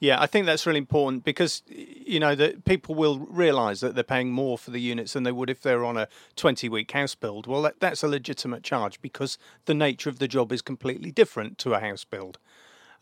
Yeah, 0.00 0.20
I 0.20 0.26
think 0.26 0.46
that's 0.46 0.64
really 0.64 0.78
important 0.78 1.24
because 1.24 1.62
you 1.66 2.20
know 2.20 2.34
that 2.36 2.64
people 2.64 2.94
will 2.94 3.18
realise 3.18 3.80
that 3.80 3.94
they're 3.94 4.04
paying 4.04 4.30
more 4.30 4.56
for 4.56 4.70
the 4.70 4.80
units 4.80 5.12
than 5.12 5.24
they 5.24 5.32
would 5.32 5.50
if 5.50 5.60
they're 5.60 5.84
on 5.84 5.96
a 5.96 6.08
20-week 6.36 6.90
house 6.92 7.16
build. 7.16 7.46
Well, 7.46 7.62
that, 7.62 7.80
that's 7.80 8.04
a 8.04 8.08
legitimate 8.08 8.62
charge 8.62 9.00
because 9.02 9.38
the 9.64 9.74
nature 9.74 10.08
of 10.08 10.20
the 10.20 10.28
job 10.28 10.52
is 10.52 10.62
completely 10.62 11.10
different 11.10 11.58
to 11.58 11.74
a 11.74 11.80
house 11.80 12.04
build, 12.04 12.38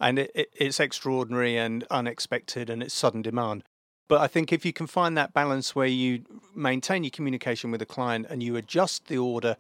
and 0.01 0.19
it, 0.19 0.31
it, 0.35 0.49
it's 0.55 0.81
extraordinary 0.81 1.59
and 1.59 1.85
unexpected, 1.91 2.71
and 2.71 2.83
it's 2.83 2.95
sudden 2.95 3.21
demand. 3.21 3.63
But 4.09 4.21
I 4.21 4.27
think 4.27 4.53
if 4.53 4.65
you 4.65 4.73
can 4.73 4.87
find 4.87 5.17
that 5.19 5.35
balance 5.35 5.75
where 5.75 5.87
you 5.87 6.23
maintain 6.55 7.05
your 7.05 7.11
communication 7.11 7.71
with 7.71 7.81
the 7.81 7.87
client 7.87 8.27
and 8.31 8.43
you 8.43 8.57
adjust 8.57 9.09
the 9.09 9.19
order 9.19 9.57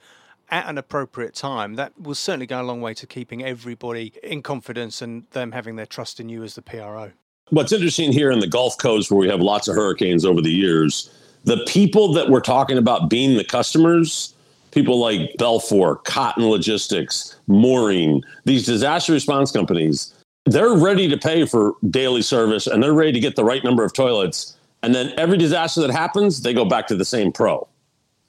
at 0.48 0.68
an 0.68 0.78
appropriate 0.78 1.34
time, 1.34 1.74
that 1.74 2.00
will 2.00 2.14
certainly 2.14 2.46
go 2.46 2.62
a 2.62 2.62
long 2.62 2.80
way 2.80 2.94
to 2.94 3.06
keeping 3.06 3.44
everybody 3.44 4.12
in 4.22 4.42
confidence 4.42 5.02
and 5.02 5.26
them 5.32 5.52
having 5.52 5.76
their 5.76 5.86
trust 5.86 6.20
in 6.20 6.28
you 6.28 6.44
as 6.44 6.54
the 6.54 6.62
PRO. 6.62 7.10
What's 7.50 7.70
interesting 7.70 8.12
here 8.12 8.32
in 8.32 8.40
the 8.40 8.48
Gulf 8.48 8.76
Coast, 8.76 9.10
where 9.10 9.20
we 9.20 9.28
have 9.28 9.40
lots 9.40 9.68
of 9.68 9.76
hurricanes 9.76 10.24
over 10.24 10.40
the 10.42 10.50
years, 10.50 11.10
the 11.44 11.58
people 11.68 12.12
that 12.14 12.28
we're 12.28 12.40
talking 12.40 12.76
about 12.76 13.08
being 13.08 13.36
the 13.36 13.44
customers, 13.44 14.34
people 14.72 14.98
like 14.98 15.32
Belfor, 15.38 16.02
Cotton 16.02 16.48
Logistics, 16.48 17.36
Mooring, 17.46 18.24
these 18.44 18.66
disaster 18.66 19.12
response 19.12 19.52
companies, 19.52 20.12
they're 20.46 20.74
ready 20.74 21.08
to 21.08 21.16
pay 21.16 21.46
for 21.46 21.74
daily 21.88 22.20
service 22.20 22.66
and 22.66 22.82
they're 22.82 22.92
ready 22.92 23.12
to 23.12 23.20
get 23.20 23.36
the 23.36 23.44
right 23.44 23.62
number 23.62 23.84
of 23.84 23.92
toilets. 23.92 24.56
And 24.82 24.92
then 24.92 25.12
every 25.16 25.38
disaster 25.38 25.80
that 25.82 25.90
happens, 25.90 26.42
they 26.42 26.52
go 26.52 26.64
back 26.64 26.88
to 26.88 26.96
the 26.96 27.04
same 27.04 27.30
pro. 27.30 27.68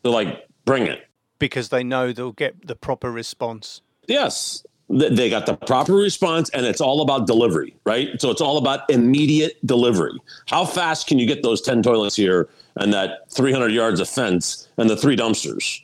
They're 0.03 0.11
like, 0.11 0.47
bring 0.65 0.83
it. 0.85 1.07
Because 1.39 1.69
they 1.69 1.83
know 1.83 2.11
they'll 2.11 2.33
get 2.33 2.67
the 2.67 2.75
proper 2.75 3.11
response. 3.11 3.81
Yes. 4.07 4.63
They 4.89 5.29
got 5.29 5.45
the 5.45 5.55
proper 5.55 5.93
response 5.93 6.49
and 6.51 6.65
it's 6.65 6.79
all 6.79 7.01
about 7.01 7.27
delivery, 7.27 7.75
right? 7.85 8.21
So 8.21 8.31
it's 8.31 8.39
all 8.39 8.57
about 8.57 8.89
immediate 8.89 9.57
delivery. 9.65 10.17
How 10.47 10.63
fast 10.63 11.07
can 11.07 11.19
you 11.19 11.27
get 11.27 11.43
those 11.43 11.61
10 11.61 11.83
toilets 11.83 12.15
here 12.15 12.47
and 12.77 12.93
that 12.93 13.29
300 13.31 13.71
yards 13.71 13.99
of 13.99 14.07
fence 14.07 14.69
and 14.77 14.89
the 14.89 14.95
three 14.95 15.17
dumpsters? 15.17 15.81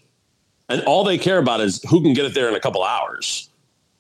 And 0.69 0.81
all 0.83 1.03
they 1.03 1.17
care 1.17 1.37
about 1.37 1.59
is 1.59 1.83
who 1.89 2.01
can 2.01 2.13
get 2.13 2.25
it 2.25 2.33
there 2.33 2.47
in 2.47 2.55
a 2.55 2.61
couple 2.61 2.81
hours, 2.81 3.49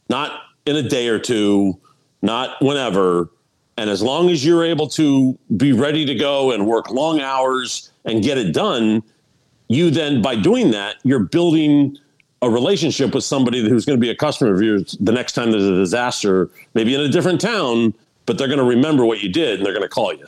not 0.09 0.39
in 0.65 0.77
a 0.77 0.83
day 0.83 1.09
or 1.09 1.19
two 1.19 1.77
not 2.23 2.59
whenever. 2.61 3.29
And 3.77 3.89
as 3.89 4.01
long 4.01 4.31
as 4.31 4.43
you're 4.43 4.63
able 4.63 4.87
to 4.89 5.37
be 5.55 5.73
ready 5.73 6.05
to 6.05 6.15
go 6.15 6.51
and 6.51 6.65
work 6.65 6.89
long 6.89 7.19
hours 7.19 7.91
and 8.05 8.23
get 8.23 8.39
it 8.39 8.53
done, 8.53 9.03
you 9.67 9.91
then, 9.91 10.21
by 10.21 10.35
doing 10.35 10.71
that, 10.71 10.95
you're 11.03 11.19
building 11.19 11.97
a 12.43 12.49
relationship 12.49 13.15
with 13.15 13.23
somebody 13.23 13.67
who's 13.67 13.85
going 13.85 13.97
to 13.97 14.01
be 14.01 14.09
a 14.09 14.15
customer 14.15 14.53
of 14.53 14.61
yours 14.61 14.97
the 14.99 15.13
next 15.13 15.31
time 15.31 15.51
there's 15.51 15.63
a 15.63 15.75
disaster, 15.75 16.49
maybe 16.73 16.93
in 16.93 16.99
a 16.99 17.07
different 17.07 17.39
town, 17.39 17.93
but 18.25 18.37
they're 18.37 18.47
going 18.47 18.59
to 18.59 18.65
remember 18.65 19.05
what 19.05 19.23
you 19.23 19.29
did 19.29 19.59
and 19.59 19.65
they're 19.65 19.73
going 19.73 19.81
to 19.81 19.89
call 19.89 20.13
you. 20.13 20.25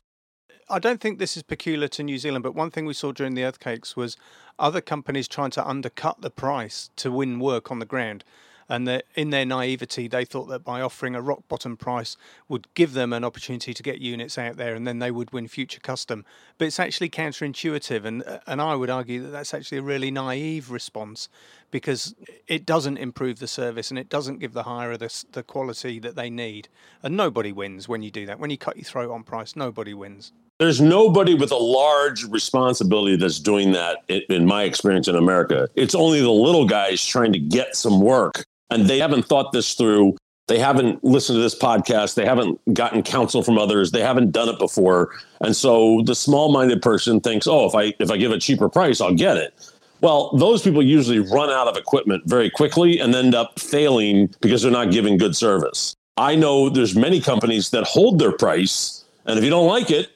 I 0.69 0.79
don't 0.79 1.01
think 1.01 1.19
this 1.19 1.35
is 1.35 1.43
peculiar 1.43 1.89
to 1.89 2.03
New 2.03 2.17
Zealand, 2.17 2.41
but 2.41 2.55
one 2.55 2.71
thing 2.71 2.85
we 2.85 2.93
saw 2.93 3.11
during 3.11 3.35
the 3.35 3.43
earthquakes 3.43 3.95
was 3.97 4.17
other 4.57 4.79
companies 4.81 5.27
trying 5.27 5.51
to 5.51 5.67
undercut 5.67 6.21
the 6.21 6.31
price 6.31 6.89
to 6.95 7.11
win 7.11 7.39
work 7.39 7.69
on 7.69 7.79
the 7.79 7.85
ground 7.85 8.23
and 8.67 8.87
that 8.87 9.05
in 9.15 9.29
their 9.29 9.45
naivety 9.45 10.07
they 10.07 10.25
thought 10.25 10.45
that 10.45 10.63
by 10.63 10.81
offering 10.81 11.15
a 11.15 11.21
rock 11.21 11.43
bottom 11.47 11.77
price 11.77 12.17
would 12.47 12.67
give 12.73 12.93
them 12.93 13.13
an 13.13 13.23
opportunity 13.23 13.73
to 13.73 13.83
get 13.83 13.99
units 13.99 14.37
out 14.37 14.57
there 14.57 14.75
and 14.75 14.87
then 14.87 14.99
they 14.99 15.11
would 15.11 15.31
win 15.31 15.47
future 15.47 15.79
custom. 15.79 16.25
But 16.57 16.65
it's 16.65 16.79
actually 16.79 17.09
counterintuitive 17.09 18.05
and 18.05 18.23
and 18.47 18.61
I 18.61 18.75
would 18.75 18.89
argue 18.89 19.21
that 19.23 19.29
that's 19.29 19.53
actually 19.53 19.79
a 19.79 19.83
really 19.83 20.11
naive 20.11 20.71
response 20.71 21.29
because 21.71 22.15
it 22.47 22.65
doesn't 22.65 22.97
improve 22.97 23.39
the 23.39 23.47
service 23.47 23.89
and 23.89 23.99
it 23.99 24.09
doesn't 24.09 24.39
give 24.39 24.53
the 24.53 24.63
hirer 24.63 24.97
the, 24.97 25.25
the 25.31 25.43
quality 25.43 25.99
that 25.99 26.15
they 26.15 26.29
need. 26.29 26.69
And 27.03 27.17
nobody 27.17 27.51
wins 27.51 27.87
when 27.87 28.01
you 28.01 28.11
do 28.11 28.25
that. 28.27 28.39
When 28.39 28.49
you 28.49 28.57
cut 28.57 28.77
your 28.77 28.85
throat 28.85 29.11
on 29.11 29.23
price 29.23 29.55
nobody 29.55 29.93
wins. 29.93 30.31
There's 30.57 30.79
nobody 30.79 31.33
with 31.33 31.51
a 31.51 31.57
large 31.57 32.23
responsibility 32.23 33.17
that's 33.17 33.39
doing 33.39 33.73
that 33.73 33.97
in 34.07 34.45
my 34.45 34.63
experience 34.63 35.09
in 35.09 35.15
America. 35.15 35.67
It's 35.75 35.93
only 35.93 36.21
the 36.21 36.31
little 36.31 36.65
guys 36.65 37.05
trying 37.05 37.33
to 37.33 37.39
get 37.39 37.75
some 37.75 37.99
work 37.99 38.45
and 38.69 38.87
they 38.87 38.99
haven't 38.99 39.25
thought 39.25 39.51
this 39.51 39.73
through. 39.73 40.15
They 40.47 40.59
haven't 40.59 41.03
listened 41.03 41.37
to 41.37 41.41
this 41.41 41.57
podcast. 41.57 42.13
They 42.13 42.25
haven't 42.25 42.59
gotten 42.73 43.01
counsel 43.01 43.41
from 43.41 43.57
others. 43.57 43.91
They 43.91 44.01
haven't 44.01 44.31
done 44.31 44.47
it 44.47 44.59
before. 44.59 45.09
And 45.41 45.55
so 45.55 46.03
the 46.05 46.13
small-minded 46.13 46.81
person 46.81 47.19
thinks, 47.19 47.47
"Oh, 47.47 47.65
if 47.65 47.73
I 47.73 47.93
if 47.99 48.11
I 48.11 48.17
give 48.17 48.31
a 48.31 48.39
cheaper 48.39 48.69
price, 48.69 49.01
I'll 49.01 49.13
get 49.13 49.37
it." 49.37 49.53
Well, 50.01 50.35
those 50.35 50.61
people 50.61 50.83
usually 50.83 51.19
run 51.19 51.49
out 51.49 51.67
of 51.67 51.77
equipment 51.77 52.23
very 52.27 52.49
quickly 52.49 52.99
and 52.99 53.15
end 53.15 53.33
up 53.33 53.59
failing 53.59 54.33
because 54.41 54.61
they're 54.61 54.71
not 54.71 54.91
giving 54.91 55.17
good 55.17 55.35
service. 55.35 55.95
I 56.17 56.35
know 56.35 56.69
there's 56.69 56.95
many 56.95 57.19
companies 57.19 57.71
that 57.71 57.83
hold 57.85 58.19
their 58.19 58.31
price, 58.31 59.03
and 59.25 59.37
if 59.39 59.43
you 59.43 59.49
don't 59.49 59.67
like 59.67 59.89
it, 59.89 60.09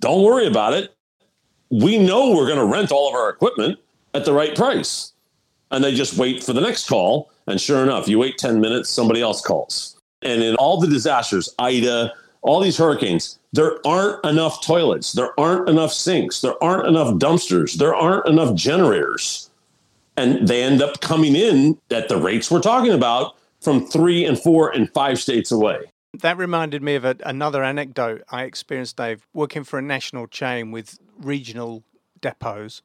don't 0.00 0.22
worry 0.22 0.46
about 0.46 0.74
it. 0.74 0.94
We 1.70 1.98
know 1.98 2.30
we're 2.30 2.46
going 2.46 2.58
to 2.58 2.66
rent 2.66 2.92
all 2.92 3.08
of 3.08 3.14
our 3.14 3.30
equipment 3.30 3.78
at 4.12 4.24
the 4.24 4.32
right 4.32 4.54
price. 4.54 5.11
And 5.72 5.82
they 5.82 5.94
just 5.94 6.18
wait 6.18 6.44
for 6.44 6.52
the 6.52 6.60
next 6.60 6.86
call 6.86 7.32
and 7.46 7.60
sure 7.60 7.82
enough, 7.82 8.08
you 8.08 8.18
wait 8.18 8.38
10 8.38 8.60
minutes, 8.60 8.90
somebody 8.90 9.20
else 9.20 9.40
calls. 9.40 9.96
And 10.22 10.42
in 10.42 10.54
all 10.56 10.80
the 10.80 10.86
disasters, 10.86 11.52
Ida, 11.58 12.12
all 12.42 12.60
these 12.60 12.78
hurricanes, 12.78 13.38
there 13.52 13.84
aren't 13.86 14.24
enough 14.24 14.64
toilets, 14.64 15.12
there 15.12 15.38
aren't 15.38 15.68
enough 15.68 15.92
sinks, 15.92 16.40
there 16.40 16.62
aren't 16.62 16.86
enough 16.86 17.14
dumpsters, 17.14 17.74
there 17.74 17.94
aren't 17.94 18.26
enough 18.28 18.54
generators. 18.54 19.50
And 20.16 20.46
they 20.46 20.62
end 20.62 20.82
up 20.82 21.00
coming 21.00 21.34
in 21.34 21.78
at 21.90 22.08
the 22.08 22.16
rates 22.16 22.50
we're 22.50 22.60
talking 22.60 22.92
about 22.92 23.34
from 23.60 23.86
three 23.86 24.24
and 24.24 24.38
four 24.38 24.70
and 24.70 24.92
five 24.92 25.18
states 25.18 25.50
away. 25.50 25.78
That 26.20 26.36
reminded 26.36 26.82
me 26.82 26.94
of 26.94 27.04
a, 27.04 27.16
another 27.24 27.64
anecdote 27.64 28.22
I 28.28 28.42
experienced, 28.42 28.96
Dave, 28.96 29.26
working 29.32 29.64
for 29.64 29.78
a 29.78 29.82
national 29.82 30.26
chain 30.26 30.70
with 30.70 30.98
regional 31.18 31.82
depots. 32.20 32.82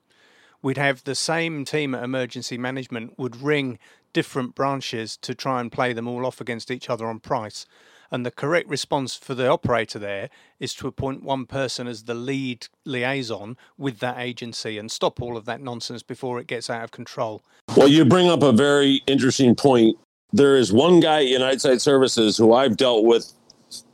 We'd 0.62 0.78
have 0.78 1.04
the 1.04 1.16
same 1.16 1.66
team 1.66 1.94
at 1.94 2.04
emergency 2.04 2.58
management 2.58 3.18
would 3.18 3.42
ring 3.42 3.80
different 4.14 4.56
branches 4.56 5.18
to 5.18 5.36
try 5.36 5.62
and 5.62 5.72
play 5.72 5.94
them 5.94 6.08
all 6.08 6.26
off 6.26 6.42
against 6.42 6.72
each 6.72 6.90
other 6.90 7.08
on 7.08 7.20
price. 7.20 7.66
And 8.10 8.26
the 8.26 8.32
correct 8.32 8.70
response 8.70 9.16
for 9.16 9.36
the 9.36 9.50
operator 9.50 10.00
there 10.00 10.30
is 10.60 10.74
to 10.76 10.88
appoint 10.88 11.24
one 11.24 11.46
person 11.46 11.88
as 11.88 12.04
the 12.04 12.14
lead 12.14 12.68
liaison 12.86 13.58
with 13.78 14.00
that 14.00 14.18
agency 14.18 14.78
and 14.78 14.90
stop 14.90 15.22
all 15.22 15.36
of 15.36 15.46
that 15.46 15.62
nonsense 15.62 16.04
before 16.04 16.40
it 16.40 16.48
gets 16.48 16.70
out 16.70 16.84
of 16.84 16.92
control. 16.92 17.44
Well, 17.76 17.90
you 17.90 18.06
bring 18.06 18.30
up 18.30 18.44
a 18.44 18.54
very 18.54 19.02
interesting 19.08 19.56
point. 19.56 19.98
There 20.32 20.56
is 20.56 20.72
one 20.72 21.00
guy 21.00 21.20
at 21.20 21.28
United 21.28 21.62
Site 21.62 21.82
Services 21.82 22.38
who 22.38 22.54
I've 22.54 22.78
dealt 22.78 23.04
with 23.04 23.34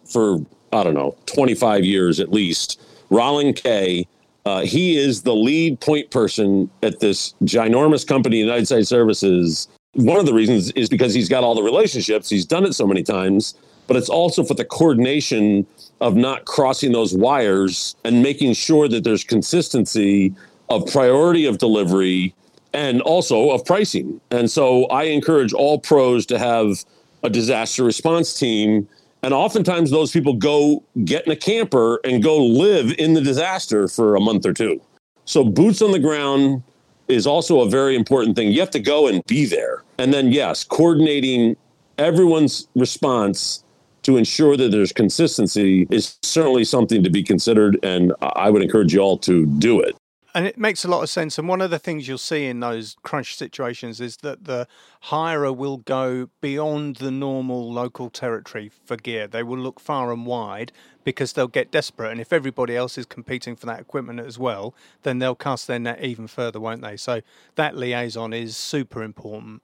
for, 0.05 0.37
I 0.71 0.83
don't 0.83 0.93
know, 0.93 1.15
25 1.25 1.83
years 1.83 2.19
at 2.19 2.31
least, 2.31 2.81
Rollin 3.09 3.53
Kay. 3.53 4.07
Uh, 4.45 4.61
he 4.61 4.97
is 4.97 5.21
the 5.21 5.33
lead 5.33 5.79
point 5.79 6.11
person 6.11 6.69
at 6.81 6.99
this 6.99 7.33
ginormous 7.43 8.05
company, 8.05 8.37
United 8.37 8.67
Site 8.67 8.87
Services, 8.87 9.67
one 9.93 10.19
of 10.19 10.25
the 10.25 10.33
reasons 10.33 10.71
is 10.71 10.89
because 10.89 11.13
he's 11.13 11.29
got 11.29 11.43
all 11.43 11.55
the 11.55 11.63
relationships. 11.63 12.29
He's 12.29 12.45
done 12.45 12.65
it 12.65 12.73
so 12.73 12.87
many 12.87 13.03
times, 13.03 13.55
but 13.87 13.95
it's 13.95 14.09
also 14.09 14.43
for 14.43 14.55
the 14.55 14.65
coordination 14.65 15.67
of 16.01 16.15
not 16.15 16.45
crossing 16.45 16.91
those 16.91 17.15
wires 17.15 17.95
and 18.03 18.23
making 18.23 18.53
sure 18.53 18.87
that 18.87 19.03
there's 19.03 19.23
consistency 19.23 20.33
of 20.69 20.87
priority 20.87 21.45
of 21.45 21.59
delivery 21.59 22.33
and 22.73 23.01
also 23.01 23.51
of 23.51 23.63
pricing. 23.65 24.19
And 24.31 24.49
so 24.49 24.85
I 24.85 25.03
encourage 25.03 25.53
all 25.53 25.79
pros 25.79 26.25
to 26.27 26.39
have 26.39 26.83
a 27.21 27.29
disaster 27.29 27.83
response 27.83 28.37
team. 28.37 28.87
And 29.23 29.33
oftentimes 29.33 29.89
those 29.89 30.11
people 30.11 30.33
go 30.33 30.83
get 31.05 31.25
in 31.25 31.31
a 31.31 31.35
camper 31.35 31.99
and 32.03 32.21
go 32.21 32.37
live 32.37 32.93
in 32.99 33.13
the 33.13 33.21
disaster 33.21 33.87
for 33.87 34.15
a 34.15 34.19
month 34.19 34.45
or 34.45 34.53
two. 34.53 34.81
So 35.25 35.43
boots 35.43 35.81
on 35.81 35.91
the 35.91 35.99
ground, 35.99 36.61
is 37.07 37.27
also 37.27 37.61
a 37.61 37.69
very 37.69 37.95
important 37.95 38.35
thing. 38.35 38.51
You 38.51 38.59
have 38.59 38.71
to 38.71 38.79
go 38.79 39.07
and 39.07 39.23
be 39.25 39.45
there. 39.45 39.83
And 39.97 40.13
then, 40.13 40.31
yes, 40.31 40.63
coordinating 40.63 41.55
everyone's 41.97 42.67
response 42.75 43.63
to 44.03 44.17
ensure 44.17 44.57
that 44.57 44.71
there's 44.71 44.91
consistency 44.91 45.87
is 45.89 46.17
certainly 46.23 46.65
something 46.65 47.03
to 47.03 47.09
be 47.09 47.23
considered. 47.23 47.77
And 47.83 48.13
I 48.21 48.49
would 48.49 48.61
encourage 48.61 48.93
you 48.93 48.99
all 48.99 49.17
to 49.19 49.45
do 49.45 49.79
it. 49.79 49.95
And 50.35 50.47
it 50.47 50.57
makes 50.57 50.83
a 50.83 50.87
lot 50.87 51.03
of 51.03 51.09
sense. 51.09 51.37
And 51.37 51.47
one 51.47 51.61
of 51.61 51.69
the 51.69 51.77
things 51.77 52.07
you'll 52.07 52.17
see 52.17 52.47
in 52.47 52.59
those 52.59 52.95
crunch 53.03 53.35
situations 53.35 54.01
is 54.01 54.17
that 54.17 54.45
the 54.45 54.67
hirer 55.01 55.53
will 55.55 55.77
go 55.77 56.29
beyond 56.41 56.95
the 56.95 57.11
normal 57.11 57.71
local 57.71 58.09
territory 58.09 58.71
for 58.83 58.97
gear. 58.97 59.27
They 59.27 59.43
will 59.43 59.59
look 59.59 59.79
far 59.79 60.11
and 60.11 60.25
wide 60.25 60.71
because 61.03 61.33
they'll 61.33 61.47
get 61.47 61.69
desperate. 61.69 62.11
And 62.11 62.19
if 62.19 62.33
everybody 62.33 62.75
else 62.75 62.97
is 62.97 63.05
competing 63.05 63.55
for 63.55 63.67
that 63.67 63.79
equipment 63.79 64.21
as 64.21 64.39
well, 64.39 64.73
then 65.03 65.19
they'll 65.19 65.35
cast 65.35 65.67
their 65.67 65.77
net 65.77 66.03
even 66.03 66.25
further, 66.25 66.59
won't 66.59 66.81
they? 66.81 66.97
So 66.97 67.21
that 67.53 67.77
liaison 67.77 68.33
is 68.33 68.57
super 68.57 69.03
important. 69.03 69.61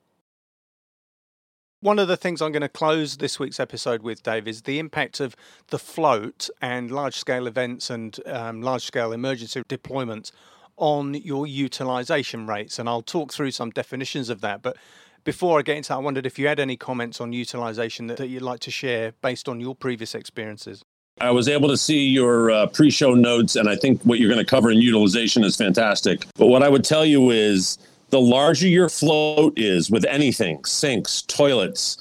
One 1.81 1.97
of 1.97 2.09
the 2.09 2.17
things 2.17 2.41
I'm 2.41 2.51
going 2.51 2.61
to 2.61 2.69
close 2.69 3.17
this 3.17 3.39
week's 3.39 3.59
episode 3.59 4.03
with, 4.03 4.21
Dave, 4.21 4.49
is 4.49 4.63
the 4.63 4.79
impact 4.79 5.21
of 5.21 5.35
the 5.69 5.79
float 5.79 6.49
and 6.61 6.91
large 6.91 7.15
scale 7.15 7.47
events 7.47 7.89
and 7.89 8.19
um, 8.27 8.61
large 8.61 8.83
scale 8.83 9.13
emergency 9.13 9.63
deployments 9.63 10.31
on 10.79 11.13
your 11.13 11.45
utilization 11.45 12.47
rates. 12.47 12.79
And 12.79 12.89
I'll 12.89 13.01
talk 13.01 13.31
through 13.31 13.51
some 13.51 13.69
definitions 13.69 14.29
of 14.29 14.41
that. 14.41 14.61
But 14.61 14.77
before 15.23 15.59
I 15.59 15.61
get 15.61 15.77
into 15.77 15.89
that, 15.89 15.95
I 15.95 15.99
wondered 15.99 16.25
if 16.25 16.39
you 16.39 16.47
had 16.47 16.59
any 16.59 16.77
comments 16.77 17.21
on 17.21 17.33
utilization 17.33 18.07
that, 18.07 18.17
that 18.17 18.27
you'd 18.27 18.41
like 18.41 18.61
to 18.61 18.71
share 18.71 19.13
based 19.21 19.47
on 19.47 19.59
your 19.59 19.75
previous 19.75 20.15
experiences. 20.15 20.83
I 21.21 21.31
was 21.31 21.49
able 21.49 21.67
to 21.67 21.77
see 21.77 22.07
your 22.07 22.49
uh, 22.49 22.67
pre 22.67 22.89
show 22.89 23.13
notes, 23.13 23.57
and 23.57 23.69
I 23.69 23.75
think 23.75 24.01
what 24.03 24.19
you're 24.19 24.29
going 24.29 24.43
to 24.43 24.49
cover 24.49 24.71
in 24.71 24.79
utilization 24.79 25.43
is 25.43 25.55
fantastic. 25.57 26.25
But 26.35 26.47
what 26.47 26.63
I 26.63 26.69
would 26.69 26.85
tell 26.85 27.05
you 27.05 27.29
is 27.31 27.77
the 28.09 28.21
larger 28.21 28.67
your 28.67 28.87
float 28.87 29.53
is 29.57 29.91
with 29.91 30.05
anything 30.05 30.63
sinks, 30.63 31.23
toilets, 31.23 31.97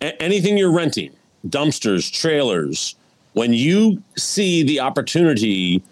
a- 0.00 0.20
anything 0.22 0.56
you're 0.56 0.72
renting, 0.72 1.10
dumpsters, 1.48 2.12
trailers 2.12 2.94
when 3.32 3.52
you 3.52 4.02
see 4.16 4.62
the 4.62 4.80
opportunity 4.80 5.82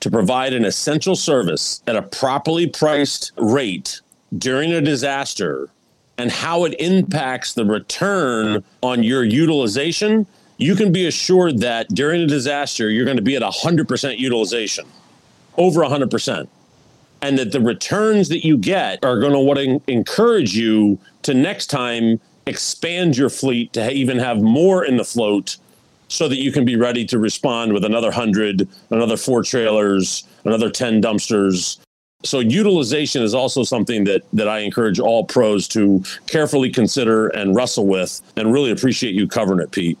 to 0.00 0.10
provide 0.10 0.52
an 0.52 0.64
essential 0.64 1.14
service 1.14 1.82
at 1.86 1.96
a 1.96 2.02
properly 2.02 2.66
priced 2.66 3.32
rate 3.36 4.00
during 4.36 4.72
a 4.72 4.80
disaster 4.80 5.68
and 6.18 6.30
how 6.30 6.64
it 6.64 6.74
impacts 6.80 7.54
the 7.54 7.64
return 7.64 8.62
on 8.82 9.02
your 9.02 9.24
utilization, 9.24 10.26
you 10.58 10.74
can 10.74 10.92
be 10.92 11.06
assured 11.06 11.58
that 11.58 11.88
during 11.88 12.22
a 12.22 12.26
disaster, 12.26 12.90
you're 12.90 13.06
going 13.06 13.16
to 13.16 13.22
be 13.22 13.36
at 13.36 13.42
100% 13.42 14.18
utilization, 14.18 14.86
over 15.56 15.80
100% 15.80 16.48
and 17.22 17.38
that 17.38 17.52
the 17.52 17.60
returns 17.60 18.28
that 18.28 18.44
you 18.44 18.56
get 18.56 19.04
are 19.04 19.18
going 19.18 19.32
to 19.32 19.38
want 19.38 19.58
to 19.58 19.80
encourage 19.92 20.56
you 20.56 20.98
to 21.22 21.34
next 21.34 21.66
time 21.66 22.20
expand 22.46 23.16
your 23.16 23.28
fleet 23.28 23.72
to 23.74 23.90
even 23.92 24.18
have 24.18 24.40
more 24.40 24.84
in 24.84 24.96
the 24.96 25.04
float 25.04 25.56
so 26.10 26.28
that 26.28 26.38
you 26.38 26.52
can 26.52 26.64
be 26.64 26.76
ready 26.76 27.06
to 27.06 27.18
respond 27.18 27.72
with 27.72 27.84
another 27.84 28.08
100 28.08 28.68
another 28.90 29.16
four 29.16 29.42
trailers 29.42 30.24
another 30.44 30.70
10 30.70 31.00
dumpsters. 31.00 31.78
So 32.22 32.40
utilization 32.40 33.22
is 33.22 33.34
also 33.34 33.62
something 33.62 34.04
that 34.04 34.22
that 34.34 34.48
I 34.48 34.58
encourage 34.58 35.00
all 35.00 35.24
pros 35.24 35.66
to 35.68 36.02
carefully 36.26 36.70
consider 36.70 37.28
and 37.28 37.56
wrestle 37.56 37.86
with 37.86 38.20
and 38.36 38.52
really 38.52 38.70
appreciate 38.70 39.14
you 39.14 39.26
covering 39.26 39.60
it 39.60 39.70
Pete 39.70 39.98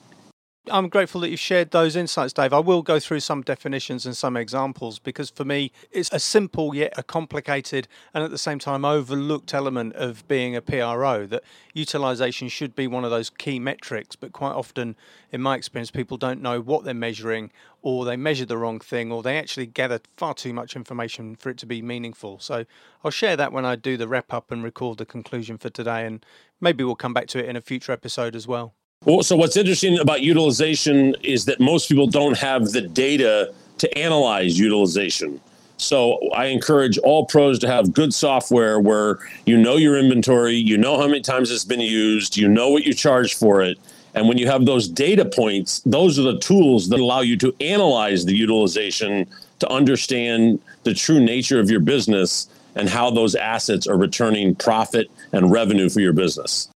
I'm 0.68 0.90
grateful 0.90 1.22
that 1.22 1.30
you've 1.30 1.40
shared 1.40 1.70
those 1.70 1.96
insights, 1.96 2.34
Dave. 2.34 2.52
I 2.52 2.58
will 2.58 2.82
go 2.82 3.00
through 3.00 3.20
some 3.20 3.40
definitions 3.40 4.04
and 4.04 4.14
some 4.14 4.36
examples 4.36 4.98
because 4.98 5.30
for 5.30 5.44
me, 5.44 5.72
it's 5.90 6.10
a 6.12 6.20
simple 6.20 6.74
yet 6.74 6.92
a 6.98 7.02
complicated 7.02 7.88
and 8.12 8.22
at 8.22 8.30
the 8.30 8.36
same 8.36 8.58
time 8.58 8.84
overlooked 8.84 9.54
element 9.54 9.94
of 9.94 10.26
being 10.28 10.54
a 10.54 10.60
PRO 10.60 11.26
that 11.26 11.42
utilization 11.72 12.48
should 12.48 12.76
be 12.76 12.86
one 12.86 13.04
of 13.06 13.10
those 13.10 13.30
key 13.30 13.58
metrics. 13.58 14.16
But 14.16 14.32
quite 14.32 14.52
often, 14.52 14.96
in 15.32 15.40
my 15.40 15.56
experience, 15.56 15.90
people 15.90 16.18
don't 16.18 16.42
know 16.42 16.60
what 16.60 16.84
they're 16.84 16.92
measuring 16.92 17.50
or 17.80 18.04
they 18.04 18.16
measure 18.16 18.44
the 18.44 18.58
wrong 18.58 18.80
thing 18.80 19.10
or 19.10 19.22
they 19.22 19.38
actually 19.38 19.66
gather 19.66 20.00
far 20.18 20.34
too 20.34 20.52
much 20.52 20.76
information 20.76 21.36
for 21.36 21.48
it 21.48 21.56
to 21.58 21.66
be 21.66 21.80
meaningful. 21.80 22.38
So 22.38 22.66
I'll 23.02 23.10
share 23.10 23.36
that 23.36 23.50
when 23.50 23.64
I 23.64 23.76
do 23.76 23.96
the 23.96 24.06
wrap 24.06 24.30
up 24.34 24.50
and 24.50 24.62
record 24.62 24.98
the 24.98 25.06
conclusion 25.06 25.56
for 25.56 25.70
today. 25.70 26.04
And 26.04 26.24
maybe 26.60 26.84
we'll 26.84 26.96
come 26.96 27.14
back 27.14 27.28
to 27.28 27.38
it 27.38 27.46
in 27.46 27.56
a 27.56 27.62
future 27.62 27.92
episode 27.92 28.36
as 28.36 28.46
well. 28.46 28.74
Well, 29.06 29.22
so 29.22 29.34
what's 29.34 29.56
interesting 29.56 29.98
about 29.98 30.20
utilization 30.20 31.16
is 31.22 31.46
that 31.46 31.58
most 31.58 31.88
people 31.88 32.06
don't 32.06 32.36
have 32.36 32.72
the 32.72 32.82
data 32.82 33.54
to 33.78 33.98
analyze 33.98 34.58
utilization. 34.58 35.40
So 35.78 36.18
I 36.32 36.46
encourage 36.48 36.98
all 36.98 37.24
pros 37.24 37.58
to 37.60 37.66
have 37.66 37.94
good 37.94 38.12
software 38.12 38.78
where 38.78 39.18
you 39.46 39.56
know 39.56 39.76
your 39.76 39.98
inventory, 39.98 40.56
you 40.56 40.76
know 40.76 40.98
how 40.98 41.06
many 41.06 41.22
times 41.22 41.50
it's 41.50 41.64
been 41.64 41.80
used, 41.80 42.36
you 42.36 42.46
know 42.46 42.68
what 42.68 42.84
you 42.84 42.92
charge 42.92 43.34
for 43.34 43.62
it. 43.62 43.78
And 44.12 44.28
when 44.28 44.36
you 44.36 44.46
have 44.48 44.66
those 44.66 44.86
data 44.86 45.24
points, 45.24 45.80
those 45.86 46.18
are 46.18 46.32
the 46.32 46.38
tools 46.38 46.90
that 46.90 47.00
allow 47.00 47.22
you 47.22 47.38
to 47.38 47.56
analyze 47.58 48.26
the 48.26 48.36
utilization 48.36 49.26
to 49.60 49.72
understand 49.72 50.60
the 50.82 50.92
true 50.92 51.24
nature 51.24 51.58
of 51.58 51.70
your 51.70 51.80
business 51.80 52.50
and 52.74 52.86
how 52.86 53.10
those 53.10 53.34
assets 53.34 53.86
are 53.86 53.96
returning 53.96 54.56
profit 54.56 55.10
and 55.32 55.50
revenue 55.50 55.88
for 55.88 56.00
your 56.00 56.12
business. 56.12 56.68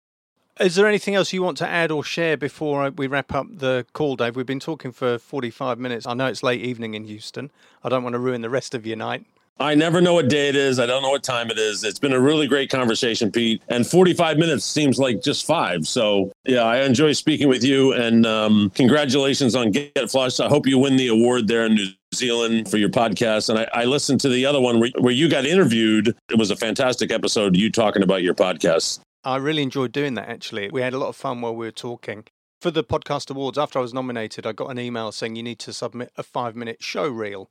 Is 0.60 0.74
there 0.74 0.86
anything 0.86 1.14
else 1.14 1.32
you 1.32 1.42
want 1.42 1.56
to 1.58 1.68
add 1.68 1.90
or 1.90 2.04
share 2.04 2.36
before 2.36 2.90
we 2.90 3.06
wrap 3.06 3.32
up 3.32 3.46
the 3.50 3.86
call, 3.94 4.16
Dave? 4.16 4.36
We've 4.36 4.44
been 4.44 4.60
talking 4.60 4.92
for 4.92 5.18
45 5.18 5.78
minutes. 5.78 6.06
I 6.06 6.12
know 6.12 6.26
it's 6.26 6.42
late 6.42 6.60
evening 6.60 6.92
in 6.92 7.04
Houston. 7.04 7.50
I 7.82 7.88
don't 7.88 8.02
want 8.02 8.12
to 8.14 8.18
ruin 8.18 8.42
the 8.42 8.50
rest 8.50 8.74
of 8.74 8.84
your 8.86 8.96
night. 8.96 9.24
I 9.60 9.74
never 9.74 10.00
know 10.00 10.14
what 10.14 10.28
day 10.28 10.48
it 10.48 10.56
is. 10.56 10.78
I 10.78 10.86
don't 10.86 11.02
know 11.02 11.10
what 11.10 11.22
time 11.22 11.50
it 11.50 11.58
is. 11.58 11.84
It's 11.84 11.98
been 11.98 12.12
a 12.12 12.20
really 12.20 12.46
great 12.46 12.68
conversation, 12.68 13.30
Pete. 13.30 13.62
And 13.68 13.86
45 13.86 14.36
minutes 14.36 14.64
seems 14.64 14.98
like 14.98 15.22
just 15.22 15.46
five. 15.46 15.86
So, 15.86 16.32
yeah, 16.44 16.64
I 16.64 16.82
enjoy 16.82 17.12
speaking 17.12 17.48
with 17.48 17.62
you. 17.64 17.92
And 17.92 18.26
um, 18.26 18.70
congratulations 18.74 19.54
on 19.54 19.70
Get 19.70 20.10
Flushed. 20.10 20.40
I 20.40 20.48
hope 20.48 20.66
you 20.66 20.78
win 20.78 20.96
the 20.96 21.08
award 21.08 21.48
there 21.48 21.64
in 21.64 21.76
New 21.76 21.86
Zealand 22.14 22.70
for 22.70 22.76
your 22.76 22.88
podcast. 22.88 23.48
And 23.48 23.58
I, 23.58 23.68
I 23.72 23.84
listened 23.84 24.20
to 24.22 24.28
the 24.28 24.44
other 24.44 24.60
one 24.60 24.80
where, 24.80 24.90
where 24.98 25.14
you 25.14 25.28
got 25.28 25.46
interviewed. 25.46 26.14
It 26.28 26.38
was 26.38 26.50
a 26.50 26.56
fantastic 26.56 27.10
episode, 27.10 27.56
you 27.56 27.70
talking 27.70 28.02
about 28.02 28.22
your 28.22 28.34
podcast. 28.34 29.00
I 29.24 29.36
really 29.36 29.62
enjoyed 29.62 29.92
doing 29.92 30.14
that 30.14 30.28
actually. 30.28 30.68
We 30.70 30.82
had 30.82 30.94
a 30.94 30.98
lot 30.98 31.08
of 31.08 31.16
fun 31.16 31.40
while 31.40 31.54
we 31.54 31.66
were 31.66 31.72
talking. 31.72 32.24
For 32.60 32.70
the 32.70 32.84
podcast 32.84 33.30
awards, 33.30 33.58
after 33.58 33.78
I 33.78 33.82
was 33.82 33.94
nominated, 33.94 34.46
I 34.46 34.52
got 34.52 34.70
an 34.70 34.78
email 34.78 35.12
saying 35.12 35.36
you 35.36 35.42
need 35.42 35.58
to 35.60 35.72
submit 35.72 36.12
a 36.16 36.22
five 36.22 36.56
minute 36.56 36.82
show 36.82 37.08
reel. 37.08 37.50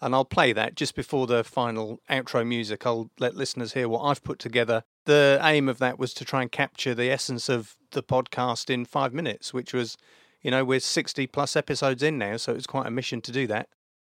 And 0.00 0.14
I'll 0.14 0.26
play 0.26 0.52
that 0.52 0.74
just 0.74 0.94
before 0.94 1.26
the 1.26 1.42
final 1.42 2.00
outro 2.10 2.46
music. 2.46 2.86
I'll 2.86 3.10
let 3.18 3.34
listeners 3.34 3.72
hear 3.72 3.88
what 3.88 4.02
I've 4.02 4.22
put 4.22 4.38
together. 4.38 4.84
The 5.06 5.40
aim 5.42 5.68
of 5.68 5.78
that 5.78 5.98
was 5.98 6.12
to 6.14 6.24
try 6.24 6.42
and 6.42 6.52
capture 6.52 6.94
the 6.94 7.10
essence 7.10 7.48
of 7.48 7.76
the 7.92 8.02
podcast 8.02 8.68
in 8.68 8.84
five 8.84 9.14
minutes, 9.14 9.54
which 9.54 9.72
was, 9.72 9.96
you 10.42 10.50
know, 10.50 10.64
we're 10.64 10.80
60 10.80 11.26
plus 11.28 11.56
episodes 11.56 12.02
in 12.02 12.18
now, 12.18 12.36
so 12.36 12.52
it's 12.52 12.66
quite 12.66 12.86
a 12.86 12.90
mission 12.90 13.22
to 13.22 13.32
do 13.32 13.46
that. 13.46 13.68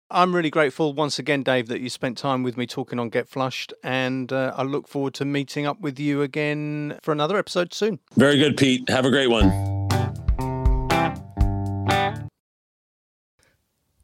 I'm 0.09 0.33
really 0.33 0.49
grateful 0.49 0.93
once 0.93 1.19
again, 1.19 1.43
Dave, 1.43 1.67
that 1.67 1.81
you 1.81 1.89
spent 1.89 2.17
time 2.17 2.41
with 2.41 2.55
me 2.55 2.65
talking 2.65 2.97
on 2.97 3.09
Get 3.09 3.27
Flushed, 3.27 3.73
and 3.83 4.31
uh, 4.31 4.53
I 4.55 4.63
look 4.63 4.87
forward 4.87 5.13
to 5.15 5.25
meeting 5.25 5.65
up 5.65 5.81
with 5.81 5.99
you 5.99 6.21
again 6.21 6.97
for 7.01 7.11
another 7.11 7.37
episode 7.37 7.73
soon. 7.73 7.99
Very 8.15 8.37
good, 8.37 8.55
Pete. 8.55 8.87
Have 8.87 9.03
a 9.03 9.09
great 9.09 9.29
one. 9.29 9.49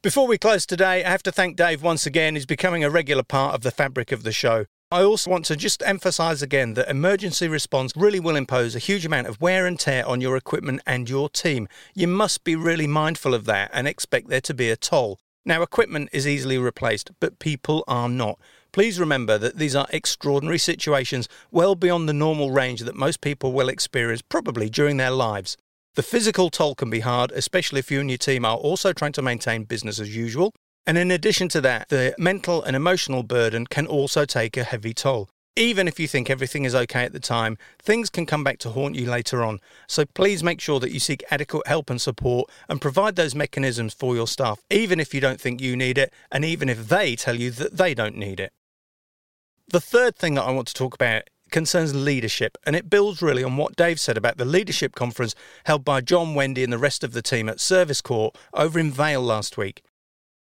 Before 0.01 0.27
we 0.27 0.37
close 0.37 0.65
today, 0.65 1.05
I 1.05 1.09
have 1.09 1.23
to 1.23 1.31
thank 1.31 1.55
Dave 1.55 1.81
once 1.81 2.05
again. 2.05 2.35
He's 2.35 2.45
becoming 2.45 2.83
a 2.83 2.89
regular 2.89 3.23
part 3.23 3.55
of 3.55 3.61
the 3.61 3.71
fabric 3.71 4.11
of 4.11 4.23
the 4.23 4.33
show. 4.33 4.65
I 4.91 5.03
also 5.03 5.31
want 5.31 5.45
to 5.45 5.55
just 5.55 5.81
emphasize 5.85 6.41
again 6.41 6.73
that 6.73 6.89
emergency 6.89 7.47
response 7.47 7.93
really 7.95 8.19
will 8.19 8.35
impose 8.35 8.75
a 8.75 8.79
huge 8.79 9.05
amount 9.05 9.27
of 9.27 9.39
wear 9.39 9.65
and 9.65 9.79
tear 9.79 10.05
on 10.05 10.19
your 10.19 10.35
equipment 10.35 10.81
and 10.85 11.09
your 11.09 11.29
team. 11.29 11.69
You 11.95 12.09
must 12.09 12.43
be 12.43 12.57
really 12.57 12.87
mindful 12.87 13.33
of 13.33 13.45
that 13.45 13.71
and 13.73 13.87
expect 13.87 14.27
there 14.27 14.41
to 14.41 14.53
be 14.53 14.69
a 14.69 14.75
toll. 14.75 15.17
Now, 15.45 15.61
equipment 15.61 16.09
is 16.13 16.25
easily 16.25 16.57
replaced, 16.57 17.11
but 17.19 17.39
people 17.39 17.83
are 17.87 18.07
not. 18.07 18.39
Please 18.71 18.99
remember 18.99 19.37
that 19.37 19.57
these 19.57 19.75
are 19.75 19.87
extraordinary 19.91 20.57
situations 20.57 21.27
well 21.51 21.75
beyond 21.75 22.07
the 22.07 22.13
normal 22.13 22.51
range 22.51 22.79
that 22.81 22.95
most 22.95 23.19
people 23.19 23.51
will 23.51 23.67
experience 23.67 24.21
probably 24.21 24.69
during 24.69 24.97
their 24.97 25.11
lives. 25.11 25.57
The 25.95 26.01
physical 26.01 26.49
toll 26.49 26.75
can 26.75 26.89
be 26.89 27.01
hard, 27.01 27.31
especially 27.33 27.79
if 27.79 27.91
you 27.91 27.99
and 27.99 28.09
your 28.09 28.17
team 28.17 28.45
are 28.45 28.57
also 28.57 28.93
trying 28.93 29.11
to 29.13 29.21
maintain 29.21 29.65
business 29.65 29.99
as 29.99 30.15
usual. 30.15 30.53
And 30.87 30.97
in 30.97 31.11
addition 31.11 31.49
to 31.49 31.61
that, 31.61 31.89
the 31.89 32.15
mental 32.17 32.63
and 32.63 32.75
emotional 32.75 33.23
burden 33.23 33.67
can 33.67 33.85
also 33.85 34.25
take 34.25 34.57
a 34.57 34.63
heavy 34.63 34.93
toll. 34.93 35.29
Even 35.55 35.87
if 35.87 35.99
you 35.99 36.07
think 36.07 36.31
everything 36.31 36.65
is 36.65 36.73
okay 36.73 37.03
at 37.03 37.13
the 37.13 37.19
time, 37.19 37.59
things 37.79 38.09
can 38.09 38.25
come 38.25 38.43
back 38.43 38.57
to 38.57 38.71
haunt 38.71 38.95
you 38.95 39.07
later 39.09 39.43
on. 39.43 39.59
So 39.87 40.03
please 40.03 40.43
make 40.43 40.59
sure 40.59 40.79
that 40.79 40.91
you 40.91 40.99
seek 40.99 41.23
adequate 41.29 41.67
help 41.67 41.91
and 41.91 42.01
support 42.01 42.49
and 42.67 42.81
provide 42.81 43.15
those 43.15 43.35
mechanisms 43.35 43.93
for 43.93 44.15
your 44.15 44.25
staff, 44.25 44.63
even 44.71 44.99
if 44.99 45.13
you 45.13 45.21
don't 45.21 45.39
think 45.39 45.61
you 45.61 45.75
need 45.75 45.99
it, 45.99 46.11
and 46.31 46.43
even 46.43 46.69
if 46.69 46.89
they 46.89 47.15
tell 47.15 47.35
you 47.35 47.51
that 47.51 47.77
they 47.77 47.93
don't 47.93 48.17
need 48.17 48.39
it. 48.39 48.51
The 49.67 49.79
third 49.79 50.15
thing 50.15 50.33
that 50.35 50.43
I 50.43 50.51
want 50.51 50.67
to 50.69 50.73
talk 50.73 50.95
about 50.95 51.23
concerns 51.51 51.93
leadership, 51.93 52.57
and 52.65 52.75
it 52.75 52.89
builds 52.89 53.21
really 53.21 53.43
on 53.43 53.55
what 53.55 53.75
Dave 53.75 53.99
said 53.99 54.17
about 54.17 54.37
the 54.37 54.45
leadership 54.45 54.95
conference 54.95 55.35
held 55.65 55.85
by 55.85 56.01
John 56.01 56.33
Wendy 56.33 56.63
and 56.63 56.73
the 56.73 56.79
rest 56.79 57.03
of 57.03 57.13
the 57.13 57.21
team 57.21 57.47
at 57.47 57.57
ServiceCore 57.57 58.33
over 58.55 58.79
in 58.79 58.91
Vail 58.91 59.21
last 59.21 59.55
week. 59.55 59.83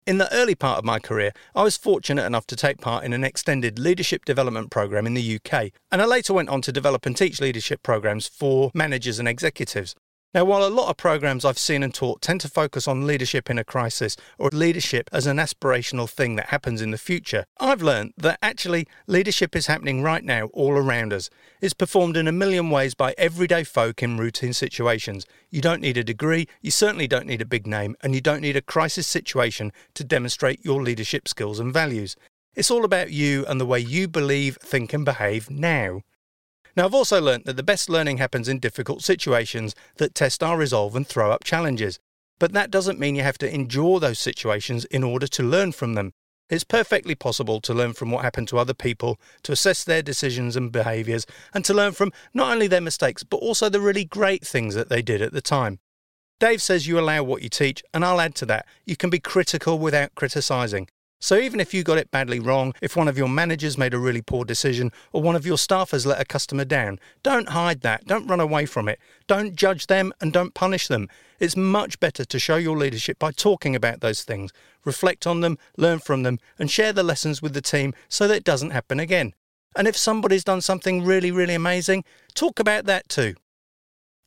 In 0.08 0.16
the 0.16 0.34
early 0.34 0.54
part 0.54 0.78
of 0.78 0.86
my 0.86 0.98
career, 0.98 1.32
I 1.54 1.62
was 1.62 1.76
fortunate 1.76 2.24
enough 2.24 2.46
to 2.46 2.56
take 2.56 2.80
part 2.80 3.04
in 3.04 3.12
an 3.12 3.24
extended 3.24 3.78
leadership 3.78 4.24
development 4.24 4.70
program 4.70 5.06
in 5.06 5.12
the 5.12 5.36
UK, 5.36 5.70
and 5.92 6.00
I 6.00 6.06
later 6.06 6.32
went 6.32 6.48
on 6.48 6.62
to 6.62 6.72
develop 6.72 7.04
and 7.04 7.14
teach 7.14 7.42
leadership 7.42 7.82
programs 7.82 8.26
for 8.26 8.70
managers 8.72 9.18
and 9.18 9.28
executives. 9.28 9.94
Now, 10.38 10.44
while 10.44 10.64
a 10.64 10.70
lot 10.70 10.88
of 10.88 10.96
programs 10.96 11.44
I've 11.44 11.58
seen 11.58 11.82
and 11.82 11.92
taught 11.92 12.22
tend 12.22 12.40
to 12.42 12.48
focus 12.48 12.86
on 12.86 13.08
leadership 13.08 13.50
in 13.50 13.58
a 13.58 13.64
crisis 13.64 14.16
or 14.38 14.50
leadership 14.50 15.10
as 15.12 15.26
an 15.26 15.38
aspirational 15.38 16.08
thing 16.08 16.36
that 16.36 16.50
happens 16.50 16.80
in 16.80 16.92
the 16.92 16.96
future, 16.96 17.44
I've 17.58 17.82
learned 17.82 18.12
that 18.18 18.38
actually 18.40 18.86
leadership 19.08 19.56
is 19.56 19.66
happening 19.66 20.00
right 20.00 20.22
now 20.22 20.44
all 20.52 20.74
around 20.74 21.12
us. 21.12 21.28
It's 21.60 21.74
performed 21.74 22.16
in 22.16 22.28
a 22.28 22.30
million 22.30 22.70
ways 22.70 22.94
by 22.94 23.16
everyday 23.18 23.64
folk 23.64 24.00
in 24.00 24.16
routine 24.16 24.52
situations. 24.52 25.26
You 25.50 25.60
don't 25.60 25.82
need 25.82 25.96
a 25.96 26.04
degree, 26.04 26.46
you 26.62 26.70
certainly 26.70 27.08
don't 27.08 27.26
need 27.26 27.42
a 27.42 27.44
big 27.44 27.66
name, 27.66 27.96
and 28.00 28.14
you 28.14 28.20
don't 28.20 28.42
need 28.42 28.56
a 28.56 28.62
crisis 28.62 29.08
situation 29.08 29.72
to 29.94 30.04
demonstrate 30.04 30.64
your 30.64 30.84
leadership 30.84 31.26
skills 31.26 31.58
and 31.58 31.72
values. 31.72 32.14
It's 32.54 32.70
all 32.70 32.84
about 32.84 33.10
you 33.10 33.44
and 33.46 33.60
the 33.60 33.66
way 33.66 33.80
you 33.80 34.06
believe, 34.06 34.56
think, 34.62 34.92
and 34.92 35.04
behave 35.04 35.50
now. 35.50 36.02
Now, 36.76 36.84
I've 36.84 36.94
also 36.94 37.20
learnt 37.20 37.44
that 37.46 37.56
the 37.56 37.62
best 37.62 37.88
learning 37.88 38.18
happens 38.18 38.48
in 38.48 38.58
difficult 38.58 39.02
situations 39.02 39.74
that 39.96 40.14
test 40.14 40.42
our 40.42 40.56
resolve 40.56 40.94
and 40.94 41.06
throw 41.06 41.32
up 41.32 41.44
challenges. 41.44 41.98
But 42.38 42.52
that 42.52 42.70
doesn't 42.70 43.00
mean 43.00 43.16
you 43.16 43.22
have 43.22 43.38
to 43.38 43.52
endure 43.52 43.98
those 43.98 44.18
situations 44.18 44.84
in 44.86 45.02
order 45.02 45.26
to 45.26 45.42
learn 45.42 45.72
from 45.72 45.94
them. 45.94 46.12
It's 46.48 46.64
perfectly 46.64 47.14
possible 47.14 47.60
to 47.60 47.74
learn 47.74 47.92
from 47.92 48.10
what 48.10 48.24
happened 48.24 48.48
to 48.48 48.58
other 48.58 48.74
people, 48.74 49.20
to 49.42 49.52
assess 49.52 49.84
their 49.84 50.02
decisions 50.02 50.56
and 50.56 50.72
behaviours, 50.72 51.26
and 51.52 51.64
to 51.66 51.74
learn 51.74 51.92
from 51.92 52.12
not 52.32 52.52
only 52.52 52.68
their 52.68 52.80
mistakes, 52.80 53.22
but 53.22 53.36
also 53.38 53.68
the 53.68 53.80
really 53.80 54.04
great 54.04 54.46
things 54.46 54.74
that 54.74 54.88
they 54.88 55.02
did 55.02 55.20
at 55.20 55.32
the 55.32 55.42
time. 55.42 55.78
Dave 56.40 56.62
says 56.62 56.86
you 56.86 56.98
allow 56.98 57.22
what 57.22 57.42
you 57.42 57.48
teach, 57.48 57.82
and 57.92 58.04
I'll 58.04 58.20
add 58.20 58.34
to 58.36 58.46
that 58.46 58.66
you 58.86 58.96
can 58.96 59.10
be 59.10 59.18
critical 59.18 59.78
without 59.78 60.14
criticising. 60.14 60.88
So 61.20 61.36
even 61.36 61.58
if 61.58 61.74
you 61.74 61.82
got 61.82 61.98
it 61.98 62.10
badly 62.10 62.38
wrong, 62.38 62.74
if 62.80 62.96
one 62.96 63.08
of 63.08 63.18
your 63.18 63.28
managers 63.28 63.76
made 63.76 63.92
a 63.92 63.98
really 63.98 64.22
poor 64.22 64.44
decision, 64.44 64.92
or 65.12 65.20
one 65.20 65.34
of 65.34 65.44
your 65.44 65.56
staffers 65.56 66.06
let 66.06 66.20
a 66.20 66.24
customer 66.24 66.64
down, 66.64 67.00
don't 67.22 67.48
hide 67.48 67.80
that. 67.80 68.06
Don't 68.06 68.28
run 68.28 68.40
away 68.40 68.66
from 68.66 68.88
it. 68.88 69.00
Don't 69.26 69.56
judge 69.56 69.88
them 69.88 70.12
and 70.20 70.32
don't 70.32 70.54
punish 70.54 70.86
them. 70.86 71.08
It's 71.40 71.56
much 71.56 71.98
better 71.98 72.24
to 72.24 72.38
show 72.38 72.56
your 72.56 72.76
leadership 72.76 73.18
by 73.18 73.32
talking 73.32 73.74
about 73.74 74.00
those 74.00 74.22
things, 74.22 74.52
reflect 74.84 75.26
on 75.26 75.40
them, 75.40 75.58
learn 75.76 75.98
from 75.98 76.22
them, 76.22 76.38
and 76.58 76.70
share 76.70 76.92
the 76.92 77.02
lessons 77.02 77.42
with 77.42 77.52
the 77.52 77.62
team 77.62 77.94
so 78.08 78.28
that 78.28 78.36
it 78.36 78.44
doesn't 78.44 78.70
happen 78.70 79.00
again. 79.00 79.34
And 79.76 79.86
if 79.88 79.96
somebody's 79.96 80.44
done 80.44 80.60
something 80.60 81.04
really, 81.04 81.30
really 81.30 81.54
amazing, 81.54 82.04
talk 82.34 82.58
about 82.60 82.86
that 82.86 83.08
too. 83.08 83.34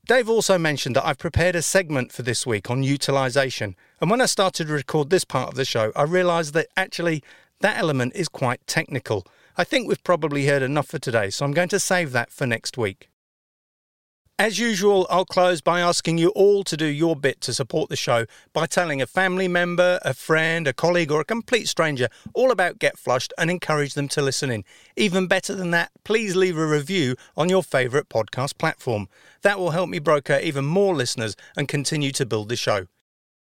Dave 0.08 0.30
also 0.30 0.58
mentioned 0.58 0.96
that 0.96 1.06
I've 1.06 1.20
prepared 1.20 1.56
a 1.56 1.62
segment 1.62 2.12
for 2.12 2.24
this 2.24 2.46
week 2.46 2.72
on 2.72 2.82
utilisation. 2.82 3.76
And 4.00 4.10
when 4.10 4.20
I 4.20 4.26
started 4.26 4.68
to 4.68 4.74
record 4.74 5.10
this 5.10 5.24
part 5.24 5.50
of 5.50 5.56
the 5.56 5.64
show, 5.64 5.92
I 5.96 6.04
realised 6.04 6.54
that 6.56 6.68
actually 6.76 7.24
that 7.60 7.78
element 7.78 8.14
is 8.16 8.28
quite 8.28 8.66
technical. 8.66 9.28
I 9.58 9.64
think 9.64 9.88
we've 9.88 10.04
probably 10.04 10.48
heard 10.48 10.64
enough 10.64 10.88
for 10.88 10.98
today, 10.98 11.30
so 11.30 11.46
I'm 11.46 11.54
going 11.54 11.70
to 11.70 11.80
save 11.80 12.14
that 12.14 12.32
for 12.32 12.48
next 12.48 12.78
week. 12.78 13.11
As 14.42 14.58
usual, 14.58 15.06
I'll 15.08 15.24
close 15.24 15.62
by 15.62 15.82
asking 15.82 16.18
you 16.18 16.30
all 16.30 16.64
to 16.64 16.76
do 16.76 16.88
your 16.88 17.16
bit 17.16 17.42
to 17.42 17.54
support 17.54 17.90
the 17.90 17.96
show 17.96 18.26
by 18.54 18.66
telling 18.66 19.00
a 19.00 19.06
family 19.06 19.48
member, 19.48 20.00
a 20.02 20.16
friend, 20.16 20.68
a 20.68 20.74
colleague, 20.74 21.12
or 21.12 21.22
a 21.22 21.26
complete 21.26 21.68
stranger 21.68 22.08
all 22.34 22.50
about 22.50 22.80
Get 22.80 22.98
Flushed 22.98 23.34
and 23.38 23.52
encourage 23.52 23.94
them 23.94 24.08
to 24.08 24.22
listen 24.24 24.50
in. 24.50 24.64
Even 24.96 25.28
better 25.28 25.54
than 25.54 25.70
that, 25.70 25.92
please 26.04 26.36
leave 26.36 26.58
a 26.58 26.66
review 26.66 27.16
on 27.38 27.50
your 27.50 27.62
favourite 27.62 28.10
podcast 28.10 28.58
platform. 28.58 29.08
That 29.44 29.60
will 29.60 29.70
help 29.70 29.92
me 29.92 30.00
broker 30.00 30.40
even 30.42 30.66
more 30.66 30.96
listeners 30.96 31.36
and 31.56 31.68
continue 31.68 32.12
to 32.14 32.26
build 32.26 32.50
the 32.50 32.56
show. 32.56 32.88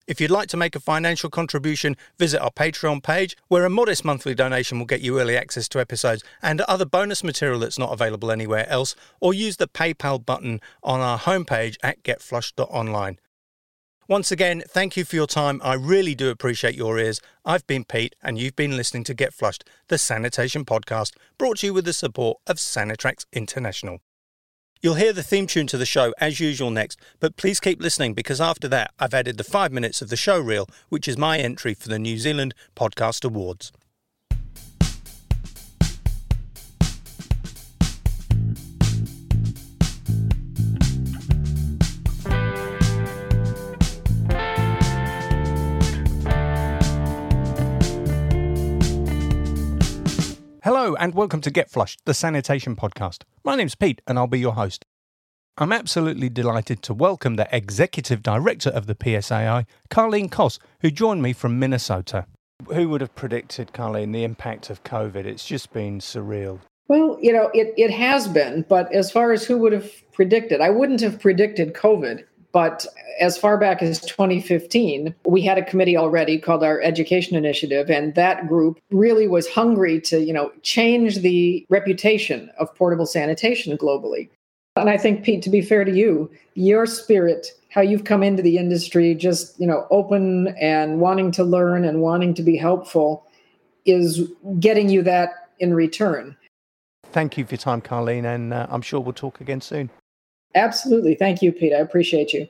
If 0.06 0.20
you'd 0.20 0.30
like 0.30 0.48
to 0.48 0.56
make 0.56 0.74
a 0.74 0.80
financial 0.80 1.30
contribution, 1.30 1.96
visit 2.18 2.40
our 2.40 2.50
Patreon 2.50 3.02
page, 3.02 3.36
where 3.48 3.64
a 3.64 3.70
modest 3.70 4.04
monthly 4.04 4.34
donation 4.34 4.78
will 4.78 4.86
get 4.86 5.00
you 5.00 5.20
early 5.20 5.36
access 5.36 5.68
to 5.68 5.80
episodes 5.80 6.24
and 6.42 6.60
other 6.62 6.84
bonus 6.84 7.22
material 7.22 7.60
that's 7.60 7.78
not 7.78 7.92
available 7.92 8.30
anywhere 8.30 8.68
else, 8.68 8.96
or 9.20 9.32
use 9.32 9.58
the 9.58 9.68
PayPal 9.68 10.24
button 10.24 10.60
on 10.82 11.00
our 11.00 11.18
homepage 11.18 11.76
at 11.82 12.02
getflushed.online. 12.02 13.18
Once 14.08 14.32
again, 14.32 14.62
thank 14.68 14.96
you 14.96 15.04
for 15.04 15.14
your 15.14 15.28
time. 15.28 15.60
I 15.64 15.74
really 15.74 16.14
do 16.14 16.28
appreciate 16.28 16.74
your 16.74 16.98
ears. 16.98 17.20
I've 17.44 17.66
been 17.66 17.84
Pete, 17.84 18.16
and 18.22 18.38
you've 18.38 18.56
been 18.56 18.76
listening 18.76 19.04
to 19.04 19.14
Get 19.14 19.32
Flushed, 19.32 19.64
the 19.88 19.96
sanitation 19.96 20.64
podcast, 20.64 21.14
brought 21.38 21.58
to 21.58 21.66
you 21.66 21.74
with 21.74 21.84
the 21.84 21.92
support 21.92 22.38
of 22.46 22.56
Sanitrax 22.56 23.24
International. 23.32 24.00
You'll 24.82 24.94
hear 24.94 25.12
the 25.12 25.22
theme 25.22 25.46
tune 25.46 25.68
to 25.68 25.78
the 25.78 25.86
show 25.86 26.12
as 26.18 26.40
usual 26.40 26.72
next, 26.72 26.98
but 27.20 27.36
please 27.36 27.60
keep 27.60 27.80
listening 27.80 28.14
because 28.14 28.40
after 28.40 28.66
that, 28.66 28.92
I've 28.98 29.14
added 29.14 29.38
the 29.38 29.44
five 29.44 29.70
minutes 29.70 30.02
of 30.02 30.08
the 30.08 30.16
show 30.16 30.40
reel, 30.40 30.68
which 30.88 31.06
is 31.06 31.16
my 31.16 31.38
entry 31.38 31.72
for 31.72 31.88
the 31.88 32.00
New 32.00 32.18
Zealand 32.18 32.52
Podcast 32.74 33.24
Awards. 33.24 33.70
Hello, 50.74 50.94
and 50.94 51.14
welcome 51.14 51.42
to 51.42 51.50
Get 51.50 51.70
Flushed, 51.70 52.00
the 52.06 52.14
sanitation 52.14 52.76
podcast. 52.76 53.24
My 53.44 53.56
name's 53.56 53.74
Pete, 53.74 54.00
and 54.06 54.18
I'll 54.18 54.26
be 54.26 54.40
your 54.40 54.54
host. 54.54 54.86
I'm 55.58 55.70
absolutely 55.70 56.30
delighted 56.30 56.80
to 56.84 56.94
welcome 56.94 57.36
the 57.36 57.46
executive 57.54 58.22
director 58.22 58.70
of 58.70 58.86
the 58.86 58.94
PSAI, 58.94 59.66
Karleen 59.90 60.30
Kos, 60.30 60.58
who 60.80 60.90
joined 60.90 61.20
me 61.22 61.34
from 61.34 61.58
Minnesota. 61.58 62.24
Who 62.72 62.88
would 62.88 63.02
have 63.02 63.14
predicted, 63.14 63.74
Carleen, 63.74 64.14
the 64.14 64.24
impact 64.24 64.70
of 64.70 64.82
COVID? 64.82 65.26
It's 65.26 65.44
just 65.44 65.74
been 65.74 65.98
surreal. 65.98 66.60
Well, 66.88 67.18
you 67.20 67.34
know, 67.34 67.50
it, 67.52 67.74
it 67.76 67.90
has 67.90 68.26
been, 68.26 68.64
but 68.66 68.90
as 68.94 69.12
far 69.12 69.32
as 69.32 69.44
who 69.44 69.58
would 69.58 69.74
have 69.74 69.92
predicted, 70.14 70.62
I 70.62 70.70
wouldn't 70.70 71.02
have 71.02 71.20
predicted 71.20 71.74
COVID. 71.74 72.24
But 72.52 72.86
as 73.18 73.38
far 73.38 73.56
back 73.56 73.82
as 73.82 74.00
2015, 74.00 75.14
we 75.26 75.40
had 75.42 75.58
a 75.58 75.64
committee 75.64 75.96
already 75.96 76.38
called 76.38 76.62
our 76.62 76.80
Education 76.82 77.36
Initiative, 77.36 77.90
and 77.90 78.14
that 78.14 78.46
group 78.46 78.78
really 78.90 79.26
was 79.26 79.48
hungry 79.48 80.00
to, 80.02 80.20
you 80.20 80.32
know, 80.32 80.52
change 80.62 81.18
the 81.18 81.66
reputation 81.70 82.50
of 82.58 82.74
portable 82.74 83.06
sanitation 83.06 83.76
globally. 83.78 84.28
And 84.76 84.88
I 84.88 84.96
think, 84.96 85.24
Pete, 85.24 85.42
to 85.42 85.50
be 85.50 85.60
fair 85.60 85.84
to 85.84 85.92
you, 85.92 86.30
your 86.54 86.86
spirit, 86.86 87.48
how 87.70 87.80
you've 87.80 88.04
come 88.04 88.22
into 88.22 88.42
the 88.42 88.58
industry, 88.58 89.14
just, 89.14 89.58
you 89.60 89.66
know, 89.66 89.86
open 89.90 90.48
and 90.60 91.00
wanting 91.00 91.30
to 91.32 91.44
learn 91.44 91.84
and 91.84 92.00
wanting 92.00 92.34
to 92.34 92.42
be 92.42 92.56
helpful, 92.56 93.26
is 93.84 94.30
getting 94.60 94.88
you 94.88 95.02
that 95.02 95.48
in 95.58 95.74
return. 95.74 96.36
Thank 97.12 97.36
you 97.36 97.44
for 97.44 97.52
your 97.52 97.58
time, 97.58 97.82
Karleen, 97.82 98.24
and 98.24 98.54
uh, 98.54 98.66
I'm 98.70 98.82
sure 98.82 99.00
we'll 99.00 99.12
talk 99.12 99.40
again 99.40 99.60
soon. 99.60 99.90
Absolutely. 100.54 101.14
Thank 101.14 101.42
you, 101.42 101.52
Pete. 101.52 101.72
I 101.72 101.78
appreciate 101.78 102.32
you. 102.32 102.48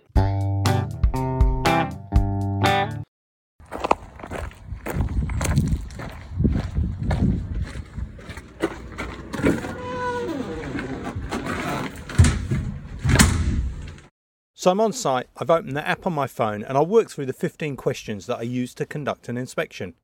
So 14.62 14.70
I'm 14.70 14.80
on 14.80 14.92
site, 14.92 15.26
I've 15.36 15.50
opened 15.50 15.76
the 15.76 15.84
app 15.84 16.06
on 16.06 16.12
my 16.12 16.28
phone 16.28 16.62
and 16.62 16.78
I'll 16.78 16.86
work 16.86 17.10
through 17.10 17.26
the 17.26 17.32
15 17.32 17.74
questions 17.74 18.26
that 18.26 18.38
I 18.38 18.42
use 18.42 18.74
to 18.74 18.86
conduct 18.86 19.28
an 19.28 19.36
inspection. 19.36 19.94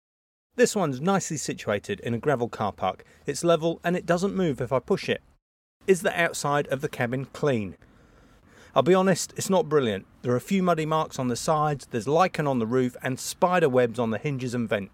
This 0.57 0.75
one's 0.75 1.01
nicely 1.01 1.37
situated 1.37 2.01
in 2.01 2.13
a 2.13 2.19
gravel 2.19 2.49
car 2.49 2.73
park. 2.73 3.05
It's 3.25 3.45
level 3.45 3.81
and 3.85 3.95
it 3.95 4.05
doesn't 4.05 4.35
move 4.35 4.61
if 4.61 4.73
I 4.73 4.81
push 4.81 5.09
it. 5.09 5.23
Is 5.87 6.03
the 6.03 6.21
outside 6.21 6.67
of 6.73 6.81
the 6.81 6.89
cabin 6.89 7.27
clean? 7.27 7.77
I'll 8.75 8.83
be 8.83 8.95
honest, 8.95 9.33
it's 9.37 9.51
not 9.51 9.69
brilliant. 9.69 10.07
There 10.23 10.33
are 10.33 10.37
a 10.37 10.41
few 10.41 10.63
muddy 10.63 10.87
marks 10.87 11.19
on 11.19 11.29
the 11.29 11.37
sides, 11.37 11.87
there's 11.91 12.07
lichen 12.07 12.47
on 12.47 12.59
the 12.59 12.67
roof, 12.67 12.97
and 13.03 13.19
spider 13.19 13.69
webs 13.69 13.99
on 13.99 14.11
the 14.11 14.19
hinges 14.19 14.55
and 14.55 14.69
vent. 14.69 14.91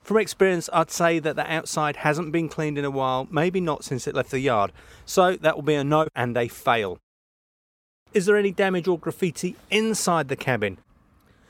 From 0.00 0.18
experience, 0.18 0.70
I'd 0.72 0.90
say 0.90 1.18
that 1.18 1.34
the 1.34 1.52
outside 1.52 1.96
hasn't 1.96 2.30
been 2.30 2.48
cleaned 2.48 2.78
in 2.78 2.84
a 2.84 2.90
while, 2.90 3.26
maybe 3.30 3.60
not 3.60 3.84
since 3.84 4.06
it 4.06 4.14
left 4.14 4.30
the 4.30 4.38
yard, 4.38 4.72
so 5.04 5.36
that 5.36 5.56
will 5.56 5.62
be 5.62 5.74
a 5.74 5.82
no 5.82 6.08
and 6.14 6.36
a 6.36 6.48
fail. 6.48 6.98
Is 8.14 8.26
there 8.26 8.36
any 8.36 8.52
damage 8.52 8.86
or 8.86 8.98
graffiti 8.98 9.56
inside 9.70 10.28
the 10.28 10.36
cabin? 10.36 10.78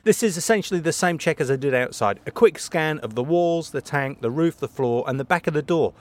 This 0.04 0.22
is 0.22 0.36
essentially 0.36 0.80
the 0.80 0.92
same 0.92 1.18
check 1.18 1.40
as 1.40 1.50
I 1.50 1.57
did 1.57 1.74
outside. 1.74 2.20
A 2.26 2.30
quick 2.30 2.59
scan 2.59 2.98
of 3.00 3.14
the 3.14 3.24
walls, 3.24 3.70
the 3.70 3.80
tank, 3.80 4.20
the 4.20 4.30
roof, 4.30 4.57
the 4.57 4.68
floor, 4.68 5.04
and 5.07 5.18
the 5.18 5.24
back 5.24 5.46
of 5.46 5.54
the 5.54 5.62
door. 5.62 5.92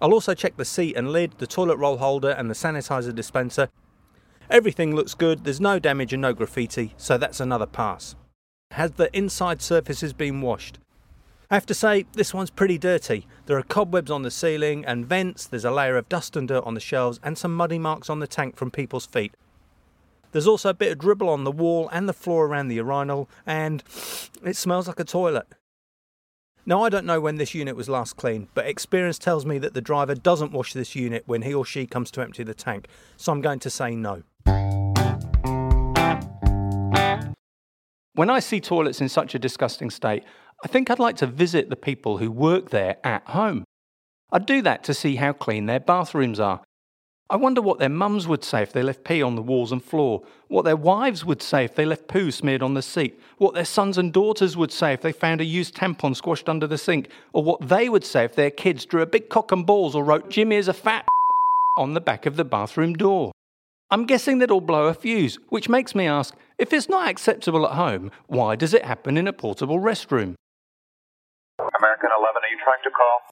I'll 0.00 0.12
also 0.12 0.34
check 0.34 0.56
the 0.56 0.64
seat 0.64 0.94
and 0.94 1.10
lid, 1.10 1.32
the 1.38 1.46
toilet 1.46 1.78
roll 1.78 1.96
holder, 1.96 2.30
and 2.30 2.50
the 2.50 2.54
sanitizer 2.54 3.14
dispenser. 3.14 3.68
Everything 4.50 4.94
looks 4.94 5.14
good, 5.14 5.44
there's 5.44 5.60
no 5.60 5.78
damage 5.78 6.12
and 6.12 6.22
no 6.22 6.32
graffiti, 6.32 6.94
so 6.96 7.18
that's 7.18 7.40
another 7.40 7.66
pass. 7.66 8.14
Has 8.72 8.92
the 8.92 9.14
inside 9.16 9.60
surfaces 9.60 10.12
been 10.12 10.40
washed? 10.40 10.78
I 11.50 11.54
have 11.54 11.66
to 11.66 11.74
say, 11.74 12.06
this 12.12 12.34
one's 12.34 12.50
pretty 12.50 12.78
dirty. 12.78 13.26
There 13.46 13.56
are 13.58 13.62
cobwebs 13.62 14.10
on 14.10 14.22
the 14.22 14.30
ceiling 14.30 14.84
and 14.84 15.06
vents, 15.06 15.46
there's 15.46 15.64
a 15.64 15.70
layer 15.70 15.96
of 15.96 16.08
dust 16.08 16.36
and 16.36 16.48
dirt 16.48 16.64
on 16.64 16.74
the 16.74 16.80
shelves, 16.80 17.20
and 17.22 17.38
some 17.38 17.54
muddy 17.54 17.78
marks 17.78 18.10
on 18.10 18.20
the 18.20 18.26
tank 18.26 18.56
from 18.56 18.70
people's 18.70 19.06
feet. 19.06 19.34
There's 20.32 20.46
also 20.46 20.70
a 20.70 20.74
bit 20.74 20.92
of 20.92 20.98
dribble 20.98 21.28
on 21.28 21.44
the 21.44 21.52
wall 21.52 21.88
and 21.92 22.08
the 22.08 22.12
floor 22.12 22.46
around 22.46 22.68
the 22.68 22.76
urinal, 22.76 23.28
and 23.46 23.82
it 24.44 24.56
smells 24.56 24.88
like 24.88 25.00
a 25.00 25.04
toilet. 25.04 25.46
Now, 26.68 26.82
I 26.82 26.88
don't 26.88 27.06
know 27.06 27.20
when 27.20 27.36
this 27.36 27.54
unit 27.54 27.76
was 27.76 27.88
last 27.88 28.16
cleaned, 28.16 28.48
but 28.52 28.66
experience 28.66 29.20
tells 29.20 29.46
me 29.46 29.58
that 29.58 29.72
the 29.72 29.80
driver 29.80 30.16
doesn't 30.16 30.50
wash 30.50 30.72
this 30.72 30.96
unit 30.96 31.22
when 31.26 31.42
he 31.42 31.54
or 31.54 31.64
she 31.64 31.86
comes 31.86 32.10
to 32.10 32.22
empty 32.22 32.42
the 32.42 32.54
tank, 32.54 32.88
so 33.16 33.30
I'm 33.30 33.40
going 33.40 33.60
to 33.60 33.70
say 33.70 33.94
no. 33.94 34.24
When 38.16 38.30
I 38.30 38.40
see 38.40 38.60
toilets 38.60 39.02
in 39.02 39.10
such 39.10 39.34
a 39.34 39.38
disgusting 39.38 39.90
state, 39.90 40.24
I 40.64 40.68
think 40.68 40.90
I'd 40.90 40.98
like 40.98 41.16
to 41.16 41.26
visit 41.26 41.68
the 41.68 41.76
people 41.76 42.16
who 42.16 42.30
work 42.30 42.70
there 42.70 42.96
at 43.04 43.22
home. 43.26 43.64
I'd 44.32 44.46
do 44.46 44.62
that 44.62 44.82
to 44.84 44.94
see 44.94 45.16
how 45.16 45.34
clean 45.34 45.66
their 45.66 45.80
bathrooms 45.80 46.40
are. 46.40 46.62
I 47.28 47.36
wonder 47.36 47.60
what 47.60 47.78
their 47.78 47.90
mums 47.90 48.26
would 48.26 48.42
say 48.42 48.62
if 48.62 48.72
they 48.72 48.82
left 48.82 49.04
pee 49.04 49.20
on 49.20 49.34
the 49.34 49.42
walls 49.42 49.70
and 49.70 49.84
floor, 49.84 50.22
what 50.48 50.64
their 50.64 50.76
wives 50.76 51.26
would 51.26 51.42
say 51.42 51.64
if 51.64 51.74
they 51.74 51.84
left 51.84 52.08
poo 52.08 52.30
smeared 52.30 52.62
on 52.62 52.72
the 52.72 52.80
seat, 52.80 53.20
what 53.36 53.52
their 53.52 53.66
sons 53.66 53.98
and 53.98 54.14
daughters 54.14 54.56
would 54.56 54.72
say 54.72 54.94
if 54.94 55.02
they 55.02 55.12
found 55.12 55.42
a 55.42 55.44
used 55.44 55.76
tampon 55.76 56.16
squashed 56.16 56.48
under 56.48 56.66
the 56.66 56.78
sink, 56.78 57.10
or 57.34 57.44
what 57.44 57.68
they 57.68 57.90
would 57.90 58.04
say 58.04 58.24
if 58.24 58.34
their 58.34 58.50
kids 58.50 58.86
drew 58.86 59.02
a 59.02 59.06
big 59.06 59.28
cock 59.28 59.52
and 59.52 59.66
balls 59.66 59.94
or 59.94 60.02
wrote 60.02 60.30
Jimmy 60.30 60.56
is 60.56 60.68
a 60.68 60.72
fat 60.72 61.06
on 61.76 61.92
the 61.92 62.00
back 62.00 62.24
of 62.24 62.36
the 62.36 62.46
bathroom 62.46 62.94
door. 62.94 63.32
I'm 63.90 64.06
guessing 64.06 64.38
they'd 64.38 64.50
all 64.50 64.62
blow 64.62 64.86
a 64.86 64.94
fuse, 64.94 65.38
which 65.50 65.68
makes 65.68 65.94
me 65.94 66.06
ask 66.06 66.34
if 66.58 66.72
it's 66.72 66.88
not 66.88 67.08
acceptable 67.08 67.66
at 67.66 67.72
home, 67.72 68.10
why 68.26 68.56
does 68.56 68.74
it 68.74 68.84
happen 68.84 69.16
in 69.16 69.28
a 69.28 69.32
portable 69.32 69.78
restroom? 69.78 70.34
American 71.58 72.10
11, 72.16 72.42
are 72.42 72.50
you 72.50 72.58
trying 72.62 72.82
to 72.84 72.90
call? 72.90 73.30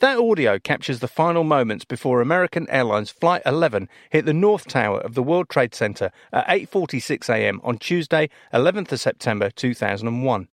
That 0.00 0.18
audio 0.18 0.58
captures 0.58 0.98
the 0.98 1.08
final 1.08 1.44
moments 1.44 1.84
before 1.84 2.20
American 2.20 2.68
Airlines 2.68 3.10
Flight 3.10 3.42
11 3.46 3.88
hit 4.10 4.26
the 4.26 4.34
North 4.34 4.66
Tower 4.66 5.00
of 5.00 5.14
the 5.14 5.22
World 5.22 5.48
Trade 5.48 5.74
Center 5.74 6.10
at 6.32 6.46
8:46 6.48 7.28
a.m. 7.30 7.60
on 7.64 7.78
Tuesday, 7.78 8.28
11th 8.52 8.92
of 8.92 9.00
September 9.00 9.50
2001. 9.50 10.48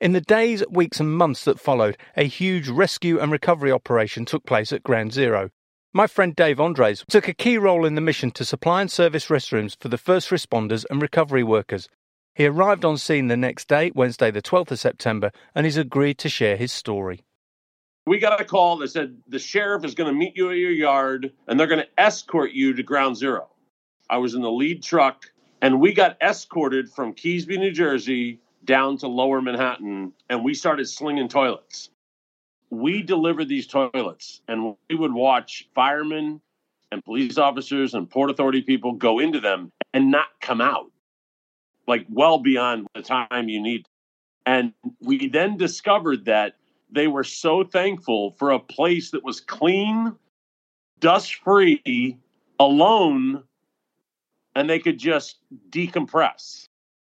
In 0.00 0.12
the 0.12 0.20
days, 0.20 0.64
weeks 0.70 1.00
and 1.00 1.16
months 1.16 1.44
that 1.44 1.60
followed, 1.60 1.96
a 2.16 2.24
huge 2.24 2.68
rescue 2.68 3.18
and 3.18 3.32
recovery 3.32 3.72
operation 3.72 4.24
took 4.24 4.44
place 4.46 4.72
at 4.72 4.82
Ground 4.82 5.12
Zero. 5.12 5.50
My 5.96 6.08
friend 6.08 6.34
Dave 6.34 6.58
Andres 6.58 7.04
took 7.08 7.28
a 7.28 7.32
key 7.32 7.56
role 7.56 7.86
in 7.86 7.94
the 7.94 8.00
mission 8.00 8.32
to 8.32 8.44
supply 8.44 8.80
and 8.80 8.90
service 8.90 9.26
restrooms 9.26 9.76
for 9.78 9.86
the 9.86 9.96
first 9.96 10.30
responders 10.30 10.84
and 10.90 11.00
recovery 11.00 11.44
workers. 11.44 11.88
He 12.34 12.46
arrived 12.46 12.84
on 12.84 12.98
scene 12.98 13.28
the 13.28 13.36
next 13.36 13.68
day, 13.68 13.92
Wednesday, 13.94 14.32
the 14.32 14.42
12th 14.42 14.72
of 14.72 14.80
September, 14.80 15.30
and 15.54 15.64
he's 15.64 15.76
agreed 15.76 16.18
to 16.18 16.28
share 16.28 16.56
his 16.56 16.72
story. 16.72 17.22
We 18.08 18.18
got 18.18 18.40
a 18.40 18.44
call 18.44 18.78
that 18.78 18.88
said 18.88 19.18
the 19.28 19.38
sheriff 19.38 19.84
is 19.84 19.94
going 19.94 20.12
to 20.12 20.18
meet 20.18 20.36
you 20.36 20.50
at 20.50 20.56
your 20.56 20.72
yard 20.72 21.32
and 21.46 21.60
they're 21.60 21.68
going 21.68 21.84
to 21.84 22.00
escort 22.00 22.50
you 22.50 22.74
to 22.74 22.82
ground 22.82 23.16
zero. 23.16 23.50
I 24.10 24.18
was 24.18 24.34
in 24.34 24.42
the 24.42 24.50
lead 24.50 24.82
truck 24.82 25.30
and 25.62 25.80
we 25.80 25.92
got 25.92 26.20
escorted 26.20 26.90
from 26.90 27.14
Keasbey, 27.14 27.56
New 27.56 27.70
Jersey 27.70 28.40
down 28.64 28.98
to 28.98 29.06
lower 29.06 29.40
Manhattan 29.40 30.12
and 30.28 30.42
we 30.42 30.54
started 30.54 30.88
slinging 30.88 31.28
toilets. 31.28 31.90
We 32.80 33.02
delivered 33.02 33.48
these 33.48 33.66
toilets 33.66 34.40
and 34.48 34.76
we 34.88 34.96
would 34.96 35.12
watch 35.12 35.68
firemen 35.74 36.40
and 36.92 37.04
police 37.04 37.38
officers 37.38 37.94
and 37.94 38.08
Port 38.08 38.30
Authority 38.30 38.62
people 38.62 38.92
go 38.92 39.18
into 39.18 39.40
them 39.40 39.72
and 39.92 40.10
not 40.10 40.26
come 40.40 40.60
out 40.60 40.90
like 41.86 42.06
well 42.08 42.38
beyond 42.38 42.86
the 42.94 43.02
time 43.02 43.48
you 43.48 43.60
need. 43.60 43.86
And 44.46 44.72
we 45.00 45.28
then 45.28 45.56
discovered 45.56 46.24
that 46.26 46.56
they 46.90 47.06
were 47.06 47.24
so 47.24 47.64
thankful 47.64 48.32
for 48.38 48.50
a 48.50 48.58
place 48.58 49.10
that 49.10 49.24
was 49.24 49.40
clean, 49.40 50.14
dust 51.00 51.36
free, 51.36 52.18
alone, 52.60 53.42
and 54.54 54.68
they 54.68 54.78
could 54.78 54.98
just 54.98 55.38
decompress. 55.70 56.66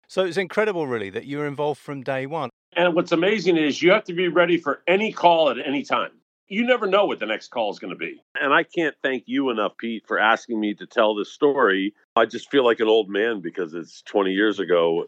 So 0.09 0.25
it's 0.25 0.37
incredible, 0.37 0.87
really, 0.87 1.11
that 1.11 1.27
you 1.27 1.39
were 1.39 1.47
involved 1.47 1.81
from 1.81 2.03
day 2.03 2.27
one. 2.27 2.51
And 2.77 2.95
what's 2.95 3.13
amazing 3.13 3.57
is 3.57 3.81
you 3.81 3.91
have 3.93 4.05
to 4.05 4.13
be 4.13 4.29
ready 4.29 4.59
for 4.59 4.83
any 4.87 5.11
call 5.11 5.49
at 5.49 5.57
any 5.59 5.83
time. 5.83 6.11
You 6.49 6.65
never 6.65 6.87
know 6.87 7.07
what 7.07 7.19
the 7.19 7.27
next 7.27 7.49
call 7.49 7.73
is 7.73 7.79
going 7.79 7.93
to 7.93 7.99
be. 7.99 8.23
And 8.41 8.53
I 8.53 8.63
can't 8.63 8.95
thank 9.03 9.25
you 9.27 9.51
enough, 9.51 9.73
Pete, 9.79 10.05
for 10.07 10.19
asking 10.19 10.61
me 10.61 10.75
to 10.75 10.87
tell 10.87 11.15
this 11.15 11.33
story. 11.33 11.95
I 12.15 12.27
just 12.27 12.51
feel 12.51 12.65
like 12.65 12.79
an 12.79 12.87
old 12.87 13.09
man 13.09 13.41
because 13.41 13.75
it's 13.75 14.03
20 14.03 14.31
years 14.31 14.61
ago. 14.61 15.07